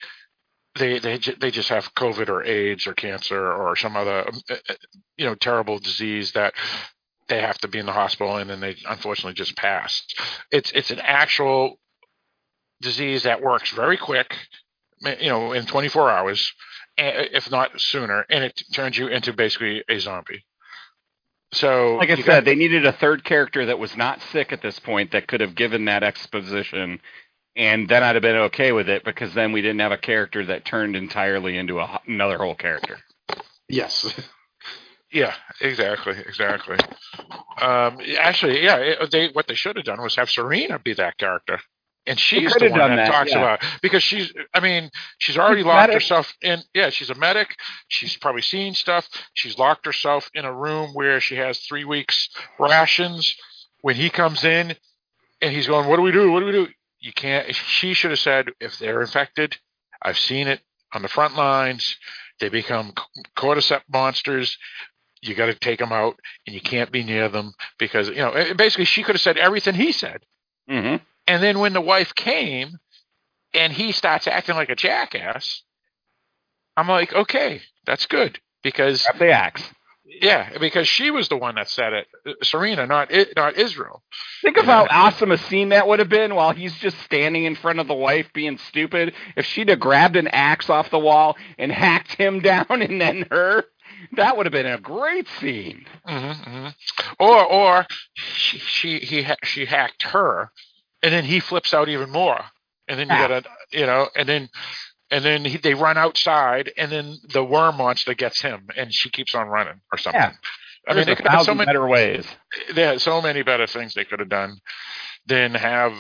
[0.78, 4.74] they they they just have COVID or AIDS or cancer or some other uh, uh,
[5.16, 6.54] you know terrible disease that
[7.28, 10.02] they have to be in the hospital and then they unfortunately just pass.
[10.52, 11.78] It's it's an actual
[12.80, 14.34] disease that works very quick,
[15.20, 16.52] you know, in 24 hours,
[16.96, 20.44] if not sooner, and it turns you into basically a zombie.
[21.52, 24.62] So, Like I said, got- they needed a third character that was not sick at
[24.62, 27.00] this point that could have given that exposition,
[27.54, 30.44] and then I'd have been okay with it because then we didn't have a character
[30.46, 32.98] that turned entirely into a, h- another whole character.
[33.68, 34.12] Yes.
[35.12, 36.76] yeah, exactly, exactly.
[37.60, 41.16] Um, actually, yeah, it, they what they should have done was have Serena be that
[41.16, 41.58] character.
[42.06, 43.38] And she's the one that, that, talks yeah.
[43.38, 44.32] about because she's.
[44.54, 45.94] I mean, she's already She's locked medic.
[45.94, 46.62] herself in.
[46.72, 47.56] Yeah, she's a medic.
[47.88, 49.08] She's probably seen stuff.
[49.34, 52.28] She's locked herself in a room where she has three weeks
[52.60, 53.34] rations.
[53.82, 54.76] When he comes in,
[55.42, 56.30] and he's going, "What do we do?
[56.30, 56.68] What do we do?"
[57.00, 57.52] You can't.
[57.54, 59.56] She should have said, "If they're infected,
[60.00, 60.60] I've seen it
[60.92, 61.96] on the front lines.
[62.38, 62.92] They become
[63.36, 64.58] cordyceps monsters.
[65.22, 68.54] You got to take them out, and you can't be near them because you know."
[68.54, 70.22] Basically, she could have said everything he said.
[70.70, 71.02] Mm-hmm.
[71.26, 72.78] And then when the wife came
[73.54, 75.62] and he starts acting like a jackass,
[76.76, 79.62] I'm like, okay, that's good because Grab the axe.
[80.04, 82.06] yeah, because she was the one that said it,
[82.42, 84.02] Serena, not not Israel.
[84.42, 87.56] Think of how awesome a scene that would have been while he's just standing in
[87.56, 89.14] front of the wife being stupid.
[89.36, 93.26] If she'd have grabbed an axe off the wall and hacked him down and then
[93.30, 93.64] her,
[94.16, 95.86] that would have been a great scene.
[96.06, 96.68] hmm
[97.18, 100.50] Or or she she he she hacked her,
[101.02, 102.40] and then he flips out even more,
[102.88, 103.28] and then you Yeah.
[103.28, 104.48] gotta you know, and then.
[105.08, 109.08] And then he, they run outside, and then the worm monster gets him, and she
[109.08, 110.20] keeps on running or something.
[110.20, 110.32] Yeah.
[110.88, 112.26] I mean, There's they could have so many better ways.
[112.74, 114.58] there are so many better things they could have done
[115.26, 115.92] than have.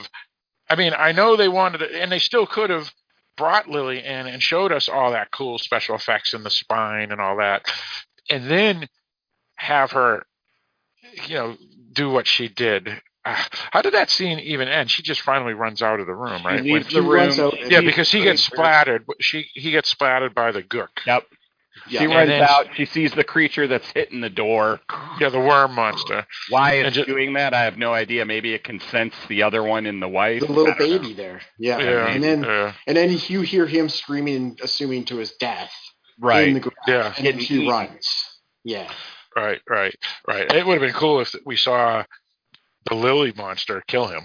[0.68, 2.92] I mean, I know they wanted, to, and they still could have
[3.36, 7.20] brought Lily in and showed us all that cool special effects in the spine and
[7.20, 7.62] all that,
[8.28, 8.88] and then
[9.54, 10.26] have her,
[11.28, 11.56] you know,
[11.92, 13.00] do what she did.
[13.26, 14.90] Ah, How did that scene even end?
[14.90, 16.62] She just finally runs out of the room, right?
[16.64, 17.30] He When- leaves He the room.
[17.40, 19.04] out yeah, because he gets splattered.
[19.20, 20.88] She he gets splattered by the gook.
[21.06, 21.24] Yep.
[21.88, 21.98] Yeah.
[22.00, 22.66] she and runs then- out.
[22.74, 24.80] She sees the creature that's hitting the door.
[25.20, 26.26] Yeah, the worm monster.
[26.48, 28.24] Why And it's ju- doing that, I have no idea.
[28.24, 30.40] Maybe it can sense the other one in the wife.
[30.40, 30.98] the little I don't know.
[31.00, 31.42] baby there.
[31.58, 31.78] Yeah.
[31.78, 35.70] Yeah, And then yeah, and then you hear him screaming, assuming to his death.
[36.18, 36.54] In Right.
[36.54, 37.06] the garage, Yeah.
[37.18, 38.38] And then Getting he runs.
[38.64, 38.90] Yeah.
[39.36, 39.94] right, right,
[40.26, 40.50] right.
[40.50, 42.04] It would have been cool if we saw
[42.88, 44.22] the Lily monster kill him.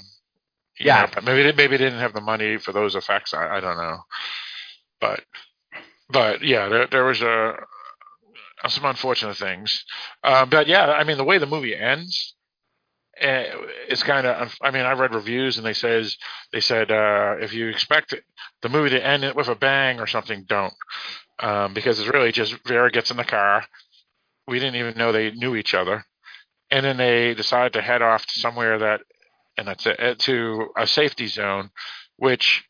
[0.79, 1.01] You Yeah.
[1.01, 3.33] know, but maybe they, maybe they didn't have the money for those effects.
[3.33, 3.97] I, I don't know,
[4.99, 5.21] but
[6.09, 7.55] but yeah, there, there was a
[8.67, 9.85] some unfortunate things.
[10.23, 12.35] Um, but yeah, I mean the way the movie ends,
[13.21, 13.43] uh,
[13.89, 14.55] it's kind of.
[14.61, 16.17] I mean, I read reviews and they says
[16.53, 18.15] they said uh, if you expect
[18.61, 20.73] the movie to end it with a bang or something, don't,
[21.39, 23.63] um, because it's really just Vera gets in the car.
[24.47, 26.05] We didn't even know they knew each other,
[26.71, 29.01] and then they decide to head off to somewhere that,
[29.57, 31.69] and that's it, uh, to a safety zone,
[32.17, 32.63] which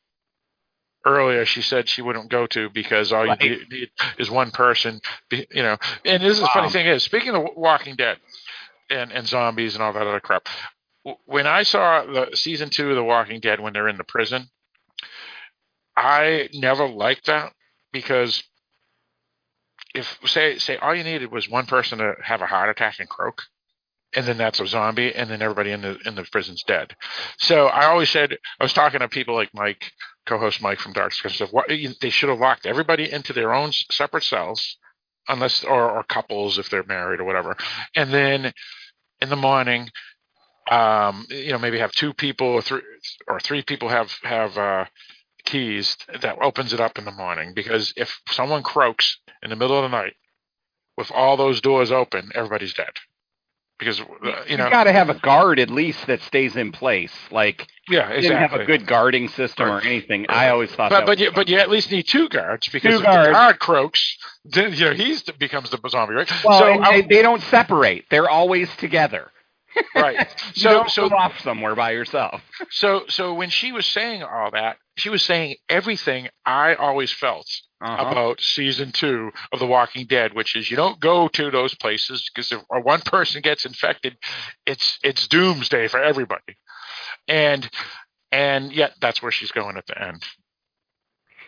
[1.05, 3.41] earlier she said she wouldn't go to because all Right.
[3.41, 4.99] you need, need is one person,
[5.31, 5.77] you know.
[6.03, 8.17] And this is the funny thing is, speaking of Walking Dead
[8.89, 10.47] and, and zombies and all that other crap,
[11.25, 14.49] when I saw the season two of The Walking Dead when they're in the prison,
[15.95, 17.53] I never liked that
[17.91, 18.43] because
[19.93, 23.09] if say say all you needed was one person to have a heart attack and
[23.09, 23.43] croak,
[24.15, 26.95] and then that's a zombie, and then everybody in the in the prison's dead.
[27.37, 29.91] So I always said I was talking to people like Mike,
[30.25, 31.53] co-host Mike from Dark Discussion stuff.
[31.53, 34.77] What they should have locked everybody into their own separate cells,
[35.27, 37.55] unless or, or couples if they're married or whatever,
[37.95, 38.53] and then
[39.21, 39.89] in the morning,
[40.69, 42.81] um, you know, maybe have two people or three
[43.27, 44.85] or three people have have uh,
[45.45, 49.77] keys that opens it up in the morning because if someone croaks in the middle
[49.77, 50.13] of the night
[50.97, 52.91] with all those doors open, everybody's dead.
[53.81, 57.11] Because uh, you know, got to have a guard at least that stays in place.
[57.31, 60.27] Like yeah, they didn't have a good guarding system or anything.
[60.29, 62.91] I always thought but that but you but you at least need two guards because
[62.91, 63.27] Two if guards.
[63.29, 66.31] the guard croaks, then you know he's becomes the zombie, right?
[66.45, 68.05] well, so I- they, they don't separate.
[68.11, 69.31] They're always together.
[69.95, 70.27] right.
[70.53, 72.41] You So so off somewhere by yourself.
[72.69, 77.47] so so when she was saying all that, she was saying everything I always felt
[77.81, 78.09] Uh-huh.
[78.09, 82.29] about season two of The Walking Dead, which is you don't go to those places
[82.29, 84.17] because if one person gets infected,
[84.67, 86.57] it's it's doomsday for everybody,
[87.27, 87.67] and
[88.31, 90.23] and yet that's where she's going at the end.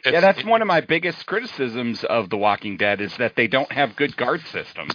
[0.05, 3.71] yeah, that's one of my biggest criticisms of The Walking Dead is that they don't
[3.71, 4.93] have good guard systems.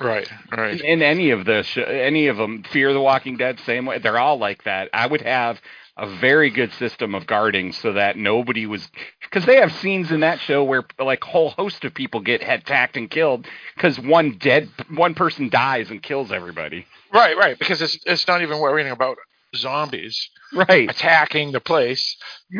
[0.00, 0.80] Right, right.
[0.80, 3.98] In, in any of the sh- any of them, Fear the Walking Dead, same way.
[3.98, 4.88] They're all like that.
[4.92, 5.60] I would have
[5.96, 8.88] a very good system of guarding so that nobody was
[9.22, 12.42] because they have scenes in that show where like a whole host of people get
[12.42, 13.46] attacked and killed
[13.76, 16.86] because one dead one person dies and kills everybody.
[17.12, 17.58] Right, right.
[17.58, 19.18] Because it's it's not even worrying about
[19.54, 20.88] zombies Right.
[20.88, 22.16] attacking the place.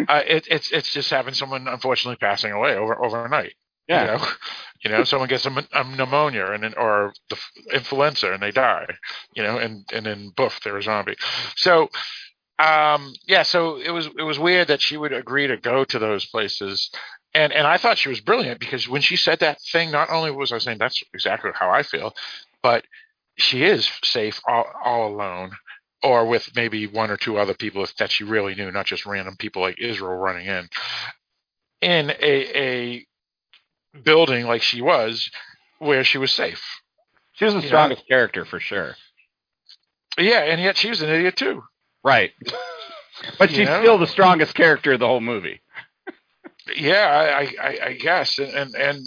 [0.08, 3.54] Uh, it, it's it's just having someone unfortunately passing away over overnight.
[3.88, 4.00] Yeah.
[4.00, 4.26] You know,
[4.84, 7.36] you know, someone gets a, a pneumonia and or the
[7.74, 8.86] influenza and they die.
[9.34, 11.16] You know, and and then boof, they're a zombie.
[11.56, 11.88] So,
[12.62, 13.42] um, yeah.
[13.42, 16.90] So it was it was weird that she would agree to go to those places.
[17.34, 20.30] And and I thought she was brilliant because when she said that thing, not only
[20.30, 22.14] was I saying that's exactly how I feel,
[22.62, 22.84] but
[23.36, 25.52] she is safe all, all alone
[26.02, 29.36] or with maybe one or two other people that she really knew, not just random
[29.36, 30.68] people like Israel running in,
[31.80, 33.06] in a, a
[34.02, 35.30] building like she was,
[35.78, 36.62] where she was safe.
[37.32, 38.96] She was the strongest character for sure.
[40.18, 41.62] Yeah, and yet she was an idiot too.
[42.04, 42.32] Right.
[43.38, 45.60] But she's still the strongest character of the whole movie.
[46.76, 49.04] Yeah, I, I, I, guess, and, and and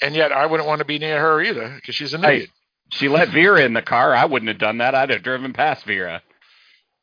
[0.00, 2.46] and yet I wouldn't want to be near her either because she's an Hey.
[2.90, 4.14] She let Vera in the car.
[4.14, 4.94] I wouldn't have done that.
[4.94, 6.22] I'd have driven past Vera.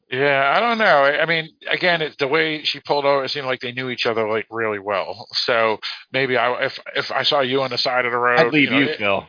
[0.10, 1.04] Yeah, I don't know.
[1.04, 3.26] I mean, again, it's the way she pulled over.
[3.26, 5.28] It seemed like they knew each other like really well.
[5.34, 5.80] So
[6.12, 8.72] maybe I, if if I saw you on the side of the road, I'd leave
[8.72, 9.28] know, you, Phil.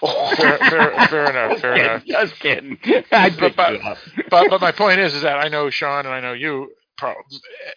[0.00, 1.60] Fair, fair, fair enough.
[1.60, 2.04] Fair enough.
[2.04, 2.78] Just kidding.
[3.12, 6.32] I'd But- but but my point is is that I know Sean and I know
[6.32, 6.72] you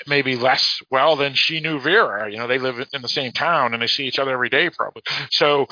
[0.05, 2.29] maybe less well than she knew Vera.
[2.31, 4.69] You know, they live in the same town and they see each other every day
[4.69, 5.01] probably.
[5.31, 5.67] So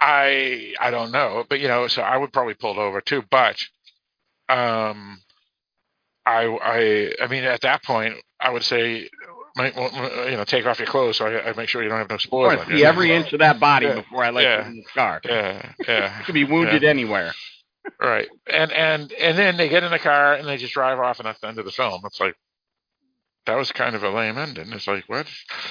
[0.00, 3.22] I I don't know, but you know, so I would probably pull it over too.
[3.30, 3.56] But
[4.48, 5.20] um,
[6.24, 9.08] I I I mean, at that point, I would say.
[9.56, 9.94] Might want-
[10.30, 12.16] You know, take off your clothes so I, I make sure you don't have no
[12.16, 13.94] I want to see every inch of that body Yeah.
[13.96, 14.62] before I let Yeah.
[14.64, 15.20] you in the car.
[15.24, 16.18] Yeah, yeah.
[16.18, 17.32] You could be wounded anywhere.
[18.00, 18.28] Right.
[18.52, 21.26] And and and then they get in the car and they just drive off and
[21.26, 22.02] that's the end of the film.
[22.04, 22.34] It's like
[23.46, 24.72] that was kind of a lame ending.
[24.72, 25.26] It's like what?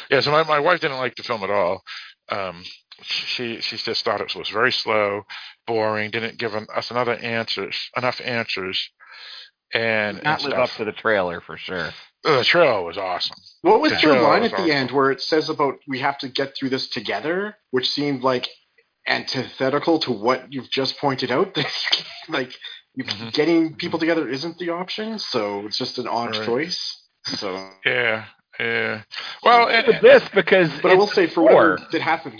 [0.09, 1.83] Yeah, so my, my wife didn't like the film at all.
[2.29, 2.63] Um
[3.01, 5.23] she she just thought it was very slow,
[5.67, 8.89] boring, didn't give us another answers enough answers.
[9.73, 11.89] And, Not and live up to the trailer for sure.
[12.23, 13.35] the trailer was awesome.
[13.65, 16.29] What was your Sure, line at the end where it says about we have to
[16.29, 18.47] get through this together, which seemed like
[19.07, 21.55] antithetical to what you've just pointed out?
[21.55, 21.71] That
[22.29, 22.53] like
[22.93, 23.33] you, Mhm.
[23.33, 26.45] getting people together isn't the option, so it's just an odd Right.
[26.45, 27.07] choice.
[27.25, 28.25] So, Yeah.
[28.59, 29.01] Yeah.
[29.43, 31.45] Well, and, But this because but I will it's say for spore.
[31.45, 32.39] whatever did happen,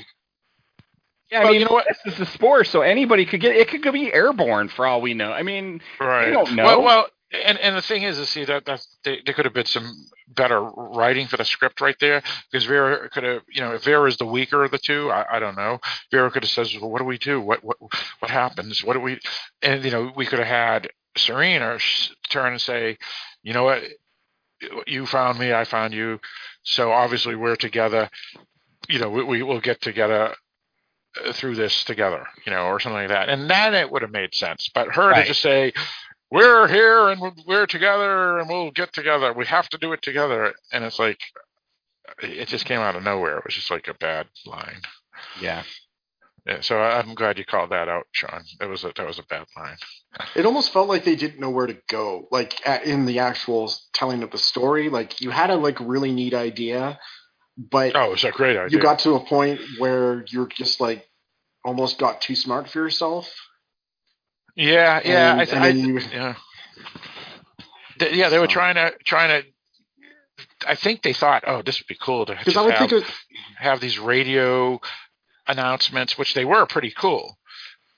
[1.32, 1.88] Yeah, I Well, mean, you know what?
[2.06, 3.68] This is a spore, so anybody could get it.
[3.68, 5.32] Could be airborne for all we know.
[5.34, 6.28] I mean, Right.
[6.28, 6.66] We don't know.
[6.66, 8.66] Well, well and and the thing is, is see that
[9.04, 9.92] they, there could have been some
[10.28, 12.22] better writing for the script right there
[12.52, 15.38] because Vera could have, you know, if Vera is the weaker of the two, I,
[15.38, 15.80] I don't know.
[16.12, 17.42] Vera could have says, well, what do we do?
[17.42, 18.84] What what what happens?
[18.84, 19.20] What do we?
[19.62, 21.78] And you know, we could have had Serena
[22.30, 22.98] turn and say,
[23.44, 23.84] you know what,
[24.88, 26.20] you found me, I found you,
[26.64, 28.10] so obviously we're together.
[28.90, 30.36] You know, we, we will get together
[31.26, 33.30] uh, through this together, you know, or something like that.
[33.30, 34.70] And then it would have made sense.
[34.74, 35.22] But her Right.
[35.24, 35.74] to just say,
[36.32, 39.32] we're here and we're together and we'll get together.
[39.34, 40.54] We have to do it together.
[40.72, 41.20] And it's like,
[42.22, 43.38] it just came out of nowhere.
[43.38, 44.82] It was just like a bad line.
[45.42, 45.64] yeah.
[46.48, 48.44] Yeah, so I- I'm glad you called that out, Sean.
[48.60, 49.78] That was a, that was a bad line.
[50.36, 52.28] it almost felt like they didn't know where to go.
[52.30, 56.12] Like at, in the actual telling of the story, like you had a like really
[56.12, 57.00] neat idea,
[57.58, 58.78] but Oh, it was a great idea.
[58.78, 61.08] you got to a point where you're just like
[61.64, 63.28] almost got too smart for yourself.
[64.56, 66.36] Yeah, yeah, and- I, and I, you- yeah,
[68.11, 68.30] yeah.
[68.30, 69.48] They were trying to trying to.
[70.68, 73.06] I think they thought, oh, this would be cool to just have, it,
[73.57, 74.80] have these radio
[75.48, 77.38] announcements, which they were pretty cool.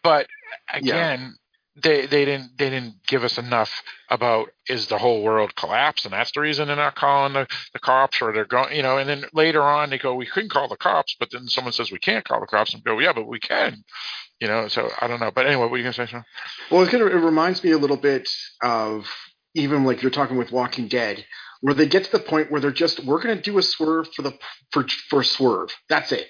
[0.03, 0.27] But
[0.71, 1.35] again,
[1.81, 6.13] they they didn't they didn't give us enough about is the whole world collapsed, and
[6.13, 8.97] that's the reason they're not calling the, the cops, or they're going, you know.
[8.97, 11.91] And then later on, they go, we couldn't call the cops, but then someone says
[11.91, 13.83] we can't call the cops, and go, yeah, but we can,
[14.39, 14.67] you know.
[14.67, 16.25] So I don't know, but anyway, what were you gonna say, Sean?
[16.71, 18.27] well, it, kind of, it reminds me a little bit
[18.61, 19.07] of
[19.53, 21.25] even like you're talking with Walking Dead,
[21.61, 24.23] where they get to the point where they're just we're to do a swerve for
[24.23, 24.33] the
[24.71, 25.69] for for swerve.
[25.89, 26.27] That's it.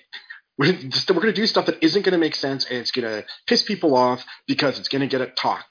[0.58, 2.92] We're just, we're going to do stuff that isn't going to make sense, and it's
[2.92, 5.66] going to piss people off because it's going to get a talk.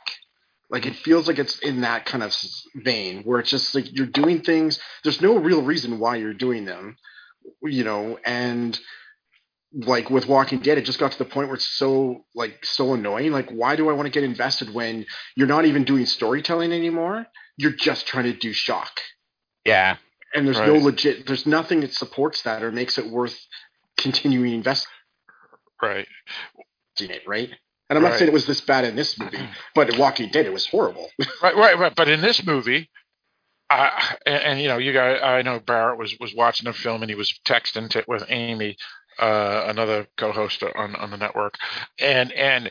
[0.71, 2.35] Like it feels like it's in that kind of
[2.75, 4.81] vein where it's just like you're doing things.
[5.05, 6.97] There's no real reason why you're doing them,
[7.63, 8.19] you know.
[8.25, 8.79] And
[9.73, 12.95] like with Walking Dead, it just got to the point where it's so like so
[12.95, 13.31] annoying.
[13.31, 15.07] Like, why do I want to get invested when
[15.37, 17.27] you're not even doing storytelling anymore?
[17.57, 19.01] You're just trying to do shock.
[19.65, 19.97] Yeah.
[20.35, 21.27] and there's no legit.
[21.27, 23.39] There's nothing that supports that or makes it worth
[23.97, 24.93] continuing investing
[25.83, 26.07] Right.
[27.01, 27.51] in it, right?
[27.89, 28.19] And I'm not Right.
[28.19, 31.11] saying it was this bad in this movie, but in Walking Dead, it was horrible.
[31.43, 31.95] Right, right, right.
[31.95, 32.91] But in this movie,
[33.71, 33.91] uh,
[34.25, 37.11] and, and you know, you guys, I know Barrett was was watching a film and
[37.11, 38.77] he was texting to, with Amy,
[39.19, 41.55] uh, another co-host on on the network,
[42.01, 42.71] and and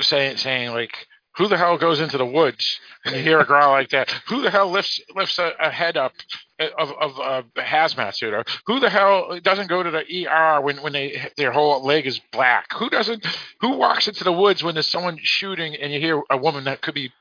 [0.00, 1.06] saying saying like.
[1.38, 4.10] Who the hell goes into the woods and you hear a growl like that?
[4.28, 6.12] Who the hell lifts lifts a, a head up
[6.58, 8.34] of of a hazmat suit?
[8.34, 12.06] Or who the hell doesn't go to the ER when when they their whole leg
[12.06, 12.72] is black?
[12.74, 13.24] Who doesn't?
[13.60, 16.80] Who walks into the woods when there's someone shooting and you hear a woman that
[16.80, 17.12] could be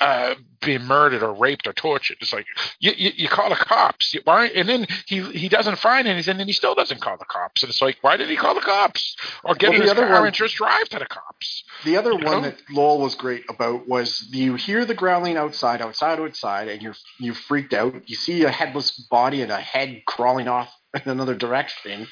[0.00, 2.18] uh, being murdered or raped or tortured.
[2.20, 2.46] It's like
[2.80, 4.14] you, you, you call the cops.
[4.14, 4.46] You- Why?
[4.46, 7.62] And then he he doesn't find anything, and he still doesn't call the cops.
[7.62, 10.18] And it's like, why did he call the cops or get Well, the other car
[10.18, 11.64] one- and just drive to the cops?
[11.84, 12.40] The other You one know?
[12.42, 16.96] that Lowell was great about was you hear the growling outside, outside, outside, and you're
[17.18, 18.08] you freaked out.
[18.08, 22.06] You see a headless body and a head crawling off in another direction.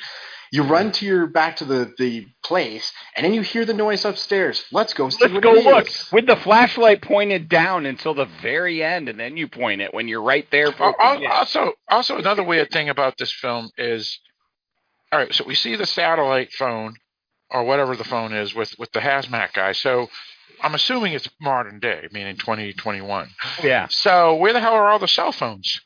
[0.50, 4.04] You run to your back to the, the place, and then you hear the noise
[4.04, 4.64] upstairs.
[4.72, 6.10] Let's go see Let's what go it look is.
[6.12, 10.08] with the flashlight pointed down until the very end, and then you point it when
[10.08, 10.72] you're right there.
[10.72, 11.30] For oh, Al- it to al- get.
[11.32, 14.18] Also, also another weird thing about this film is,
[15.12, 15.32] all right.
[15.34, 16.94] So we see the satellite phone
[17.50, 19.72] or whatever the phone is with with the hazmat guy.
[19.72, 20.08] So
[20.62, 23.28] I'm assuming it's modern day, meaning 2021.
[23.62, 23.86] yeah.
[23.90, 25.80] So where the hell are all the cell phones?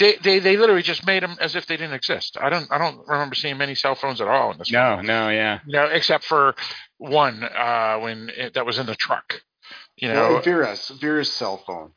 [0.00, 2.36] They, they they literally just made them as if they didn't exist.
[2.40, 4.72] I don't I don't remember seeing many cell phones at all in this.
[4.72, 5.06] No, movie.
[5.06, 5.60] no, yeah.
[5.66, 6.54] you know, except for
[6.98, 9.42] one uh, when it, that was in the truck.
[9.96, 11.92] You know, and Vera's Vera's cell phone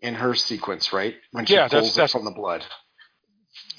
[0.00, 1.14] in her sequence, right?
[1.30, 2.64] When she Yeah, pulls that's- it from the blood.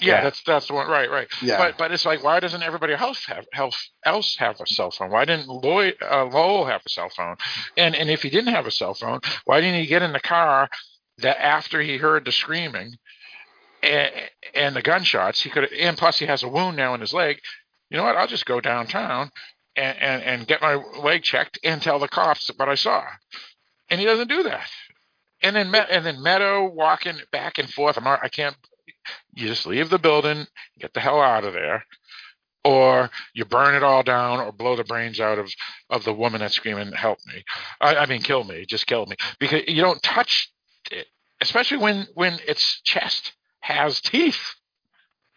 [0.00, 0.22] yeah, yeah.
[0.24, 0.88] that's that's the one.
[0.88, 1.28] Right, right.
[1.42, 1.58] Yeah.
[1.58, 5.10] But but it's like, why doesn't everybody else have else else have a cell phone?
[5.10, 7.36] Why didn't Lloyd uh, Lowell have a cell phone?
[7.76, 10.20] And and if he didn't have a cell phone, why didn't he get in the
[10.20, 10.68] car
[11.18, 12.94] that after he heard the screaming
[13.84, 14.12] and,
[14.54, 17.40] and the gunshots, he could and plus he has a wound now in his leg.
[17.90, 18.16] You know what?
[18.16, 19.30] I'll just go downtown
[19.76, 23.04] and and, and get my leg checked and tell the cops what I saw.
[23.90, 24.68] And he doesn't do that.
[25.42, 27.98] And then and then Meadow walking back and forth.
[27.98, 28.56] I'm I can't.
[29.34, 30.46] You just leave the building,
[30.78, 31.84] get the hell out of there,
[32.64, 35.52] or you burn it all down, or blow the brains out of
[35.90, 37.44] of the woman that's screaming, "Help me!"
[37.80, 40.50] I, I mean, kill me, just kill me, because you don't touch
[40.90, 41.06] it,
[41.42, 43.34] especially when when its chest
[43.64, 44.54] has teeth.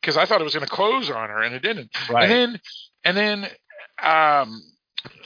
[0.01, 1.89] Because I thought it was going to close on her, and it didn't.
[2.09, 2.29] Right.
[2.29, 2.59] And then
[3.03, 3.49] and then
[4.01, 4.61] um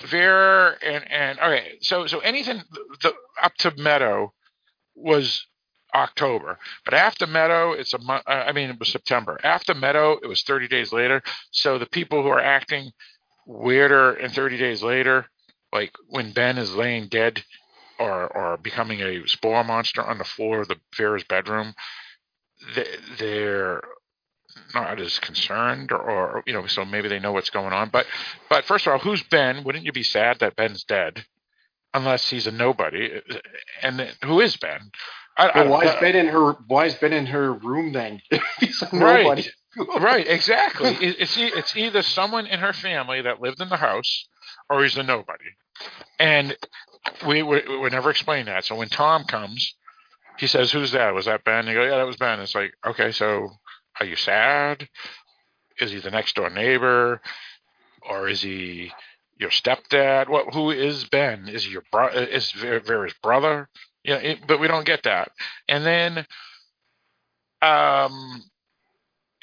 [0.07, 2.61] Vera and and okay, so so anything
[3.01, 4.33] the up to Meadow
[4.95, 5.45] was
[5.93, 8.23] October, but after Meadow, it's a month.
[8.27, 9.39] I mean, it was September.
[9.43, 11.21] After Meadow, it was 30 days later.
[11.51, 12.91] So the people who are acting
[13.45, 15.25] weirder and 30 days later,
[15.73, 17.43] like when Ben is laying dead
[17.99, 21.73] or or becoming a spore monster on the floor of the Vera's bedroom,
[23.19, 23.81] they're
[24.73, 28.05] not as concerned or, or you know so maybe they know what's going on but
[28.49, 31.25] but first of all who's ben wouldn't you be sad that ben's dead
[31.93, 33.21] unless he's a nobody
[33.81, 34.91] and then, who is ben
[35.37, 35.91] I, I why is.
[35.95, 36.51] Uh, ben in her?
[36.67, 38.21] Why is Ben in her room then?
[38.59, 39.23] He's a Right.
[39.23, 39.49] nobody.
[40.01, 44.27] right exactly It- it's it's either someone in her family that lived in the house
[44.69, 45.45] or he's a nobody
[46.19, 46.55] and
[47.25, 49.73] we we, we never explain that so when tom comes
[50.37, 51.13] he says who's that?
[51.13, 51.67] Was that ben?
[51.67, 52.39] You go yeah that was ben.
[52.39, 53.49] It's like okay so
[53.99, 54.87] are you sad?
[55.79, 57.21] Is he the next door neighbor?
[58.07, 58.91] Or is he
[59.37, 60.29] your stepdad?
[60.29, 61.47] What who is ben?
[61.49, 63.69] Is he your bro is Ver- vera's brother?
[64.03, 65.31] Yeah it, but we don't get that.
[65.67, 66.17] And then
[67.61, 68.43] um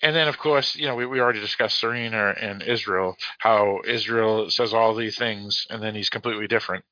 [0.02, 4.50] and then of course you know we, we already discussed serena and israel how israel
[4.50, 6.84] says all these things and then he's completely different.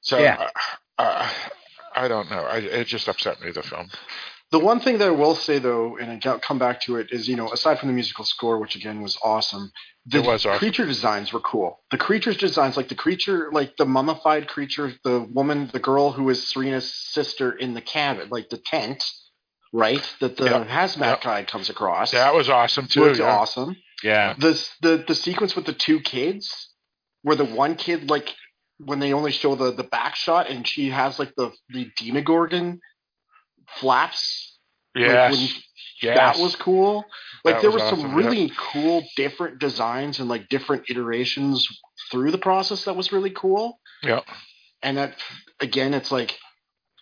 [0.00, 0.50] So Yeah.
[0.98, 1.30] uh, uh,
[1.98, 3.88] i don't know I, it just upset me the film
[4.52, 7.28] The one thing that I will say though, and I'll come back to it, is
[7.28, 9.72] you know, aside from the musical score, which again was awesome,
[10.06, 10.58] the was awesome.
[10.60, 11.80] creature designs were cool.
[11.92, 16.30] The creatures designs, like the creature, like the mummified creature, the woman, the girl who
[16.30, 19.04] is Serena's sister in the cabin, like the tent,
[19.74, 20.02] right?
[20.20, 20.68] That the Yep.
[20.68, 21.22] hazmat Yep.
[21.22, 22.12] guy comes across.
[22.12, 23.26] that was awesome too looked yeah.
[23.40, 23.76] awesome.
[24.02, 24.34] Yeah.
[24.38, 26.70] The the the sequence with the two kids,
[27.22, 28.34] where the one kid like
[28.78, 32.80] when they only show the the back shot and she has like the the demogorgon
[33.76, 34.58] flaps.
[34.94, 35.48] like, yes, when
[36.02, 36.16] yes.
[36.16, 37.04] That was cool.
[37.44, 41.66] Like That there was were some awesome, really cool different designs and like different iterations
[42.10, 43.78] through the process that was really cool.
[44.02, 44.20] yeah
[44.82, 45.16] And that
[45.60, 46.36] again, it's like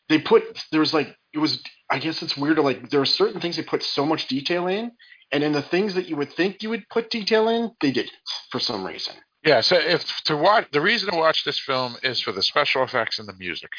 [0.09, 3.07] they put there was like it was I guess it's weird to like there are
[3.07, 4.93] certain things they put so much detail in,
[5.33, 8.13] and in the things that you would think you would put detail in, they didn't
[8.51, 9.15] for some reason.
[9.47, 12.83] Yeah, so if to watch the reason to watch this film is for the special
[12.83, 13.71] effects and the music.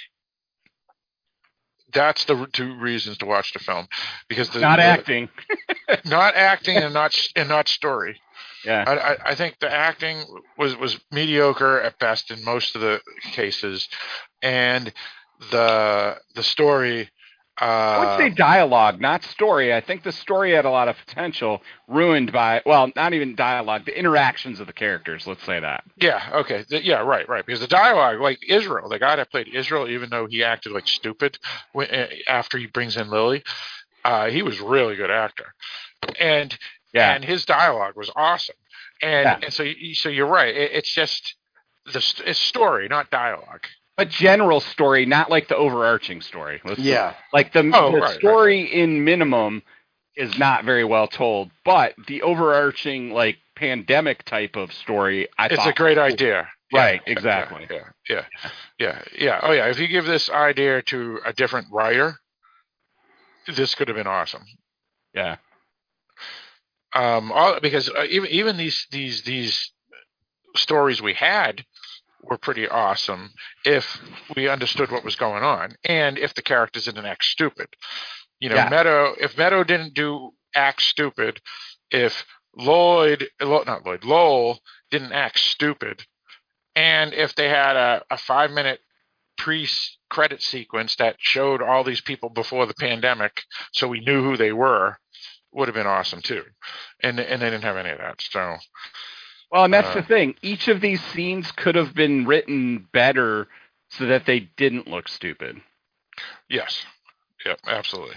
[1.93, 3.87] that's the two reasons to watch the film
[4.27, 5.29] because the, Not the- acting.
[6.05, 8.19] not acting and not and not story.
[8.65, 8.83] Yeah.
[8.87, 10.23] I, I, I think the acting
[10.57, 12.99] was was mediocre at best in most of the
[13.31, 13.87] cases,
[14.41, 14.91] and
[15.51, 17.09] the the story.
[17.59, 19.73] I would Uh, say dialogue, not story.
[19.73, 23.85] I think the story had a lot of potential, ruined by well, not even dialogue,
[23.85, 25.25] the interactions of the characters.
[25.25, 25.83] Let's say that.
[25.95, 27.45] yeah, okay, th- yeah, right, right.
[27.45, 30.87] Because the dialogue, like Israel, the guy that played Israel, even though he acted like
[30.87, 31.39] stupid
[31.73, 33.43] when, uh, after he brings in Lily,
[34.05, 35.53] uh, he was a really good actor,
[36.19, 36.55] and
[36.93, 37.13] Yeah.
[37.13, 38.55] and his dialogue was awesome.
[39.01, 39.39] And Yeah.
[39.43, 40.55] and so you- so you're right.
[40.55, 41.35] It, it's just
[41.85, 43.65] the it's story, not dialogue.
[43.97, 46.61] A general story, not like the overarching story.
[46.63, 47.15] Let's Yeah.
[47.33, 49.63] like the, Oh, the right, right, story in minimum
[50.15, 55.55] is not very well told, but the overarching like pandemic type of story, I it's
[55.55, 56.47] thought a great was- idea.
[56.73, 57.65] Right, Yeah, exactly.
[57.71, 58.25] Yeah, yeah,
[58.77, 59.39] yeah, yeah.
[59.41, 59.67] Oh, yeah.
[59.67, 62.17] If you give this idea to a different writer,
[63.47, 64.43] this could have been awesome.
[65.13, 65.37] Yeah,
[66.93, 69.71] Um, all because uh, even even these these these
[70.57, 71.63] stories we had
[72.29, 73.31] were pretty awesome
[73.65, 73.99] if
[74.35, 77.67] we understood what was going on and if the characters didn't act stupid.
[78.39, 78.69] You know, Yeah.
[78.69, 79.15] Meadow.
[79.19, 81.41] If Meadow didn't do act stupid,
[81.91, 82.25] if
[82.55, 84.59] Lloyd, not Lloyd, Lowell
[84.91, 86.05] didn't act stupid,
[86.75, 88.79] and if they had a, a five minute
[89.37, 89.67] pre
[90.09, 94.51] credit sequence that showed all these people before the pandemic, so we knew who they
[94.51, 94.97] were,
[95.51, 96.43] would have been awesome too.
[97.01, 98.21] And and they didn't have any of that.
[98.21, 98.57] So
[99.51, 100.35] Well, and that's Uh, the thing.
[100.41, 103.47] Each of these scenes could have been written better
[103.89, 105.61] so that they didn't look stupid.
[106.49, 106.85] yes,
[107.45, 108.15] yep, absolutely.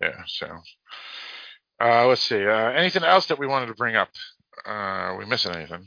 [0.00, 0.22] Yeah.
[0.26, 0.46] So
[1.80, 2.44] uh, let's see.
[2.44, 4.10] Uh, anything else that we wanted to bring up?
[4.66, 5.86] Uh, are we missing anything?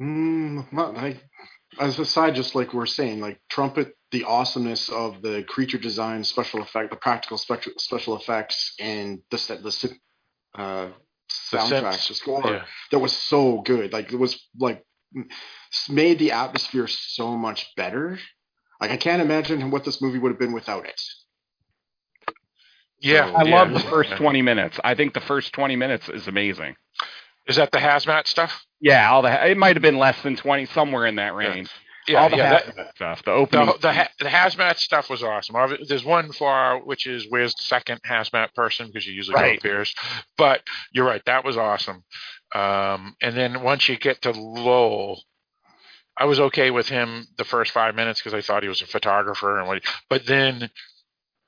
[0.00, 1.20] Mm, not, I,
[1.80, 6.62] as aside, just like we're saying, like trumpet the awesomeness of the creature design, special
[6.62, 9.98] effect, the practical spectral, special effects, and the set, the
[10.54, 11.05] uh, The
[11.52, 12.64] soundtrack, synths, the score Yeah.
[12.90, 13.92] that was so good.
[13.92, 14.84] Like it was like
[15.88, 18.18] made the atmosphere so much better.
[18.80, 21.00] Like I can't imagine what this movie would have been without it.
[23.00, 23.30] Yeah.
[23.36, 24.16] I yeah, love the first yeah.
[24.16, 24.78] 20 minutes.
[24.82, 26.76] I think the first 20 minutes is amazing.
[27.46, 28.64] Is that the hazmat stuff?
[28.80, 31.70] Yeah, all the it might have been less than 20, somewhere in that range.
[32.08, 32.22] Yeah.
[32.22, 32.50] all the yeah.
[32.50, 33.66] that- hazmat stuff, the opening.
[33.66, 35.56] the, the, ha- the hazmat stuff was awesome.
[35.88, 39.62] There's one flaw, which is where's the second hazmat person because you usually Right.
[39.62, 39.94] go Pierce.
[40.38, 40.62] But
[40.92, 42.04] you're right, that was awesome.
[42.54, 45.22] Um, and then once you get to Lowell,
[46.16, 48.86] I was okay with him the first five minutes because I thought he was a
[48.86, 49.82] photographer and what.
[50.08, 50.70] But then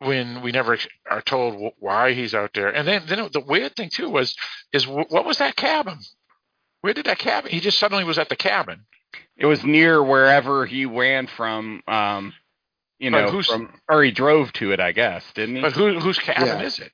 [0.00, 0.76] when we never
[1.10, 4.36] are told wh- why he's out there, and then then the weird thing too was
[4.72, 5.98] is wh- what was that cabin?
[6.82, 7.50] Where did that cabin?
[7.50, 8.84] He just suddenly was at the cabin.
[9.38, 11.82] It was near wherever he ran from.
[11.88, 12.34] Um,
[12.98, 15.62] you know, who's- from or he drove to it, I guess, didn't he?
[15.62, 16.62] But who whose cabin Yeah.
[16.62, 16.92] is it?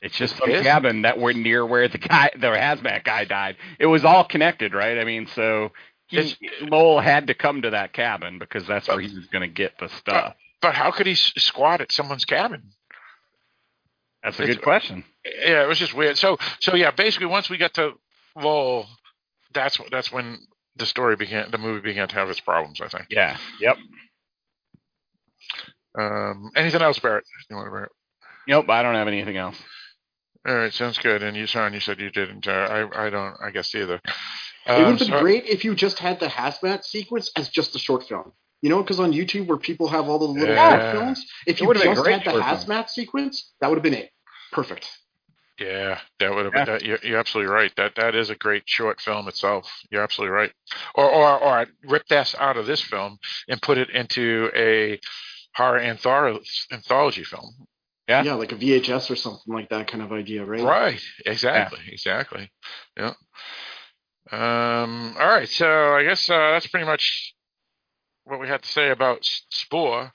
[0.00, 0.62] it's just it some is?
[0.64, 3.56] cabin that were near where the guy, the hazmat guy, died.
[3.80, 4.96] It was all connected, right?
[4.98, 5.72] I mean, so
[6.06, 9.42] he, It's- Lowell had to come to that cabin because that's where he was going
[9.42, 10.34] to get the stuff.
[10.60, 12.70] But how could he s- squat at someone's cabin?
[14.22, 15.04] That's a it's- good question.
[15.24, 16.16] Yeah, it was just weird.
[16.18, 17.92] So, so yeah, basically, once we got to
[18.36, 18.86] Lowell,
[19.52, 20.38] that's that's when
[20.78, 21.50] the story began.
[21.50, 22.80] The movie began to have its problems.
[22.80, 23.06] I think.
[23.10, 23.36] Yeah.
[23.60, 23.76] Yep.
[25.98, 27.24] Um, anything else, Barrett?
[27.50, 27.92] You want to Barrett?
[28.46, 28.68] Nope.
[28.70, 29.56] I don't have anything else.
[30.46, 31.22] All right, sounds good.
[31.22, 32.46] And you, Sean, you said you didn't.
[32.46, 33.36] Uh, I, I don't.
[33.42, 33.96] I guess either.
[33.96, 34.02] it
[34.68, 37.74] would Um, have been so- great if you just had the hazmat sequence as just
[37.74, 38.32] a short film.
[38.62, 40.70] You know, because on YouTube where people have all the little Yeah.
[40.80, 42.42] short films, if It you just had the short film.
[42.42, 44.10] hazmat sequence, that would have been it.
[44.52, 44.88] Perfect.
[45.58, 46.64] Yeah, that would have Yeah.
[46.64, 46.74] been.
[46.74, 47.72] That, you're, you're absolutely right.
[47.76, 49.70] That that is a great short film itself.
[49.90, 50.52] You're absolutely right.
[50.94, 53.18] Or or or rip this out of this film
[53.48, 55.00] and put it into a
[55.54, 57.54] horror antholo- anthology film.
[58.08, 58.22] Yeah.
[58.22, 60.62] Yeah, like a VHS or something like that kind of idea, right?
[60.62, 61.00] Right.
[61.26, 61.80] Exactly.
[61.88, 62.50] Exactly.
[62.96, 63.14] Yeah.
[64.30, 65.16] Um.
[65.18, 65.48] All right.
[65.48, 67.34] So I guess uh, that's pretty much
[68.24, 69.20] what we had to say about
[69.50, 70.12] Spore.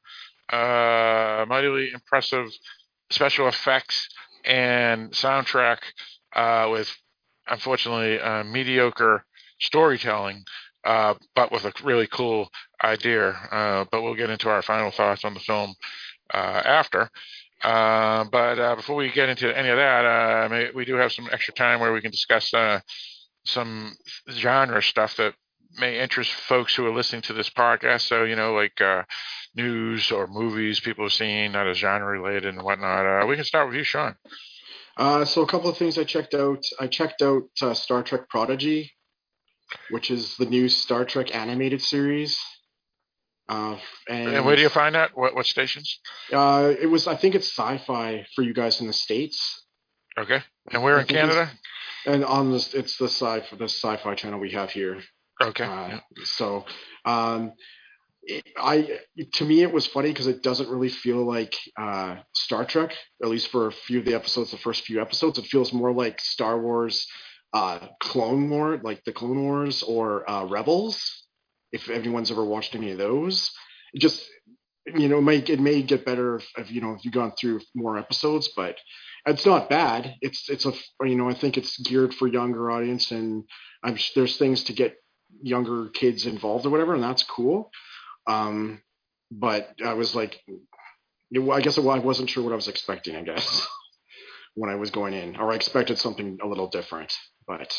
[0.52, 2.48] Uh, mightily impressive
[3.10, 4.08] special effects
[4.46, 5.78] and soundtrack
[6.36, 6.90] uh, with
[7.48, 9.26] unfortunately uh, mediocre
[9.60, 10.44] storytelling,
[10.84, 12.50] uh, but with a really cool
[12.84, 13.30] idea.
[13.52, 15.74] Uh, but we'll get into our final thoughts on the film
[16.34, 17.10] uh, after.
[17.64, 21.80] Uh, but before we get into any of that, we do have some extra time
[21.80, 22.54] where we can discuss
[23.46, 23.94] some
[24.30, 25.34] genre stuff that
[25.78, 28.02] may interest folks who are listening to this podcast.
[28.02, 29.04] So, you know, like uh,
[29.56, 33.06] news or movies people have seen that are genre related and whatnot.
[33.06, 34.16] Uh, we can start with you, Sean.
[34.98, 36.64] Uh, so a couple of things I checked out.
[36.80, 38.92] I checked out uh, Star Trek Prodigy,
[39.90, 42.38] which is the new Star Trek animated series.
[43.50, 43.78] Uh,
[44.08, 45.18] and And where do you find that?
[45.18, 46.00] What what stations?
[46.32, 49.64] Uh, it was I think it's sci-fi for you guys in the states,
[50.18, 50.42] Okay.
[50.72, 51.52] And where I in Canada?
[52.06, 55.02] and on this it's the sci the sci-fi channel we have here.
[55.44, 55.66] Okay.
[55.66, 56.66] Uh, so,
[57.06, 57.54] um,
[58.24, 59.00] it, I
[59.34, 63.30] to me it was funny because it doesn't really feel like uh, Star Trek, at
[63.30, 64.52] least for a few of the episodes.
[64.52, 67.06] The first few episodes, it feels more like Star Wars,
[67.54, 71.02] uh, Clone War, like the Clone Wars or uh, Rebels.
[71.74, 73.52] If anyone's ever watched any of those,
[73.94, 74.24] it just
[74.86, 77.34] you know, it may it may get better if, if you know if you've gone
[77.40, 78.78] through more episodes, but
[79.26, 80.16] it's not bad.
[80.22, 83.44] It's it's a you know I think it's geared for younger audience, and
[83.84, 84.96] I'm there's things to get
[85.42, 87.72] younger kids involved or whatever, and that's cool.
[88.28, 88.82] Um,
[89.32, 93.16] but I was like, I guess I wasn't sure what I was expecting.
[93.16, 93.68] I guess
[94.56, 97.14] when I was going in, or I expected something a little different.
[97.48, 97.74] But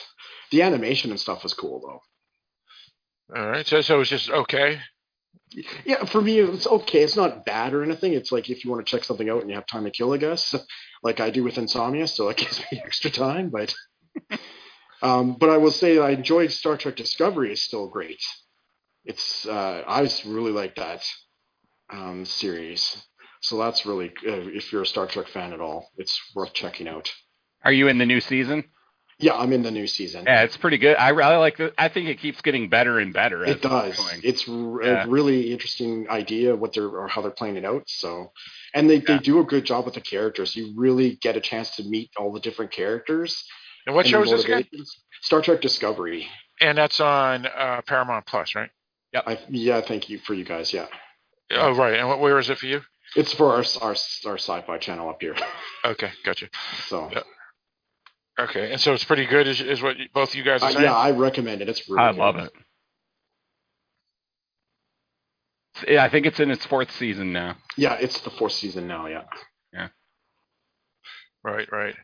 [0.50, 3.38] the animation and stuff was cool though.
[3.38, 3.66] All right.
[3.66, 4.80] So so it's just okay.
[5.84, 7.02] Yeah, for me, it's okay.
[7.02, 8.12] It's not bad or anything.
[8.12, 10.12] It's like if you want to check something out and you have time to kill,
[10.12, 10.54] I guess,
[11.02, 13.50] like I do with Insomnia, so it gives me extra time.
[13.50, 13.74] But,
[15.04, 17.52] um, but I will say I enjoyed Star Trek Discovery.
[17.52, 18.20] is still great.
[19.04, 21.02] It's uh, I just really like that
[21.90, 23.04] um, series.
[23.42, 26.88] So that's really uh, if you're a Star Trek fan at all, it's worth checking
[26.88, 27.12] out.
[27.62, 28.64] Are you in the new season?
[29.18, 30.24] Yeah, I'm in the new season.
[30.26, 30.96] Yeah, it's pretty good.
[30.96, 31.72] I really like it.
[31.78, 33.44] I think it keeps getting better and better.
[33.44, 33.96] as It does.
[33.96, 34.20] going.
[34.24, 35.04] It's r- Yeah.
[35.04, 37.84] a really interesting idea what they're or how they're playing it out.
[37.86, 38.32] So,
[38.74, 39.02] and they, Yeah.
[39.06, 40.56] they do a good job with the characters.
[40.56, 43.44] You really get a chance to meet all the different characters.
[43.86, 44.64] And what and show is this again?
[45.22, 46.26] Star Trek Discovery.
[46.60, 48.70] And that's on uh, Paramount Plus, right?
[49.14, 50.72] I, yeah, thank you for you guys.
[50.72, 50.86] Yeah,
[51.52, 51.94] Oh, right.
[51.94, 52.80] And what, where is it for you?
[53.16, 53.94] it's for our our
[54.26, 55.36] our sci-fi channel up here.
[55.84, 56.48] Okay, gotcha.
[56.88, 57.22] So, Yeah.
[58.40, 60.72] Okay, and so it's pretty good, is, is what you, both you guys are uh,
[60.72, 60.84] saying?
[60.84, 61.68] yeah, I recommend it.
[61.68, 62.18] It's really I good.
[62.18, 62.52] love it.
[65.86, 67.56] Yeah, I think it's in its fourth season now.
[67.76, 69.06] Yeah, it's the fourth season now.
[69.06, 69.24] Yeah.
[69.72, 69.88] Yeah.
[71.44, 71.94] Right, right.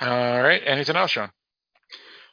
[0.00, 0.62] All right.
[0.64, 1.30] Anything else, Sean?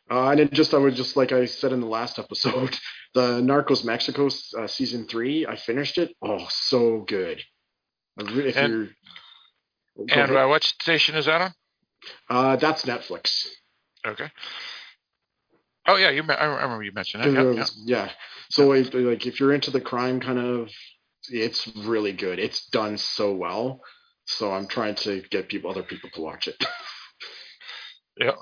[0.09, 2.77] Uh, and it just, I would just like I said in the last episode,
[3.15, 6.15] the Narcos Mexico uh, season three, I finished it.
[6.23, 7.41] Oh, so good.
[8.17, 8.87] If And- you're,
[9.97, 11.53] Go And uh, what station is that on?
[12.29, 13.47] uh, that's Netflix.
[14.05, 14.29] Okay.
[15.87, 16.21] Oh yeah, you.
[16.23, 17.29] I remember you mentioned that.
[17.39, 17.67] Uh, Yep, yep.
[17.85, 18.09] Yeah.
[18.49, 20.69] So if, like if you're into the crime kind of,
[21.29, 22.39] it's really good.
[22.39, 23.79] It's done so well.
[24.25, 26.55] So I'm trying to get people, other people to watch it.
[28.19, 28.35] Yep.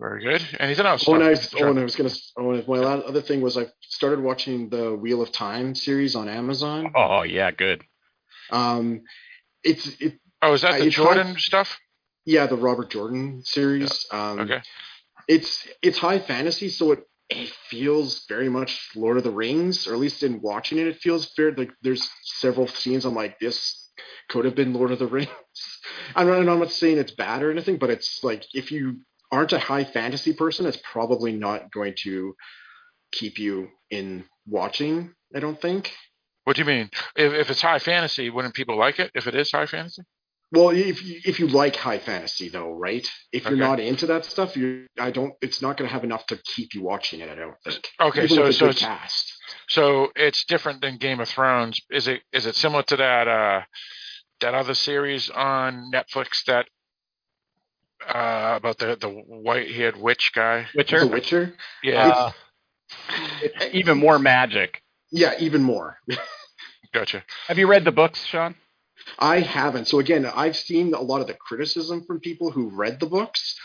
[0.00, 0.42] Very good.
[0.58, 1.04] Anything else?
[1.06, 1.62] Oh, and I, Sean?
[1.62, 2.10] oh, and I was gonna.
[2.36, 6.16] Oh, and my la- other thing was I started watching the Wheel of Time series
[6.16, 6.92] on Amazon.
[6.96, 7.82] Oh yeah, good.
[8.50, 9.02] Um,
[9.62, 11.78] it's it Oh, is that the Jordan hard- stuff?
[12.24, 14.06] yeah the Robert Jordan series.
[14.10, 14.60] Um, Okay.
[15.28, 19.94] it's it's high fantasy, so it it feels very much Lord of the Rings, or
[19.94, 23.81] at least in watching it, it feels very like there's several scenes I'm like this
[24.28, 25.28] could have been Lord of the Rings.
[26.16, 29.00] I'm not, I'm not saying it's bad or anything, but it's like if you
[29.30, 32.34] aren't a high fantasy person, it's probably not going to
[33.12, 35.14] keep you in watching.
[35.34, 35.92] I don't think.
[36.44, 36.90] What do you mean?
[37.16, 39.10] If, if it's high fantasy, wouldn't people like it?
[39.14, 40.02] If it is high fantasy?
[40.50, 43.06] Well, if you, if you like high fantasy though, right?
[43.32, 43.60] If you're Okay.
[43.60, 45.32] not into that stuff, you I don't.
[45.40, 47.30] It's not going to have enough to keep you watching it.
[47.30, 47.88] I don't think.
[47.98, 49.31] Okay, Even so so it's, cast.
[49.68, 51.80] So it's different than Game of Thrones.
[51.90, 53.62] Is it is it similar to that uh
[54.40, 56.66] that other series on Netflix that
[58.08, 60.66] uh about the the white haired witch guy?
[60.74, 61.06] The Witcher.
[61.06, 61.54] Witcher.
[61.82, 62.32] Yeah, Uh,
[63.72, 64.82] even more magic.
[65.10, 65.98] Yeah, even more.
[66.92, 67.22] gotcha.
[67.48, 68.54] Have you read the books, Sean?
[69.18, 69.88] I haven't.
[69.88, 73.58] So again, I've seen a lot of the criticism from people who read the books,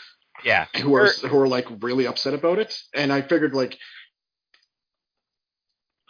[0.44, 0.66] Yeah.
[0.76, 3.76] who They're- who are like really upset about it, and I figured like.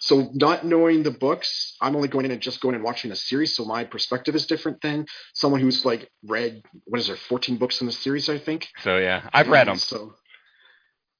[0.01, 3.17] So not knowing the books, I'm only going in and just going and watching the
[3.17, 3.57] series.
[3.57, 7.81] So my perspective is different than someone who's like read what is there, 14 books
[7.81, 8.69] in the series, I think.
[8.83, 9.77] So yeah, I've read them.
[9.77, 10.15] So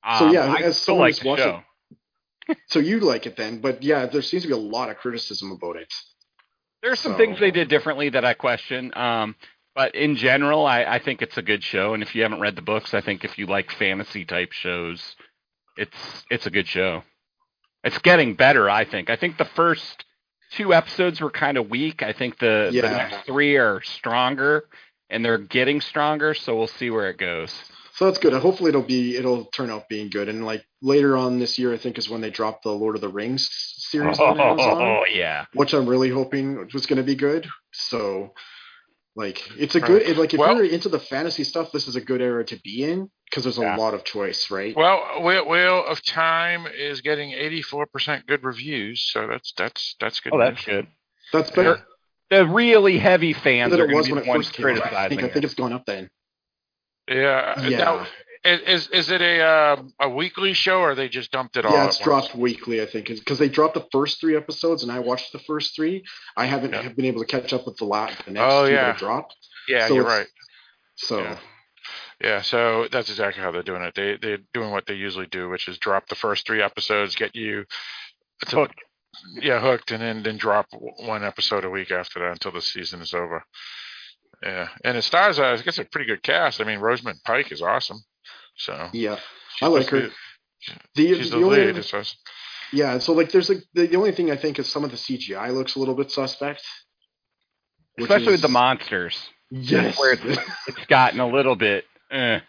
[0.05, 1.63] Um, yeah, I as someone like who's the watched show.
[2.69, 5.51] so you like it then, but yeah, there seems to be a lot of criticism
[5.51, 5.93] about it.
[6.83, 8.93] There's some So- things they did differently that I question.
[8.97, 9.35] Um,
[9.75, 11.95] but in general, I, I think it's a good show.
[11.95, 15.15] And if you haven't read the books, I think if you like fantasy type shows,
[15.77, 17.03] it's it's a good show.
[17.85, 19.11] It's getting better, I think.
[19.11, 20.05] I think the first
[20.53, 22.03] two episodes were kind of weak.
[22.03, 24.65] I think the, the next three are stronger,
[25.11, 26.35] and they're getting stronger.
[26.35, 27.55] So we'll see where it goes.
[27.95, 28.33] So that's good.
[28.33, 30.29] Hopefully it'll be it'll turn out being good.
[30.29, 33.01] And like later on this year, I think is when they drop the Lord of
[33.01, 37.17] the Rings series on Amazon, Oh yeah, which I'm really hoping was going to be
[37.17, 37.49] good.
[37.73, 38.35] So
[39.19, 41.97] Like it's a good it, like if Well- you're into the fantasy stuff, this is
[41.97, 43.77] a good era to be in because there's a Yeah.
[43.77, 44.77] lot of choice, right?
[44.77, 50.33] Well, Wheel, Wheel of Time is getting 84% good reviews, so that's that's that's good.
[50.35, 50.87] Oh, that's good.
[51.33, 51.85] That's better
[52.31, 54.47] The really heavy fans than are it going was to be when the it ones
[54.51, 54.93] first came out.
[54.95, 55.33] I think, I it.
[55.33, 56.09] think it's gone up then.
[57.09, 57.61] Yeah.
[57.69, 57.79] Yeah.
[57.79, 58.07] Now,
[58.45, 61.73] is is it a um, a weekly show or they just dumped it all?
[61.73, 62.05] yeah, it's once?
[62.05, 65.39] dropped weekly, I think, because they dropped the first three episodes, and I watched the
[65.41, 66.05] first three.
[66.37, 66.83] I haven't Yeah.
[66.83, 68.87] have been able to catch up with the last, the next Oh, yeah.
[68.93, 69.35] that dropped.
[69.69, 70.27] Yeah, so you're right.
[70.97, 71.39] So Yeah.
[72.21, 73.95] Yeah, so that's exactly how they're doing it.
[73.95, 77.37] They they're doing what they usually do, which is drop the first three episodes, get
[77.37, 77.65] you
[78.49, 78.75] to, Hooked.
[79.41, 83.01] yeah hooked, and then then drop one episode a week after that until the season
[83.03, 83.45] is over.
[84.43, 85.39] Yeah, and it stars.
[85.39, 86.61] Uh, I guess a pretty good cast.
[86.61, 87.99] I mean, Rosamund Pike is awesome.
[88.59, 89.19] So yeah,
[89.63, 90.11] I like supposed her.
[90.95, 91.69] The, She's the the only lead.
[91.71, 92.17] other- It's us.
[92.73, 94.97] yeah, so like there's like the, the only thing I think is some of the
[94.97, 96.63] CGI looks a little bit suspect.
[97.95, 99.17] which Especially with the monsters.
[99.51, 99.99] Yes.
[99.99, 102.41] Where it's, it's gotten a little bit, eh.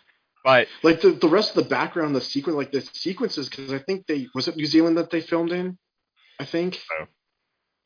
[0.44, 3.80] but like the, the rest of the background, the sequence, like the sequences, because I
[3.80, 5.77] think they was it New Zealand that they filmed in,
[6.40, 6.80] I think.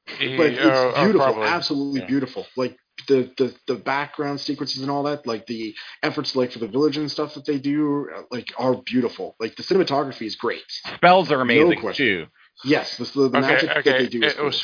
[0.06, 1.48] But it's Oh, oh, beautiful, probably.
[1.48, 2.08] absolutely Yeah.
[2.08, 2.48] beautiful.
[2.58, 2.76] Like
[3.07, 6.98] the, the the background sequences and all that, like the efforts like for the village
[6.98, 9.36] and stuff that they do, uh, like are beautiful.
[9.40, 10.64] Like the cinematography is great.
[10.95, 12.06] spells are amazing question.
[12.06, 12.26] too.
[12.64, 14.24] Yes, the, the, the Okay, magic that they do.
[14.24, 14.64] Is It was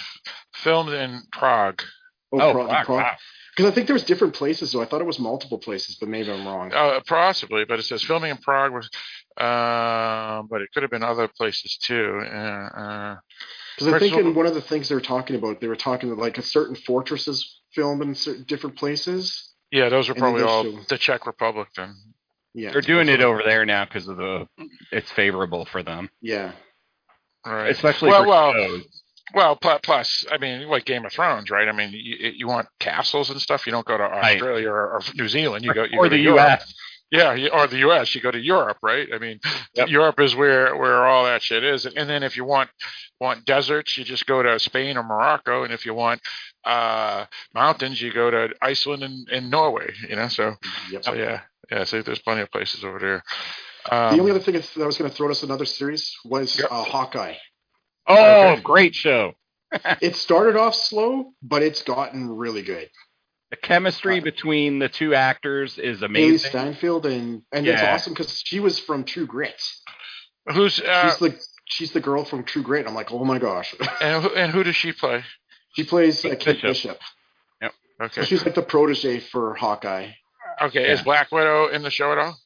[0.54, 1.82] filmed in Prague.
[2.32, 3.18] Oh, Prague, fuck, Prague.
[3.56, 6.32] Because I think there's different places, so I thought it was multiple places, but maybe
[6.32, 6.72] I'm wrong.
[6.72, 8.90] Uh, possibly, but it says filming in Prague was,
[9.36, 12.22] uh, but it could have been other places too.
[12.24, 13.16] Uh, uh,
[13.76, 16.16] Because I think in one of the things they were talking about, they were talking
[16.16, 19.54] like a certain fortresses filmed in certain different places.
[19.72, 21.96] yeah, those are probably all show- the Czech Republic then.
[22.56, 24.48] Yeah, They're doing it over there now because of the
[24.92, 26.54] it's favorable for them, Yeah,
[27.46, 27.70] Right.
[27.70, 29.02] especially Well, for well, shows.
[29.36, 31.68] Well, plus, I mean, like Game of Thrones, right?
[31.68, 33.68] I mean, you, you want castles and stuff.
[33.68, 34.34] You don't go to Right.
[34.38, 35.64] Australia or, or New Zealand.
[35.64, 36.40] You go, you or go to the Europe.
[36.40, 36.74] U.S.
[37.12, 38.14] Yeah, or the U.S.
[38.14, 39.08] You go to Europe, right?
[39.14, 39.40] I mean,
[39.76, 39.90] Yep.
[39.90, 41.86] Europe is where where all that shit is.
[41.86, 42.70] And then if you want
[43.20, 45.64] want deserts, you just go to Spain or Morocco.
[45.64, 46.22] And if you want
[46.66, 49.92] uh, mountains, you go to Iceland and, and Norway.
[50.08, 50.56] You know, so
[50.92, 51.04] yep.
[51.04, 51.42] so yeah,
[51.72, 51.84] yeah.
[51.86, 53.24] So there's plenty of places over there.
[53.86, 56.60] the Um, only other thing that I was going to throw us another series was
[56.60, 56.68] Yep.
[56.72, 57.36] uh, Hawkeye.
[58.08, 58.62] Oh, Okay.
[58.62, 59.34] great show!
[60.02, 62.90] It started off slow, but it's gotten really good.
[63.52, 66.52] The chemistry Uh, between the two actors is Hailee amazing.
[66.52, 67.94] Steinfeld and and it's Yeah.
[67.96, 69.60] awesome because she was from True Grit.
[70.54, 72.88] who's uh, She's the she's the girl from True Grit.
[72.88, 73.74] I'm like, oh my gosh.
[74.02, 75.24] and who, and who does she play?
[75.74, 77.00] she plays uh, Kate Bishop.
[77.00, 77.00] Bishop.
[78.02, 80.12] Okay, So she's like the protege for Hawkeye.
[80.62, 80.90] okay.
[80.92, 81.04] Is Yeah.
[81.04, 82.38] Black Widow in the show at all?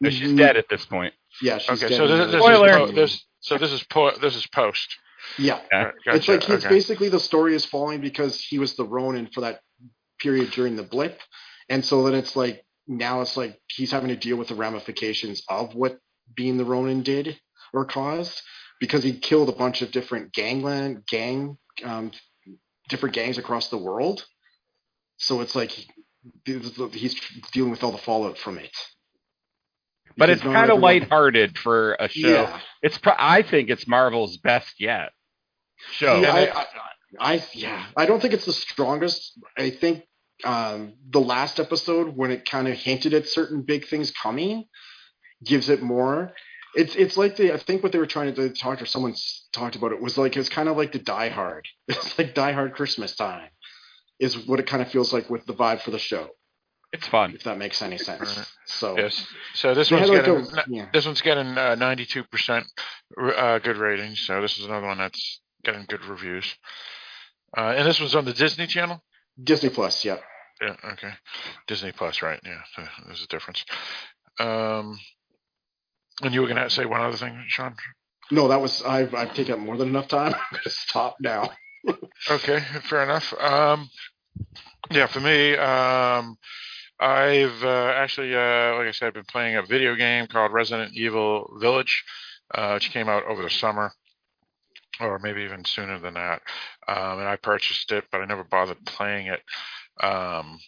[0.00, 1.14] But she's dead at this point.
[1.42, 2.68] Yeah, she's Okay, dead so in this, the- this Spoiler.
[2.68, 4.96] is po- this so this is po- this is post.
[5.36, 5.60] yeah.
[5.72, 5.82] Yeah.
[5.84, 6.16] Right, Gotcha.
[6.16, 6.68] It's like he's okay.
[6.74, 9.60] basically the story is falling because he was the Ronin for that
[10.20, 11.20] period during the blip,
[11.68, 15.42] and so then it's like now it's like he's having to deal with the ramifications
[15.48, 15.98] of what
[16.34, 17.38] being the Ronin did
[17.72, 18.40] or caused
[18.80, 22.10] because he killed a bunch of different gangland gang um,
[22.88, 24.24] different gangs across the world.
[25.18, 25.88] So it's like he-
[26.44, 27.14] he's
[27.52, 28.70] dealing with all the fallout from it.
[30.16, 32.28] But Because it's kind of lighthearted for a show.
[32.28, 32.60] Yeah.
[32.82, 35.12] It's pro- I think it's Marvel's best yet
[35.92, 36.20] show.
[36.20, 36.66] Yeah, I, I,
[37.34, 39.38] I, yeah, I don't think it's the strongest.
[39.56, 40.04] I think
[40.44, 44.64] um, the last episode, when it kind of hinted at certain big things coming,
[45.44, 46.32] gives it more.
[46.74, 49.14] It's it's like the I think what they were trying to talk or someone
[49.52, 51.66] talked about it was like it's kind of like the Die Hard.
[51.88, 53.48] It's like Die Hard Christmas time,
[54.20, 56.28] is what it kind of feels like with the vibe for the show.
[56.92, 57.34] it's fun.
[57.34, 58.48] If that makes any sense.
[58.66, 59.26] So Yes.
[59.54, 60.86] So this one's like getting a- yeah.
[60.92, 62.64] this one's getting uh, 92%
[63.18, 64.20] uh, good ratings.
[64.20, 66.54] So this is another one that's getting good reviews.
[67.56, 69.02] Uh, and this one's on the Disney Channel.
[69.42, 70.18] Disney Plus, yeah.
[70.60, 70.76] Yeah.
[70.92, 71.12] Okay.
[71.66, 72.40] Disney Plus, right?
[72.44, 72.60] Yeah.
[72.76, 73.64] So there's a difference.
[74.38, 74.98] Um,
[76.22, 77.74] and you were gonna say one other thing, Sean?
[78.30, 80.34] No, that was I've I've taken up more than enough time.
[80.34, 81.50] I'm gonna stop now.
[82.30, 83.32] Okay, fair enough.
[83.40, 83.88] Um,
[84.90, 86.36] yeah, for me, um,
[87.00, 91.56] I've uh, actually, uh, like I said, been playing a video game called Resident Evil
[91.58, 92.04] Village,
[92.54, 93.92] uh, which came out over the summer,
[95.00, 96.42] or maybe even sooner than that.
[96.86, 99.40] Um, and I purchased it, but I never bothered playing it.
[100.02, 100.58] Um,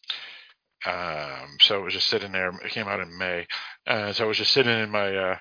[0.85, 2.51] um, so it was just sitting there.
[2.51, 3.47] It came out in May,
[3.87, 5.37] uh, so it was just sitting in my uh,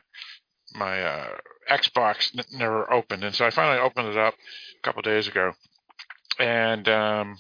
[0.76, 1.30] my uh,
[1.69, 5.53] Xbox, n- never opened, and so I finally opened it up a couple days ago,
[6.39, 7.38] and um,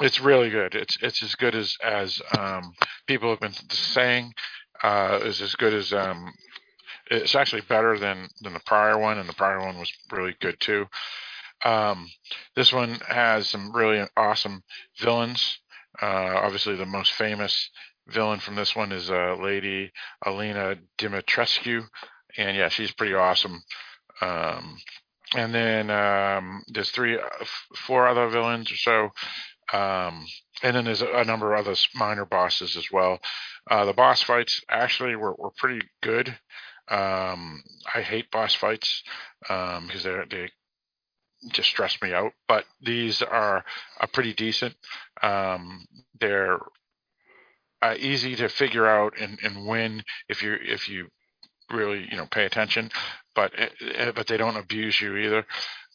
[0.00, 0.74] it's really good.
[0.74, 2.72] It's it's as good as as um,
[3.06, 4.32] people have been saying.
[4.82, 6.32] Uh, is as good as um,
[7.10, 10.58] it's actually better than than the prior one, and the prior one was really good
[10.60, 10.86] too.
[11.64, 12.08] Um,
[12.56, 14.62] this one has some really awesome
[14.98, 15.58] villains.
[16.00, 17.70] Uh, obviously, the most famous
[18.08, 19.92] villain from this one is uh, Lady
[20.26, 21.84] Alcina Dimitrescu,
[22.36, 23.62] and yeah, she's pretty awesome.
[24.20, 24.78] Um,
[25.34, 27.44] and then um, there's three, uh,
[27.86, 29.10] four other villains or so.
[29.72, 30.26] Um,
[30.62, 33.18] and then there's a, number of other minor bosses as well.
[33.70, 36.28] Uh, the boss fights actually were, were pretty good.
[36.88, 37.62] Um,
[37.94, 39.02] I hate boss fights
[39.40, 40.50] because um, they
[41.48, 42.32] just stress me out.
[42.48, 43.64] But these are,
[44.00, 44.74] are pretty decent.
[45.22, 45.86] Um,
[46.20, 46.58] they're
[47.82, 51.08] uh, easy to figure out and, and win if you if you
[51.70, 52.90] really you know pay attention.
[53.34, 55.44] But eh, eh, but they don't abuse you either.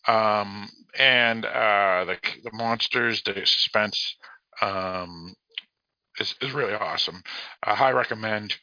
[0.08, 4.16] Um, and uh, the the monsters, the suspense
[4.62, 5.34] um,
[6.20, 7.24] is is really awesome.
[7.64, 8.56] I highly recommend.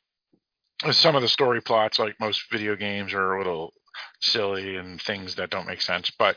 [0.90, 3.72] Some of the story plots, like most video games, are a little
[4.20, 6.10] silly and things that don't make sense.
[6.18, 6.36] But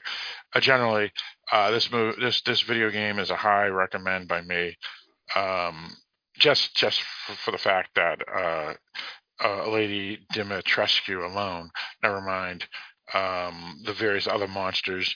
[0.54, 1.12] uh, generally,
[1.52, 4.78] uh, this move, this this video game is a high recommend by me.
[5.36, 5.96] Um,
[6.38, 8.74] just just for, for, the fact that uh,
[9.44, 11.70] uh, Lady Dimitrescu alone,
[12.04, 12.66] never mind
[13.14, 15.16] um, the various other monsters.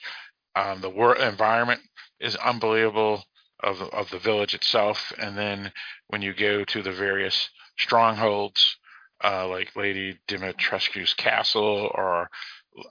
[0.56, 1.82] Um, the war environment
[2.20, 3.24] is unbelievable
[3.64, 5.72] of of the village itself, and then
[6.08, 8.78] when you go to the various strongholds,
[9.24, 12.30] uh, like Lady Dimitrescu's castle or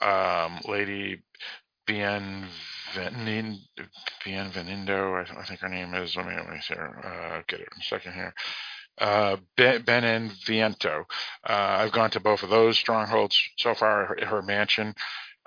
[0.00, 1.22] um, Lady
[1.86, 2.48] Bienvenido,
[4.24, 6.16] I, think her name is.
[6.16, 8.34] Let me let me see her, uh, get it in a second here.
[8.98, 11.04] Uh, Beneviento.
[11.48, 14.06] Uh, I've gone to both of those strongholds so far.
[14.06, 14.94] Her, her mansion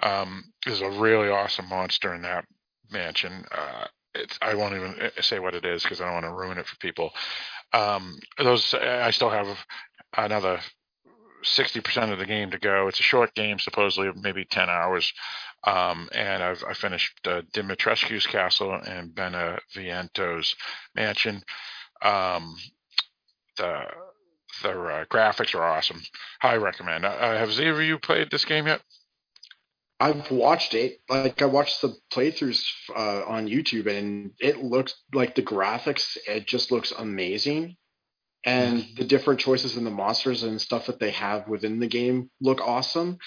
[0.01, 2.45] um, is a really awesome monster in that
[2.91, 3.45] mansion.
[3.51, 3.85] Uh,
[4.41, 6.65] I won't even uh, say what it is because I don't want to ruin it
[6.65, 7.11] for people.
[7.73, 9.47] Um, those I still have
[10.15, 10.59] another
[11.43, 12.87] 60% of the game to go.
[12.87, 15.11] It's a short game, supposedly maybe 10 hours.
[15.65, 20.55] Um, and I've I finished uh, Dimitrescu's castle and Beneviento's
[20.93, 21.41] mansion.
[22.01, 22.57] Um,
[23.57, 23.85] the
[24.63, 26.01] uh, graphics are awesome.
[26.41, 27.05] High recommend.
[27.05, 28.81] Uh, uh have either of you played this game yet?
[29.99, 30.99] I've watched it.
[31.07, 36.17] Like I watched the playthroughs uh, on YouTube, and it looks like the graphics.
[36.27, 37.77] It just looks amazing
[38.45, 42.29] and the different choices in the monsters and stuff that they have within the game
[42.41, 43.17] look awesome.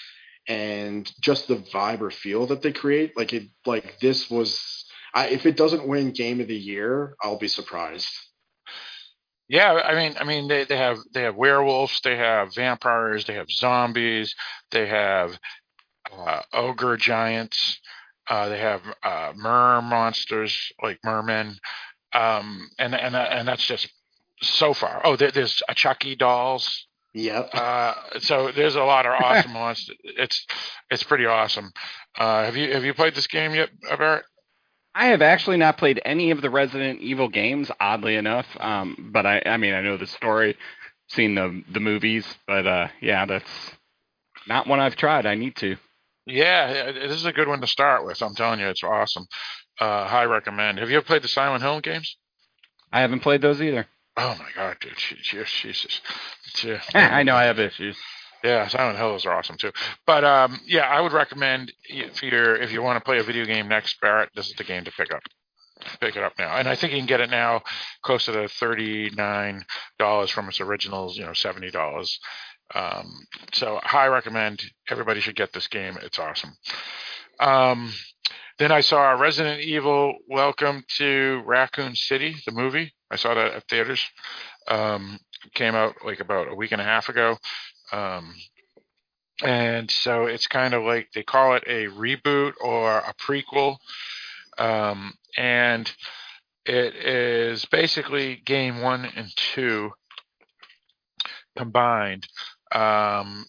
[0.47, 5.27] And just the vibe or feel that they create like it like this was I,
[5.27, 8.07] if it doesn't win game of the year i'll be surprised.
[9.49, 13.33] Yeah i mean i mean they, they have they have werewolves they have vampires they
[13.33, 14.35] have zombies
[14.71, 15.37] they have
[16.17, 17.81] uh, ogre giants
[18.29, 21.57] uh, they have uh, mer monsters like mermen.
[22.13, 23.89] Um, and and and that's just
[24.41, 25.01] so far.
[25.03, 26.87] Oh, there, there's a Chucky dolls.
[27.13, 27.49] Yep.
[27.53, 29.89] Uh, so there's a lot of awesome ones.
[30.03, 30.45] It's
[30.89, 31.71] it's pretty awesome.
[32.17, 34.25] Uh, have you have you played this game yet, Barrett?
[34.93, 38.47] I have actually not played any of the Resident Evil games, oddly enough.
[38.59, 40.57] Um, but I I mean I know the story,
[41.07, 43.71] seen the the movies, but uh, yeah, that's
[44.47, 45.25] not one I've tried.
[45.25, 45.77] I need to.
[46.25, 48.21] Yeah, this is a good one to start with.
[48.21, 49.27] I'm telling you, it's awesome.
[49.79, 50.77] Uh, high recommend.
[50.79, 52.17] Have you ever played the Silent Hill games?
[52.91, 53.87] I haven't played those either.
[54.17, 54.97] Oh my god, dude!
[55.21, 56.01] Jesus,
[56.63, 56.81] yeah.
[56.95, 57.95] I know I have issues.
[58.43, 59.71] Yeah, Silent Hill is awesome too.
[60.05, 63.45] But um, yeah, I would recommend if you if you want to play a video
[63.45, 65.21] game next, Barrett, this is the game to pick up.
[66.01, 67.61] Pick it up now, and I think you can get it now
[68.01, 69.63] close to the thirty nine
[69.99, 72.19] dollars from its originals, you know, seventy dollars.
[72.73, 74.63] Um, so high recommend.
[74.89, 75.97] Everybody should get this game.
[76.01, 76.57] It's awesome.
[77.39, 77.93] Um,
[78.57, 82.93] then I saw Resident Evil Welcome to Raccoon City, the movie.
[83.11, 84.05] I saw that at theaters.
[84.67, 85.19] Um,
[85.53, 87.37] came out like about a week and a half ago.
[87.91, 88.35] Um,
[89.43, 93.77] and so it's kind of like they call it a reboot or a prequel.
[94.57, 95.91] Um, and
[96.65, 99.91] it is basically game one and two
[101.55, 102.27] combined.
[102.71, 103.45] Um,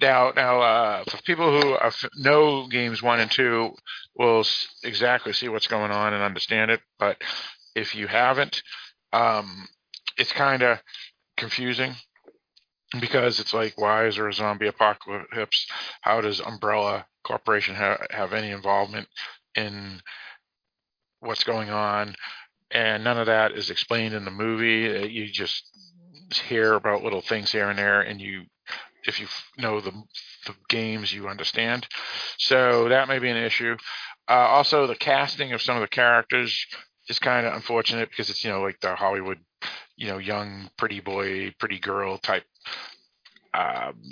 [0.00, 3.72] now, now, uh, for people who are, know games one and two,
[4.14, 4.44] will
[4.82, 6.80] exactly see what's going on and understand it.
[6.98, 7.18] But
[7.74, 8.62] if you haven't,
[9.12, 9.68] um,
[10.16, 10.78] it's kind of
[11.36, 11.94] confusing
[13.00, 15.66] because it's like, why is there a zombie apocalypse?
[16.00, 19.08] How does Umbrella Corporation ha- have any involvement
[19.54, 20.00] in
[21.20, 22.14] what's going on?
[22.70, 24.88] And none of that is explained in the movie.
[24.88, 25.64] Uh, you just
[26.48, 28.42] hear about little things here and there, and you,
[29.04, 29.26] if you
[29.58, 29.92] know the
[30.46, 31.86] the games, you understand.
[32.38, 33.76] So that may be an issue.
[34.28, 36.66] Uh, also, the casting of some of the characters
[37.08, 39.38] is kind of unfortunate because it's you know like the Hollywood,
[39.96, 42.44] you know, young pretty boy, pretty girl type
[43.54, 44.02] um,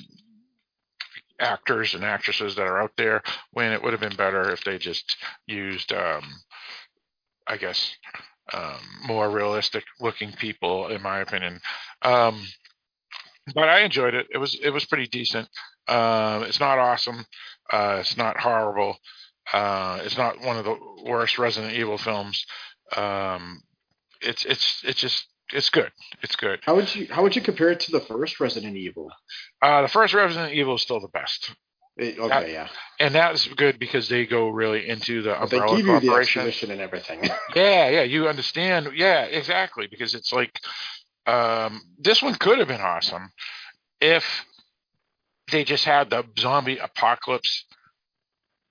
[1.41, 3.23] actors and actresses that are out there.
[3.53, 5.17] When it would have been better if they just
[5.47, 6.25] used, um,
[7.47, 7.95] I guess,
[8.53, 11.61] um, more realistic looking people, in my opinion.
[12.03, 12.43] Um,
[13.55, 14.27] but I enjoyed it.
[14.33, 15.49] It was it was pretty decent.
[15.87, 17.27] Uh, it's not awesome.
[17.71, 18.97] Uh, it's not horrible.
[19.53, 22.47] Uh, it's not one of the worst Resident Evil films.
[22.97, 23.63] Um,
[24.21, 25.91] it's it's it's just it's good.
[26.23, 26.61] It's good.
[26.63, 29.11] How would you how would you compare it to the first Resident Evil?
[29.61, 31.55] Uh, the first Resident Evil is still the best.
[31.97, 32.69] It, okay, that, yeah.
[32.99, 36.73] And that's good because they go really into the umbrella they give you the exposition
[36.73, 37.23] and everything.
[37.55, 38.89] yeah, yeah, you understand.
[38.97, 39.87] Yeah, exactly.
[39.87, 40.59] Because it's like
[41.27, 43.31] um, this one could have been awesome
[44.01, 44.25] if
[45.53, 47.65] they just had the zombie apocalypse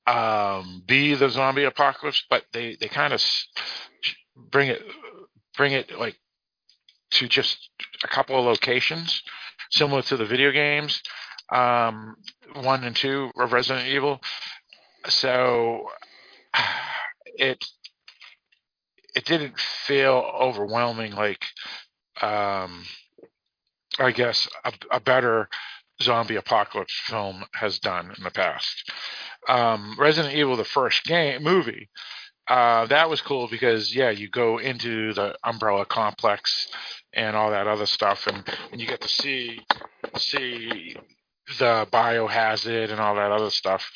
[0.08, 3.24] um, be the zombie apocalypse, but they they kind of
[4.36, 4.82] bring it
[5.56, 6.16] bring it like
[7.12, 7.70] to just
[8.04, 9.22] a couple of locations,
[9.72, 11.02] similar to the video games
[11.54, 12.16] um,
[12.62, 14.20] one and two of Resident Evil.
[15.08, 15.90] So
[17.26, 17.64] it
[19.16, 21.46] it didn't feel overwhelming like
[22.22, 22.86] um,
[24.00, 25.50] I guess a, a, better
[26.02, 28.92] zombie apocalypse film has done in the past.
[29.48, 31.90] Um, Resident Evil, the first game movie,
[32.48, 36.68] uh, that was cool because yeah, you go into the Umbrella complex
[37.14, 39.62] and all that other stuff, and, and you get to see
[40.18, 40.96] see
[41.60, 43.90] the biohazard and all that other stuff.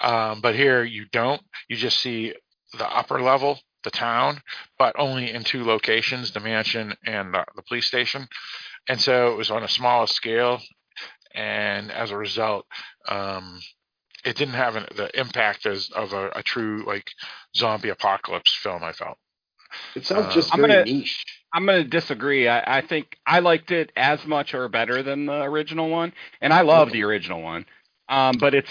[0.00, 1.42] Um, but here you don't.
[1.68, 2.34] You just see
[2.78, 4.40] the upper level, the town,
[4.78, 8.28] but only in two locations: the mansion and the, the police station.
[8.88, 10.60] And so it was on a smaller scale,
[11.34, 12.66] and as a result,
[13.08, 13.60] um,
[14.24, 17.10] it didn't have an, the impact as of a, a, true like
[17.56, 18.82] zombie apocalypse film.
[18.82, 19.18] I felt.
[19.94, 21.24] It sounds uh, just very gonna, niche.
[21.52, 22.48] I'm going to disagree.
[22.48, 26.52] I, I, think I liked it as much or better than the original one, and
[26.52, 27.66] I love the original one.
[28.08, 28.70] Um, but it's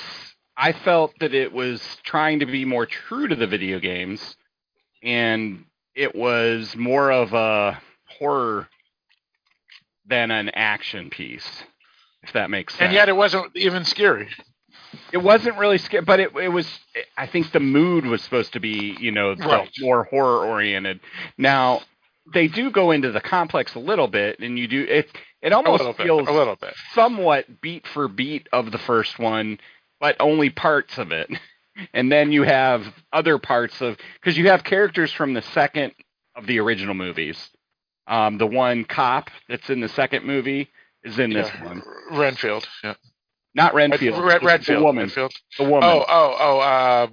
[0.57, 4.35] I felt that it was trying to be more true to the video games,
[5.01, 5.63] and
[5.95, 8.67] it was more of a horror
[10.05, 11.63] than an action piece,
[12.23, 12.87] if that makes sense.
[12.87, 14.27] And yet, it wasn't even scary.
[15.11, 16.67] It wasn't really scary, but it it was.
[17.17, 19.69] I think the mood was supposed to be, you know, right.
[19.79, 20.99] more horror oriented.
[21.37, 21.81] Now
[22.33, 25.09] they do go into the complex a little bit, and you do it.
[25.41, 29.19] It almost a feels bit, a little bit, somewhat beat for beat of the first
[29.19, 29.59] one,
[29.99, 31.29] but only parts of it.
[31.93, 32.83] And then you have
[33.13, 35.93] other parts of because you have characters from the second
[36.35, 37.49] of the original movies.
[38.05, 40.69] Um, the one cop that's in the second movie
[41.03, 41.65] is in this yeah.
[41.65, 41.83] one.
[42.11, 42.95] Renfield, yeah.
[43.59, 44.23] Not Renfield.
[44.23, 44.79] Red, Redfield.
[44.79, 45.03] The woman.
[45.03, 45.33] Redfield.
[45.57, 45.83] The woman.
[45.83, 46.59] Oh, oh, oh.
[46.59, 47.07] Uh,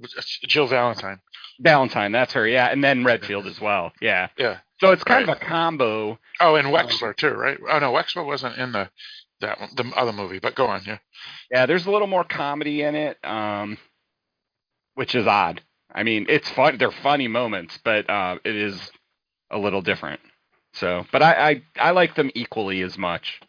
[0.46, 1.18] Jill Valentine.
[1.58, 2.46] Valentine, that's her.
[2.46, 3.90] Yeah, and then Redfield as well.
[4.00, 4.28] Yeah.
[4.38, 4.58] Yeah.
[4.78, 5.36] So it's kind right.
[5.36, 6.18] of a combo.
[6.40, 7.58] Oh, and Wesker um, too, right?
[7.68, 8.88] Oh no, Wesker wasn't in the
[9.40, 10.98] that one, the other movie, but go on, yeah.
[11.50, 13.76] Yeah, there's a little more comedy in it, um,
[14.94, 15.62] which is odd.
[15.92, 16.78] I mean, it's fun.
[16.78, 18.90] They're funny moments, but uh, it is
[19.50, 20.20] a little different.
[20.74, 23.40] So, but I, I I like them equally as much.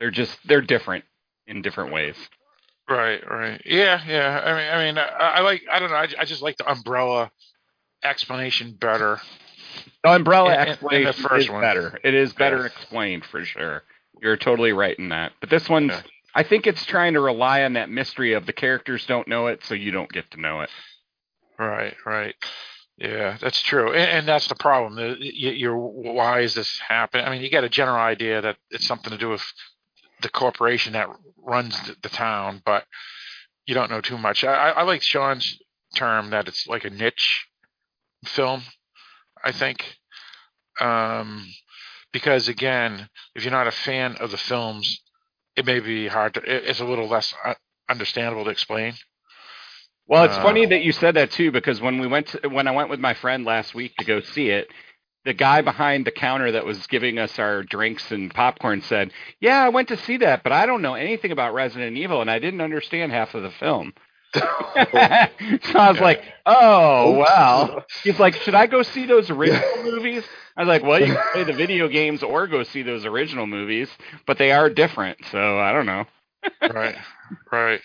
[0.00, 1.04] They're just they're different
[1.46, 2.16] in different ways.
[2.90, 3.62] Right, right.
[3.64, 4.40] Yeah, yeah.
[4.44, 5.62] I mean, I mean, I, I like.
[5.70, 5.96] I don't know.
[5.96, 7.30] I, I just like the umbrella
[8.02, 9.20] explanation better
[10.02, 11.60] the umbrella and, explanation the first is one.
[11.60, 11.98] better.
[12.02, 12.66] It is better yeah.
[12.66, 13.82] explained for sure.
[14.22, 15.32] You're totally right in that.
[15.40, 16.02] But this one's, yeah.
[16.34, 19.64] I think it's trying to rely on that mystery of the characters don't know it,
[19.64, 20.70] so you don't get to know it.
[21.58, 22.34] Right, right.
[22.96, 24.92] Yeah, that's true, and, and that's the problem.
[24.98, 27.24] Uh, the, you, are why is this happening?
[27.24, 29.42] I mean, you get a general idea that it's something to do with
[30.22, 32.84] the corporation that runs the, the town, but
[33.66, 34.44] you don't know too much.
[34.44, 35.58] I, I like Sean's
[35.94, 37.46] term that it's like a niche
[38.24, 38.62] film
[39.42, 39.96] I think.
[40.80, 41.46] Um,
[42.12, 45.00] because again, if you're not a fan of the films,
[45.56, 46.42] it may be hard to.
[46.44, 47.54] It's a little less uh,
[47.88, 48.94] understandable to explain.
[50.06, 52.66] Well, it's uh, funny that you said that too, because when we went to, when
[52.66, 54.68] I went with my friend last week to go see it,
[55.24, 59.62] the guy behind the counter that was giving us our drinks and popcorn said, "Yeah,
[59.62, 62.38] I went to see that, but I don't know anything about Resident Evil, and I
[62.38, 63.92] didn't understand half of the film."
[64.34, 67.84] so I was like, oh, wow.
[68.04, 70.22] He's like, should I go see those original movies?
[70.56, 73.46] I was like, well, you can play the video games or go see those original
[73.48, 73.88] movies,
[74.26, 75.18] but they are different.
[75.32, 76.04] So I don't know.
[76.62, 76.96] right,
[77.50, 77.80] right.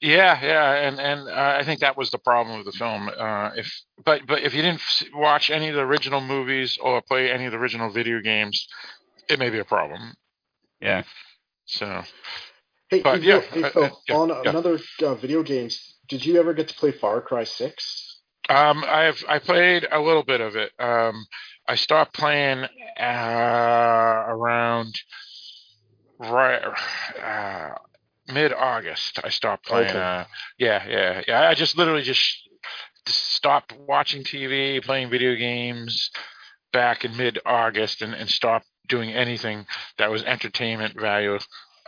[0.00, 3.08] Yeah, yeah, and and uh, I think that was the problem with the film.
[3.08, 4.82] Uh, if but but if you didn't
[5.14, 8.68] watch any of the original movies or play any of the original video games,
[9.30, 10.14] it may be a problem.
[10.80, 11.04] Yeah.
[11.64, 12.04] So,
[12.88, 14.50] Hey, but, hey, yeah, hey Phil, uh, yeah, on yeah.
[14.50, 18.20] another uh, video games, did you ever get to play Far Cry Six?
[18.48, 20.70] Um, I've I played a little bit of it.
[20.78, 21.26] Um,
[21.66, 22.64] I stopped playing
[23.00, 24.94] uh, around
[26.20, 26.62] right
[27.20, 27.74] uh,
[28.28, 29.18] mid August.
[29.24, 29.90] I stopped playing.
[29.90, 29.98] Okay.
[29.98, 30.24] Uh,
[30.58, 31.48] yeah, yeah, yeah.
[31.48, 32.20] I just literally just,
[33.06, 36.10] just stopped watching TV, playing video games,
[36.72, 39.66] back in mid August and, and stopped doing anything
[39.98, 41.38] that was entertainment value.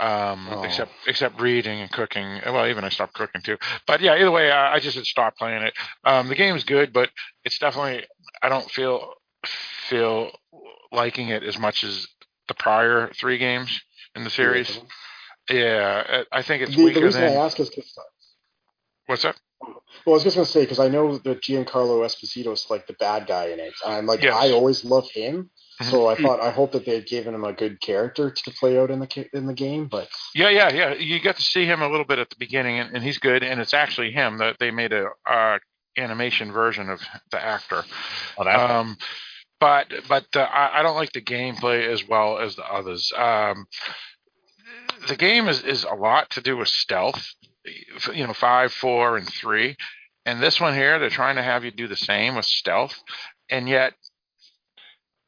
[0.01, 0.63] Um, Oh.
[0.63, 2.41] except except reading and cooking.
[2.47, 3.59] Well, even I stopped cooking too.
[3.85, 5.75] But yeah, either way, I, I just had stopped playing it.
[6.05, 7.11] Um, the game's good, but
[7.45, 8.07] it's definitely
[8.41, 9.15] I don't feel
[9.89, 10.31] feel
[10.93, 12.07] liking it as much as
[12.47, 13.81] the prior three games
[14.15, 14.79] in the series.
[15.51, 17.99] Yeah, I I think it's The, the weaker reason I than ask is because
[19.07, 19.37] what's that?
[19.61, 22.93] Well, I was just gonna say because I know that Giancarlo Esposito is like the
[22.95, 24.35] bad guy in it, and I'm like Yes.
[24.35, 25.51] I always love him.
[25.81, 28.77] So I thought I hope that they had given him a good character to play
[28.79, 30.95] out in the in the game, but Yeah, yeah, yeah.
[30.95, 33.45] You get to see him a little bit at the beginning, and, and he's good.
[33.45, 35.59] And it's actually him that they made a uh,
[35.97, 37.01] animation version of
[37.31, 37.85] the actor.
[38.37, 38.97] Oh, that's Um,
[39.61, 43.13] but but uh, I, I don't like the gameplay as well as the others.
[43.17, 43.67] Um,
[45.07, 47.35] the game is, is a lot to do with stealth.
[48.13, 49.77] You know, five, four, and three,
[50.25, 52.95] and this one here, they're trying to have you do the same with stealth,
[53.51, 53.95] and yet,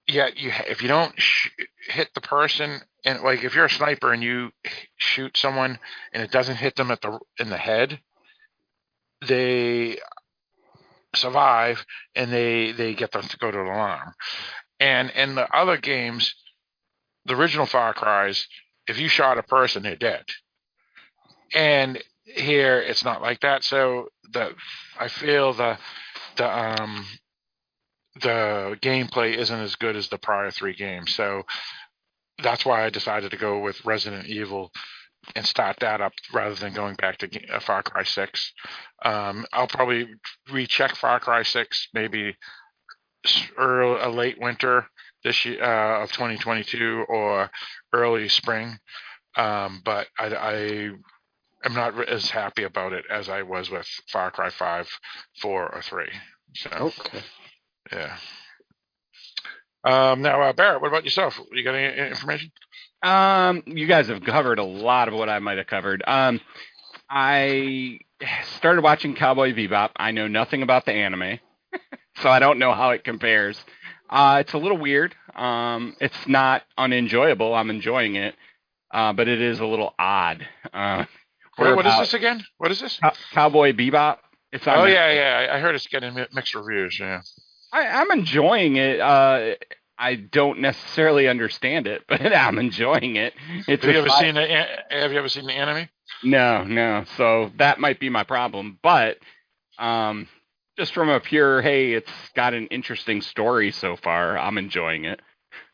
[0.06, 1.50] yet you if you don't sh-
[1.88, 4.50] hit the person, and like if you're a sniper and you
[4.96, 5.78] shoot someone
[6.12, 8.00] and it doesn't hit them at the in the head,
[9.26, 9.98] they
[11.14, 11.84] survive
[12.14, 14.14] and they they get them to go to the alarm.
[14.78, 16.34] And in the other games,
[17.26, 18.46] the original Far Cry's,
[18.90, 20.24] if you shot a person, they're dead.
[21.54, 23.64] And here it's not like that.
[23.64, 24.52] So the
[24.98, 25.78] I feel the
[26.36, 27.06] the um
[28.20, 31.14] the gameplay isn't as good as the prior three games.
[31.14, 31.42] So
[32.42, 34.70] that's why I decided to go with Resident Evil
[35.36, 38.52] and start that up rather than going back to uh, Far Cry 6.
[39.04, 40.08] Um, I'll probably
[40.50, 42.36] recheck Far Cry 6 maybe
[43.56, 44.86] early, a late winter
[45.24, 47.50] this year uh, of 2022 or
[47.92, 48.78] early spring.
[49.36, 50.54] Um, but I, I
[51.64, 54.88] am not as happy about it as I was with Far Cry 5,
[55.40, 56.04] 4, or 3.
[56.54, 57.22] So, okay.
[57.92, 58.16] yeah.
[59.84, 61.38] Um, now, uh, Barrett, what about yourself?
[61.52, 62.50] You got any information?
[63.02, 66.02] Um, you guys have covered a lot of what I might have covered.
[66.06, 66.40] Um,
[67.08, 68.00] I
[68.58, 69.90] started watching Cowboy Bebop.
[69.96, 71.38] I know nothing about the anime,
[72.22, 73.62] so I don't know how it compares.
[74.10, 75.14] Uh, it's a little weird.
[75.36, 77.54] Um, it's not unenjoyable.
[77.54, 78.34] I'm enjoying it,
[78.90, 80.46] uh, but it is a little odd.
[80.72, 81.04] Uh,
[81.56, 82.44] What, what is this again?
[82.58, 82.98] What is this?
[83.32, 84.18] Cowboy Bebop.
[84.52, 85.54] It's on Oh yeah, yeah.
[85.54, 86.98] I- heard it's getting mixed reviews.
[86.98, 87.20] Yeah.
[87.72, 88.98] I, I'm enjoying it.
[89.00, 89.54] Uh,
[89.96, 93.34] I don't necessarily understand it, but I'm enjoying it.
[93.68, 94.46] It's Have you ever seen the
[94.90, 95.88] Have you ever seen the anime?
[96.24, 97.04] No, no.
[97.16, 98.78] So that might be my problem.
[98.82, 99.18] But
[99.78, 100.26] um,
[100.78, 104.38] just from a pure, hey, it's got an interesting story so far.
[104.38, 105.20] I'm enjoying it.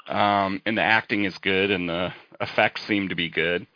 [0.09, 3.66] Um, and the acting is good, and the effects seem to be good.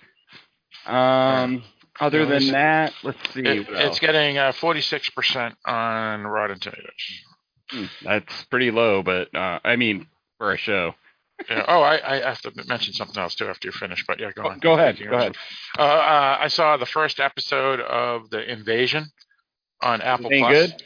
[0.86, 1.62] Um,
[1.98, 3.40] other than that, let's see.
[3.40, 6.92] It, it's getting uh, 46% on Rotten Tomatoes.
[7.70, 10.06] Hmm, That's pretty low, but uh, I mean,
[10.38, 10.94] for a show.
[11.48, 11.64] Yeah.
[11.68, 14.04] Oh, I, I have to mention something else too after you finish.
[14.06, 14.58] But yeah, go on.
[14.58, 14.98] Go ahead.
[14.98, 15.36] Go ahead.
[15.78, 19.06] Uh, uh, I saw the first episode of the Invasion
[19.80, 20.52] on Apple Plus.
[20.52, 20.82] good?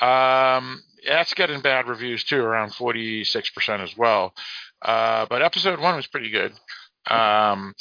[0.00, 4.34] Um, that's getting bad reviews too, around 46% as well.
[4.82, 6.52] Uh, but episode one was pretty good.
[7.06, 7.74] Um,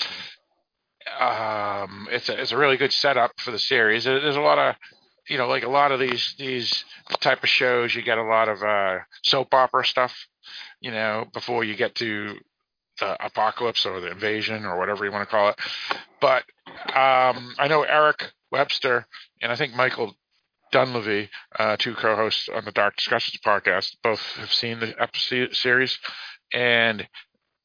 [1.20, 4.04] um, it's a, it's a really good setup for the series.
[4.04, 4.76] There's a lot of,
[5.28, 6.84] you know, like a lot of these, these
[7.20, 10.28] type of shows, you get a lot of, uh, soap opera stuff,
[10.82, 12.36] you know, before you get to
[13.00, 15.56] the apocalypse or the invasion or whatever you want to call it.
[16.20, 16.44] But,
[16.96, 19.06] um, I know Eric Webster
[19.42, 20.16] and I think Michael
[20.72, 25.98] Dunleavy, uh, two co-hosts on the Dark Discussions podcast, both have seen the episode series,
[26.54, 27.08] and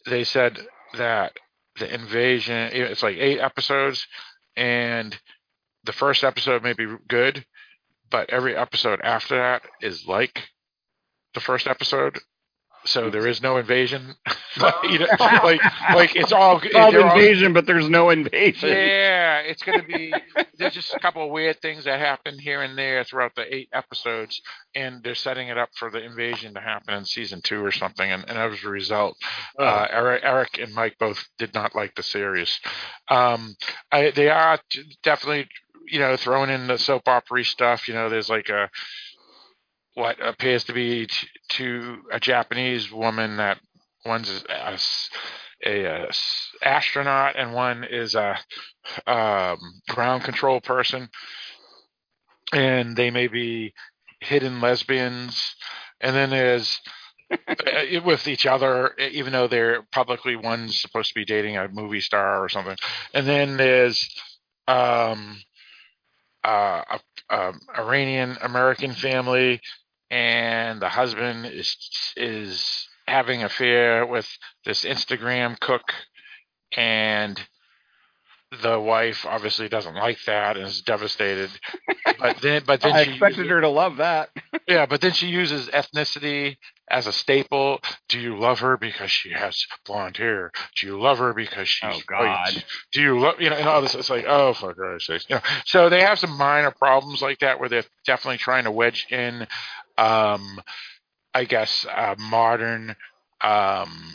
[0.06, 0.58] they said
[0.96, 1.32] that
[1.78, 4.06] the invasion it's like eight episodes,
[4.56, 5.18] and
[5.84, 7.44] the first episode may be good,
[8.10, 10.48] but every episode after that is like
[11.34, 12.18] the first episode.
[12.86, 14.14] So there is no invasion,
[14.84, 15.60] you know, like
[15.94, 18.68] like it's all It's called they're all- invasion, but there's no invasion.
[18.68, 20.12] yeah, it's going to be.
[20.58, 23.68] There's just a couple of weird things that happen here and there throughout the eight
[23.72, 24.40] episodes,
[24.74, 28.08] and they're setting it up for the invasion to happen in season two or something.
[28.08, 29.16] And, and as a result,
[29.58, 32.60] uh, Eric, Eric and Mike both did not like the series.
[33.08, 33.56] Um,
[33.90, 35.48] I, they are t- definitely,
[35.88, 37.88] you know, throwing in the soap opera stuff.
[37.88, 38.70] You know, there's like a
[39.94, 43.58] what appears to be t- to a Japanese woman that
[44.04, 44.52] one's a,
[45.64, 48.38] a, s- astronaut and one is a
[49.06, 49.58] um,
[49.88, 51.08] ground control person,
[52.52, 53.72] and they may be
[54.20, 55.54] hidden lesbians.
[56.00, 56.80] And then there's
[57.32, 62.00] uh, with each other, even though they're publicly one's supposed to be dating a movie
[62.00, 62.76] star or something.
[63.14, 64.08] And then there's
[64.68, 65.38] um,
[66.44, 66.82] uh,
[67.30, 69.60] a, a Iranian American family,
[70.14, 71.76] and the husband is
[72.16, 74.28] is having an affair with
[74.64, 75.82] this Instagram cook,
[76.76, 77.40] and
[78.62, 81.50] the wife obviously doesn't like that and is devastated.
[82.20, 84.30] but then, but then I she expected her to love that.
[84.68, 86.58] yeah, but then she uses ethnicity
[86.88, 87.80] as a staple.
[88.08, 90.52] Do you love her because she has blonde hair?
[90.80, 92.20] Do you love her because she's Oh, God.
[92.54, 92.64] white?
[92.92, 93.96] Do you love you know and all this?
[93.96, 95.42] It's like oh for sakes, you know.
[95.64, 99.48] So they have some minor problems like that where they're definitely trying to wedge in,
[99.98, 100.60] um,
[101.32, 102.96] I guess, uh, modern.
[103.40, 104.14] Um,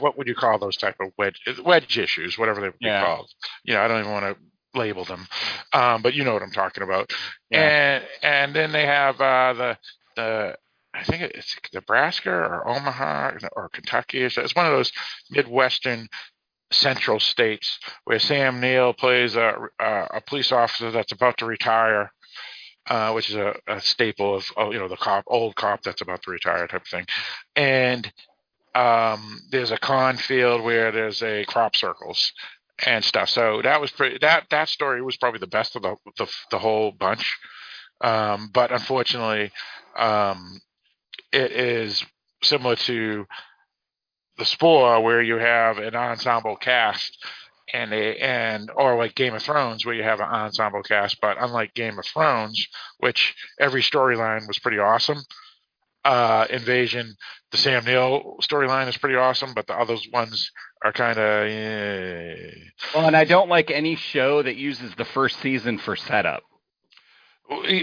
[0.00, 3.00] what would you call those type of wedge wedge issues, whatever they would Yeah.
[3.00, 3.30] be called?
[3.64, 5.26] You know, I don't even want to label them,
[5.72, 7.10] um, but you know what I'm talking about.
[7.50, 7.60] Yeah.
[7.60, 9.78] And and then they have uh, the
[10.16, 10.58] the
[10.94, 14.22] I think it's Nebraska or Omaha or Kentucky.
[14.22, 14.92] It's, one of those
[15.30, 16.08] midwestern
[16.70, 22.12] central states where Sam Neill plays a a, a police officer that's about to retire.
[22.84, 26.02] Uh, which is a, a staple of, of you know the cop old cop that's
[26.02, 27.06] about to retire type of thing,
[27.54, 28.12] and
[28.74, 32.32] um, there's a cornfield where there's a crop circles
[32.84, 33.28] and stuff.
[33.28, 34.18] So that was pretty.
[34.20, 37.38] That that story was probably the best of the the, the whole bunch.
[38.00, 39.52] Um, but unfortunately,
[39.96, 40.60] um,
[41.32, 42.04] it is
[42.42, 43.26] similar to
[44.38, 47.18] the Spore, where you have an ensemble cast.
[47.74, 51.36] And a and or like Game of Thrones, where you have an ensemble cast, but
[51.40, 52.66] unlike Game of Thrones,
[52.98, 55.18] which every storyline was pretty awesome,
[56.04, 57.14] uh, Invasion,
[57.50, 60.50] the Sam Neill storyline is pretty awesome, but the other ones
[60.84, 62.50] are kind of eh.
[62.94, 66.42] Well, and I don't like any show that uses the first season for setup.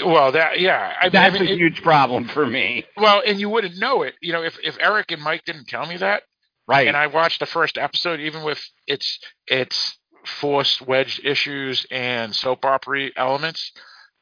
[0.05, 2.85] well that yeah I, That's I mean, a it- huge problem for me.
[2.97, 5.85] well and you wouldn't know it you know if if Eric and Mike didn't tell
[5.85, 6.23] me that
[6.69, 6.87] Right.
[6.87, 12.65] and I watched the first episode even with its its forced wedge issues and soap
[12.65, 13.71] opera elements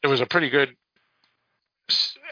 [0.03, 0.75] it was a pretty good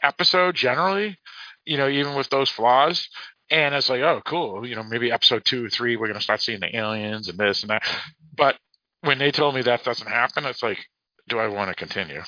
[0.02, 1.18] episode generally
[1.66, 3.10] you know even with those flaws.
[3.52, 6.24] And it's like oh cool you know maybe episode two or three we're going to
[6.24, 7.84] start seeing the aliens and this and that.
[8.36, 8.56] But
[9.02, 10.80] when they told me that doesn't happen it's like
[11.30, 12.22] do i want to continue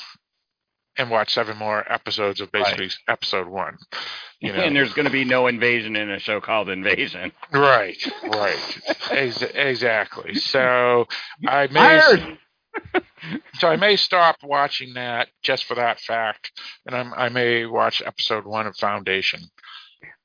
[0.97, 3.77] and watch seven more episodes of basically episode one
[4.39, 7.31] you know and there's going to be no invasion in a show called Invasion.
[7.51, 8.79] right right
[9.11, 11.05] Ex- exactly so
[11.47, 12.37] i may
[13.59, 16.51] so I may stop watching that just for that fact,
[16.85, 19.41] and I'm, I may watch episode one of Foundation.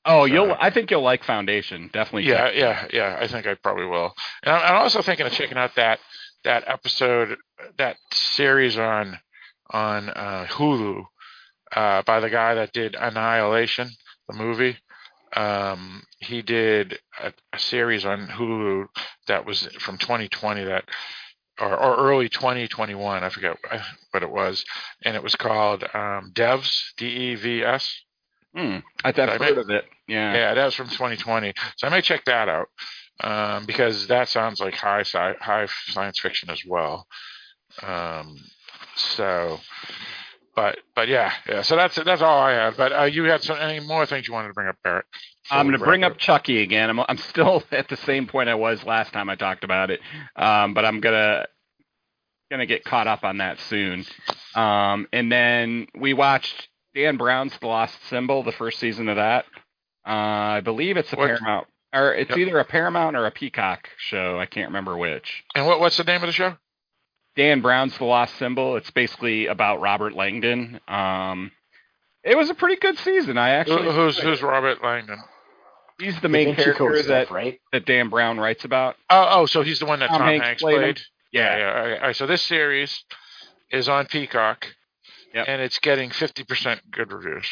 [0.05, 0.55] Oh, you'll.
[0.61, 1.89] I think you'll like Foundation.
[1.93, 2.29] Definitely.
[2.29, 2.55] Yeah, check.
[2.57, 3.19] yeah, yeah.
[3.21, 4.13] I think I probably will.
[4.43, 6.01] And I'm, I'm also thinking of checking out that
[6.45, 7.37] that episode,
[7.79, 9.19] that series on
[9.73, 11.05] on uh, Hulu
[11.75, 13.89] uh, by the guy that did Annihilation,
[14.29, 14.77] the movie.
[15.35, 18.87] Um, he did a, a series on Hulu
[19.29, 20.85] that was from 2020 that.
[21.61, 23.57] Or, or early 2021, I forget
[24.11, 24.65] what it was,
[25.05, 27.95] and it was called um, Devs, D-E-V-S.
[29.05, 29.85] I, I've I heard may- of it.
[30.09, 30.33] Yeah.
[30.35, 31.53] Yeah, that was from 2020.
[31.77, 32.69] So I may check that out
[33.21, 37.07] um, because that sounds like high sci- high science fiction as well.
[37.83, 38.39] Um,
[38.97, 39.59] so,
[40.55, 41.63] but but yeah, yeah.
[41.63, 42.77] So that's that's all I had.
[42.77, 45.07] But uh, you had some any more things you wanted to bring up, Barrett?
[45.51, 46.89] I'm going to bring up Chucky again.
[46.91, 50.01] I'm I'm still at the same point I was last time I talked about it,
[50.37, 51.47] um, but I'm gonna
[52.51, 54.05] gonna get caught up on that soon.
[54.55, 59.47] Um, and then we watched Dan Brown's The Lost Symbol, the first season of that.
[60.07, 60.11] Uh,
[60.59, 62.39] I believe it's a What- Paramount, or it's Yep.
[62.39, 64.39] either a Paramount or a Peacock show.
[64.39, 65.43] I can't remember which.
[65.55, 66.57] And what what's the name of the show?
[67.37, 68.77] Dan Brown's The Lost Symbol.
[68.77, 70.81] It's basically about Robert Langdon.
[70.89, 71.51] Um,
[72.23, 73.39] it was a pretty good season.
[73.39, 75.19] I Who, actually who's who's Robert Langdon?
[76.01, 77.61] he's the main Vinci Code character stuff, that right?
[77.73, 78.97] that Dan Brown writes about.
[79.11, 81.01] Oh oh, so he's the one that Tom Tom, Hanks Hanks, played played.
[81.33, 81.67] Yeah, yeah.
[81.69, 83.05] All right, all right, so this series
[83.71, 84.67] is on Peacock,
[85.35, 85.47] Yep.
[85.49, 87.49] and it's getting 50% good reviews.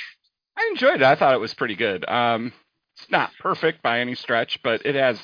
[0.57, 1.03] I enjoyed it.
[1.03, 2.07] I thought it was pretty good.
[2.07, 2.53] Um,
[2.99, 5.19] it's not perfect by any stretch, but it has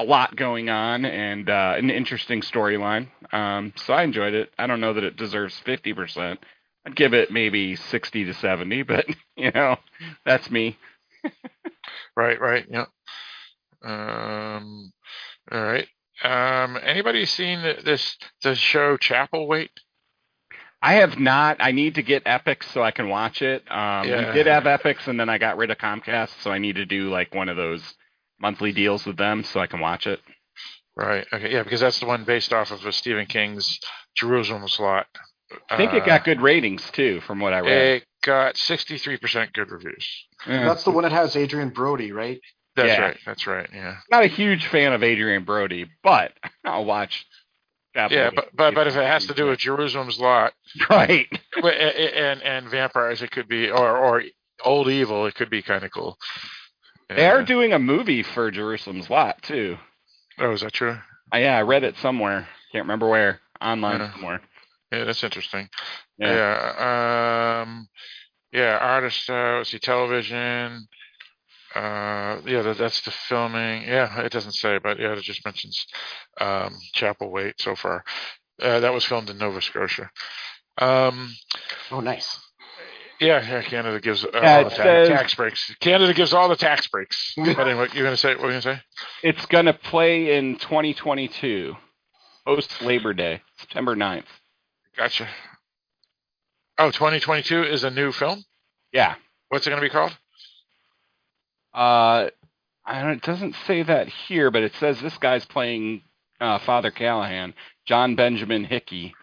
[0.00, 3.08] a lot going on and uh, an interesting storyline.
[3.32, 4.50] Um, so I enjoyed it.
[4.58, 6.40] I don't know that it deserves fifty percent.
[6.86, 9.06] I'd give it maybe sixty to seventy, but
[9.36, 9.76] you know,
[10.24, 10.78] that's me.
[12.16, 12.86] Right, right, yeah.
[13.84, 14.92] Um,
[15.50, 15.86] all right.
[16.22, 19.70] Um, anybody seen th- this the show Chapelwaite?
[20.82, 21.58] I have not.
[21.60, 23.62] I need to get Epix so I can watch it.
[23.70, 24.28] Um, Yeah.
[24.28, 26.86] We did have Epix, and then I got rid of Comcast, so I need to
[26.86, 27.82] do like one of those
[28.40, 30.20] monthly deals with them so I can watch it.
[30.96, 31.26] Right.
[31.32, 31.52] Okay.
[31.52, 33.78] Yeah, because that's the one based off of uh, Stephen King's
[34.16, 35.06] Jerusalem's Lot.
[35.68, 37.72] I think it got good ratings too, from what I read.
[38.02, 40.08] It got 63% good reviews.
[40.46, 40.64] Yeah.
[40.64, 42.40] That's the one that has Adrien Brody, right?
[42.76, 43.00] That's Yeah.
[43.00, 43.16] right.
[43.26, 43.68] That's right.
[43.72, 43.96] Yeah.
[44.10, 46.32] not a huge fan of Adrien Brody, but
[46.64, 47.26] I'll watch.
[47.94, 50.52] Chapel Yeah, but, but but if it has to do with Jerusalem's Lot
[50.88, 51.26] right,
[51.56, 54.22] wi- a- a- and and vampires, it could be or or
[54.64, 56.16] old evil, it could be kind of cool.
[57.16, 59.78] They are doing a movie for Jerusalem's Lot too.
[60.38, 60.98] Oh, is that true?
[61.32, 62.46] Uh, yeah, I read it somewhere.
[62.72, 63.40] Can't remember where.
[63.60, 64.12] Online Yeah.
[64.12, 64.40] somewhere.
[64.92, 65.68] Yeah, that's interesting.
[66.18, 66.34] Yeah.
[66.34, 67.62] Yeah.
[67.62, 67.88] Um,
[68.52, 69.28] yeah, artist.
[69.28, 70.86] Uh, let's see, television.
[71.74, 73.82] Uh, yeah, that, that's the filming.
[73.82, 75.86] Yeah, it doesn't say, but yeah, it just mentions
[76.40, 78.02] um, Chapelwaite so far.
[78.60, 80.10] Uh, that was filmed in Nova Scotia.
[80.78, 81.32] Um,
[81.92, 82.40] Oh, nice.
[83.20, 85.74] Yeah, yeah, Canada gives uh, Yeah, all the ta- says- tax breaks.
[85.80, 87.34] Canada gives all the tax breaks.
[87.36, 88.80] but anyway, you're gonna say what are you gonna say?
[89.22, 91.76] It's gonna play in 2022,
[92.46, 94.24] post Labor Day, September 9th.
[94.96, 95.28] Gotcha.
[96.78, 98.42] Oh, 2022 is a new film.
[98.92, 99.14] Yeah.
[99.48, 100.16] What's it gonna be called?
[101.74, 102.30] Uh,
[102.84, 106.02] I don't, it doesn't say that here, but it says this guy's playing
[106.40, 107.54] uh, Father Callahan,
[107.86, 109.14] John Benjamin Hickey.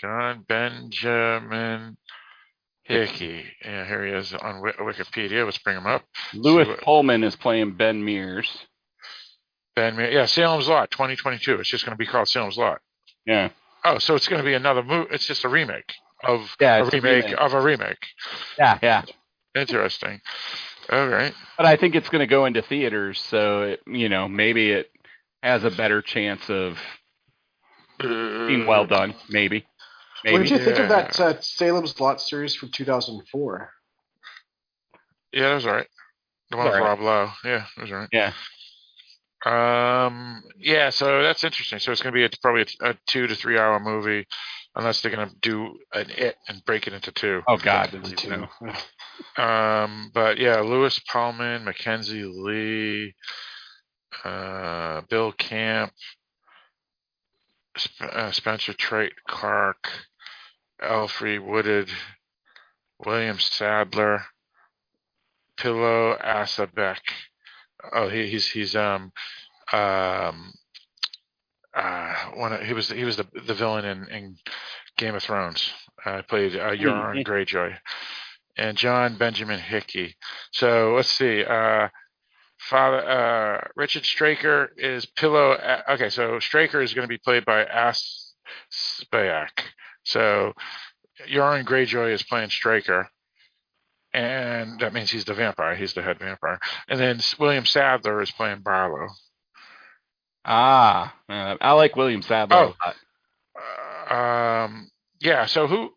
[0.00, 1.96] John Benjamin
[2.84, 3.44] Hickey.
[3.64, 5.44] Yeah, here he is on Wi- Wikipedia.
[5.44, 6.02] Let's bring him up.
[6.34, 8.50] Lewis Pullman is playing Ben Mears.
[9.74, 11.54] Ben, Ma- yeah, Salem's Lot, 2022.
[11.56, 12.80] It's just going to be called Salem's Lot.
[13.26, 13.48] Yeah.
[13.84, 15.08] Oh, so it's going to be another movie.
[15.12, 15.92] It's just a remake
[16.22, 17.38] of Yeah, a it's a remake, remake.
[17.40, 18.06] of a remake.
[18.58, 19.02] Yeah, yeah.
[19.56, 20.20] Interesting.
[20.90, 21.32] All right.
[21.56, 24.90] But I think it's going to go into theaters, so it, you know maybe it
[25.42, 26.78] has a better chance of
[28.00, 29.14] being well uh, done.
[29.28, 29.64] Maybe.
[30.24, 30.32] Maybe.
[30.32, 33.70] What did you think of that uh, Salem's Lot series from 2004?
[35.32, 35.86] Yeah, that was all right.
[36.50, 36.82] The one with right.
[36.82, 37.30] Rob Lowe.
[37.44, 38.08] Yeah, that was all right.
[38.10, 38.32] Yeah.
[39.44, 40.42] Um.
[40.58, 40.88] Yeah.
[40.88, 41.78] So that's interesting.
[41.78, 44.26] So it's going to be a, probably a, a two to three hour movie,
[44.74, 47.42] unless they're going to do an it and break it into two.
[47.46, 47.90] Oh God.
[48.16, 48.30] Two.
[48.30, 48.48] No.
[49.36, 50.10] Um.
[50.14, 53.14] But yeah, Lewis Pullman, Makenzie Leigh,
[54.24, 55.92] uh, Bill Camp,
[57.76, 59.88] Sp- uh, Spencer Treat Clark,
[60.82, 61.90] Alfre Woodard,
[63.04, 64.24] William Sadler,
[65.58, 66.98] Pilou Asbæk.
[67.92, 69.12] Oh, he, he's he's um
[69.72, 70.52] um
[71.74, 74.36] uh one of, he was he was the the villain in, in
[74.96, 75.72] Game of Thrones.
[76.04, 77.76] Uh, played uh, Euron Greyjoy,
[78.58, 80.16] and John Benjamin Hickey.
[80.52, 81.44] So let's see.
[81.44, 81.88] Uh,
[82.58, 85.58] Father uh, Richard Straker is Pilou.
[85.88, 88.34] Okay, so Straker is going to be played by As
[88.72, 89.50] Spayak.
[90.04, 90.52] So
[91.28, 93.08] Euron Greyjoy is playing Straker,
[94.12, 95.74] and that means he's the vampire.
[95.74, 96.60] He's the head vampire.
[96.88, 99.08] And then William Sadler is playing Barlow.
[100.44, 102.56] Ah, uh, I like William Sadler.
[102.56, 102.62] Oh.
[102.62, 102.96] a lot.
[104.10, 104.90] Uh, um,
[105.20, 105.46] yeah.
[105.46, 105.90] So who?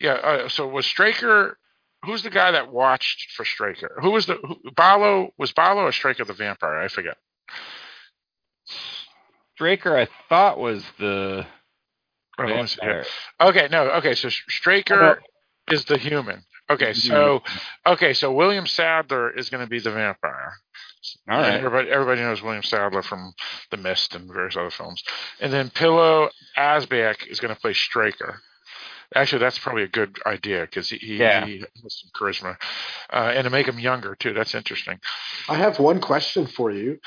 [0.00, 0.14] Yeah.
[0.14, 1.58] Uh, so was Straker?
[2.04, 3.98] Who's the guy that watched for Straker?
[4.00, 5.30] Who was the who, Barlow?
[5.38, 6.78] Was Barlow or Straker the vampire?
[6.78, 7.16] I forget.
[9.54, 11.46] Straker, I thought was the
[12.38, 13.04] Oh, let me see here.
[13.40, 13.48] vampire.
[13.50, 15.20] Okay, no, okay, so Straker
[15.70, 16.42] is the human.
[16.70, 17.42] Okay, so
[17.86, 20.54] okay, so William Sadler is going to be the vampire.
[21.30, 21.54] All right.
[21.54, 23.34] Everybody everybody knows William Sadler from
[23.70, 25.04] The Mist and various other films.
[25.40, 28.40] And then Pilou Asbæk is going to play Straker.
[29.14, 31.44] Actually, that's probably a good idea because he, he, Yeah.
[31.44, 31.68] he has
[32.00, 32.56] some charisma,
[33.12, 34.32] uh, and to make him younger too.
[34.32, 34.98] That's interesting.
[35.48, 36.98] I have one question for you.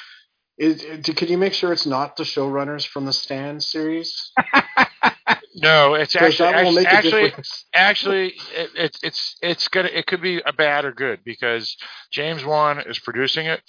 [0.59, 4.31] Is, is- can you make sure it's not the showrunners from the Stand series?
[5.55, 7.33] No, it's actually actually actually,
[7.73, 11.77] actually it, it, it's it's gonna it could be a bad or good because
[12.11, 13.61] James Wan is producing it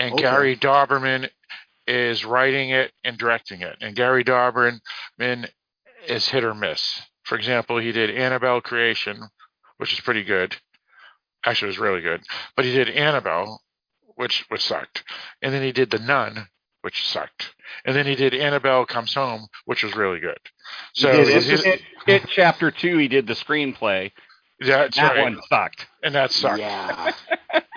[0.00, 0.22] and Okay.
[0.22, 1.28] Gary Dauberman
[1.86, 4.80] is writing it and directing it and Gary Dauberman
[6.06, 7.00] is hit or miss.
[7.24, 9.22] For example, he did Annabelle Creation,
[9.76, 10.56] which is pretty good.
[11.44, 12.22] Actually, it was really good.
[12.56, 13.60] But he did Annabelle,
[14.16, 15.04] which which sucked,
[15.42, 16.48] and then he did The Nun,
[16.82, 20.38] which sucked, and then he did Annabelle Comes Home, which was really good.
[20.94, 24.12] So It, his- it, it, chapter two, he did the screenplay.
[24.60, 25.22] that's that right.
[25.22, 25.86] one sucked.
[26.02, 26.58] and that sucked.
[26.60, 27.12] Yeah.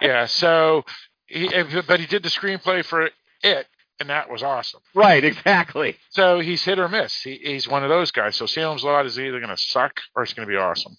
[0.01, 0.83] Yeah, so
[1.27, 1.47] he,
[1.87, 3.07] but he did the screenplay for
[3.43, 3.67] it,
[3.99, 4.81] and that was awesome.
[4.95, 5.95] Right, exactly.
[6.09, 7.21] So he's hit or miss.
[7.21, 8.35] He, he's one of those guys.
[8.35, 10.97] So Salem's Lot is either going to suck or it's going to be awesome.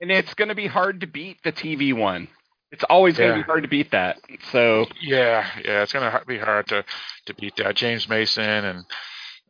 [0.00, 2.28] And it's going to be hard to beat the TV one.
[2.72, 4.18] It's always going to be hard to beat that.
[4.50, 6.84] So Yeah, yeah, it's going to be hard to
[7.26, 7.76] to beat that.
[7.76, 8.84] James Mason and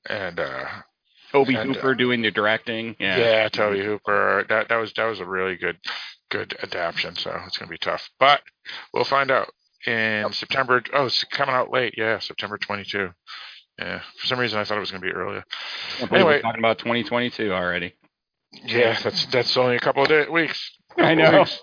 [0.09, 0.65] and uh,
[1.31, 2.97] Tobe And, Hooper uh, doing the directing.
[2.99, 3.49] yeah, Yeah.
[3.49, 4.45] Tobe Hooper.
[4.49, 5.79] That that was that was a really good
[6.31, 7.15] good adaptation.
[7.15, 8.41] So it's going to be tough, but
[8.93, 9.49] we'll find out
[9.87, 10.83] in September.
[10.93, 11.95] Oh, it's coming out late.
[11.97, 13.11] Yeah, September twenty two.
[13.79, 15.45] Yeah, for some reason I thought it was going to be earlier.
[16.11, 16.41] Anyway.
[16.43, 17.95] talking about 2022 already.
[18.65, 20.73] Yeah, that's that's only a couple of weeks.
[20.99, 21.41] I know.
[21.41, 21.59] weeks.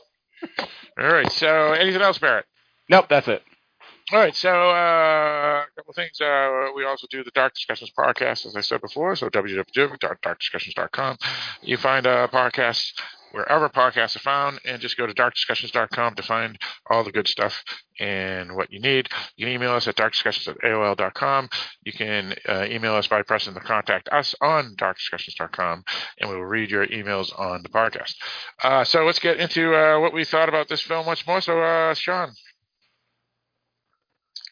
[1.00, 1.32] All right.
[1.32, 2.46] So, anything else, Barrett?
[2.90, 3.44] Nope, that's it.
[4.12, 4.36] All right.
[4.36, 6.20] So, uh, a couple of things.
[6.20, 9.16] Uh, we also do the Dark Discussions podcast, as I said before.
[9.16, 11.18] So, www.darkdiscussions.com.
[11.62, 12.94] You find uh, podcasts
[13.32, 16.58] wherever podcasts are found, and just go to darkdiscussions.com to find
[16.90, 17.64] all the good stuff
[18.00, 19.08] and what you need.
[19.36, 21.50] You can email us at darkdiscussions at AOL.com.
[21.84, 25.84] You can uh, email us by pressing the contact us on darkdiscussions.com,
[26.20, 28.16] and we will read your emails on the podcast.
[28.64, 31.42] Uh, so let's get into uh, what we thought about this film much more.
[31.42, 32.32] So, uh, Sean.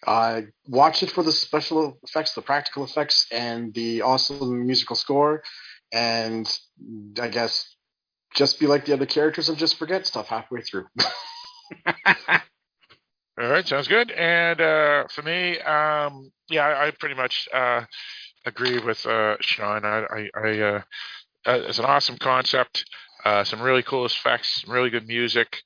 [0.05, 5.43] I watched it for the special effects, the practical effects, and the awesome musical score.
[5.91, 6.47] And
[7.19, 7.75] I guess
[8.35, 10.85] just be like the other characters and just forget stuff halfway through.
[13.39, 14.11] All right, sounds good.
[14.11, 17.81] And uh, for me, um, yeah, I, I pretty much uh,
[18.45, 19.85] agree with uh, Sean.
[19.85, 20.81] I, I, uh,
[21.45, 22.85] uh, it's an awesome concept.
[23.23, 25.61] Uh, some really cool effects, some really good music.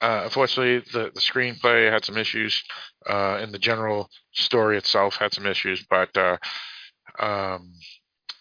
[0.00, 2.62] Unfortunately, the, the screenplay had some issues,
[3.06, 5.84] and the general story itself had some issues.
[5.88, 6.16] But
[7.18, 7.72] um,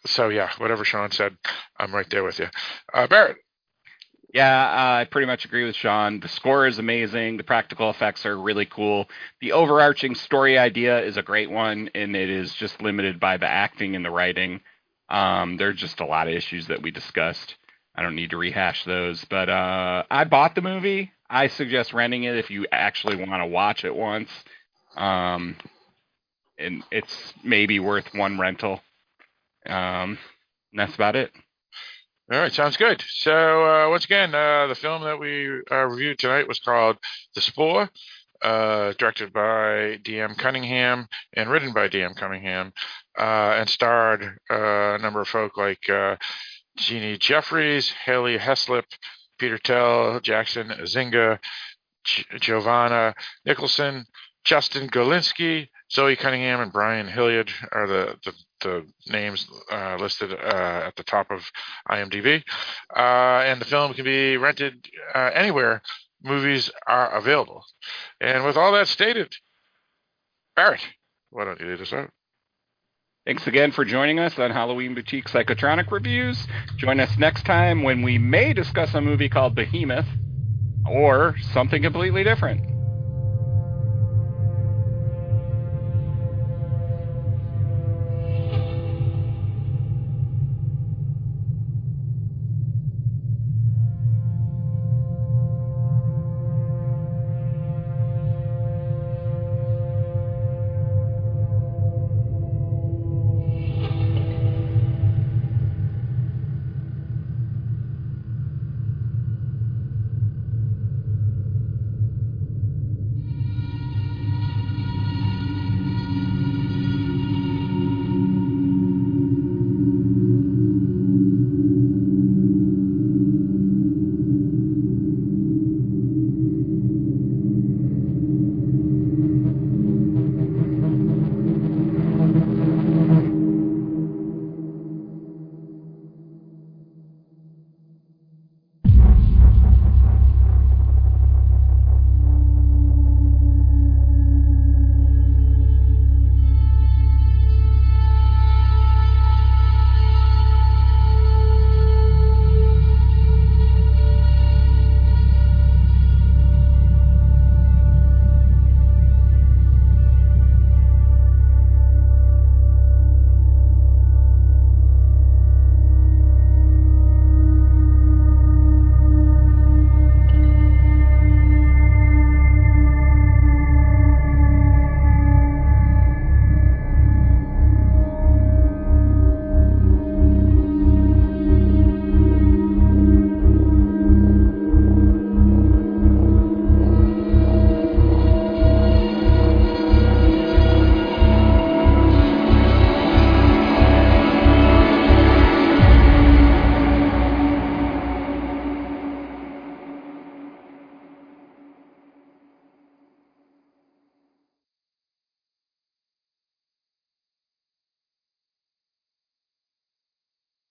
[0.06, 1.38] so yeah, whatever Sean said,
[1.80, 2.48] I'm right there with you.
[2.94, 3.38] Barrett.
[4.34, 6.20] Yeah, uh, I pretty much agree with Sean.
[6.20, 7.38] The score is amazing.
[7.38, 9.08] The practical effects are really cool.
[9.40, 13.48] The overarching story idea is a great one, and it is just limited by the
[13.48, 14.60] acting and the writing.
[15.08, 17.56] Um, there are just a lot of issues that we discussed.
[17.96, 21.14] I don't need to rehash those, but uh, I bought the movie.
[21.30, 24.30] I suggest renting it if you actually want to watch it once.
[24.96, 25.56] Um,
[26.58, 28.82] and it's maybe worth one rental.
[29.66, 30.18] Um,
[30.74, 31.32] that's about it.
[32.32, 33.04] All right, sounds good.
[33.08, 36.98] So uh, once again, uh, the film that we uh, reviewed tonight was called
[37.36, 37.90] The Spore,
[38.42, 40.36] uh, directed by D.M.
[40.36, 42.16] Cunningham and written by D.M.
[42.16, 42.74] Cunningham,
[43.18, 45.88] uh, and starred uh, a number of folk like
[46.78, 48.86] Jeannie Jeffries, Hailee Heslip,
[49.38, 51.40] Peter Tell, Jackson Zinga,
[52.04, 53.14] G- Giovanna
[53.46, 54.06] Nicholson,
[54.44, 60.82] Justin Golinsky, Zoe Cunningham, and Brian Hilliard are the, the the names uh, listed uh,
[60.88, 61.44] at the top of
[61.92, 62.42] IMDb.
[62.96, 65.82] Uh, and the film can be rented uh, anywhere
[66.24, 67.64] movies are available.
[68.20, 69.34] And with all that stated,
[70.56, 70.82] Barrett,
[71.30, 72.10] why don't you lead us out?
[73.26, 76.46] Thanks again for joining us on Halloween Boutique Psychotronic Reviews.
[76.78, 80.06] Join us next time when we may discuss a movie called Behemoth
[80.86, 82.75] or something completely different.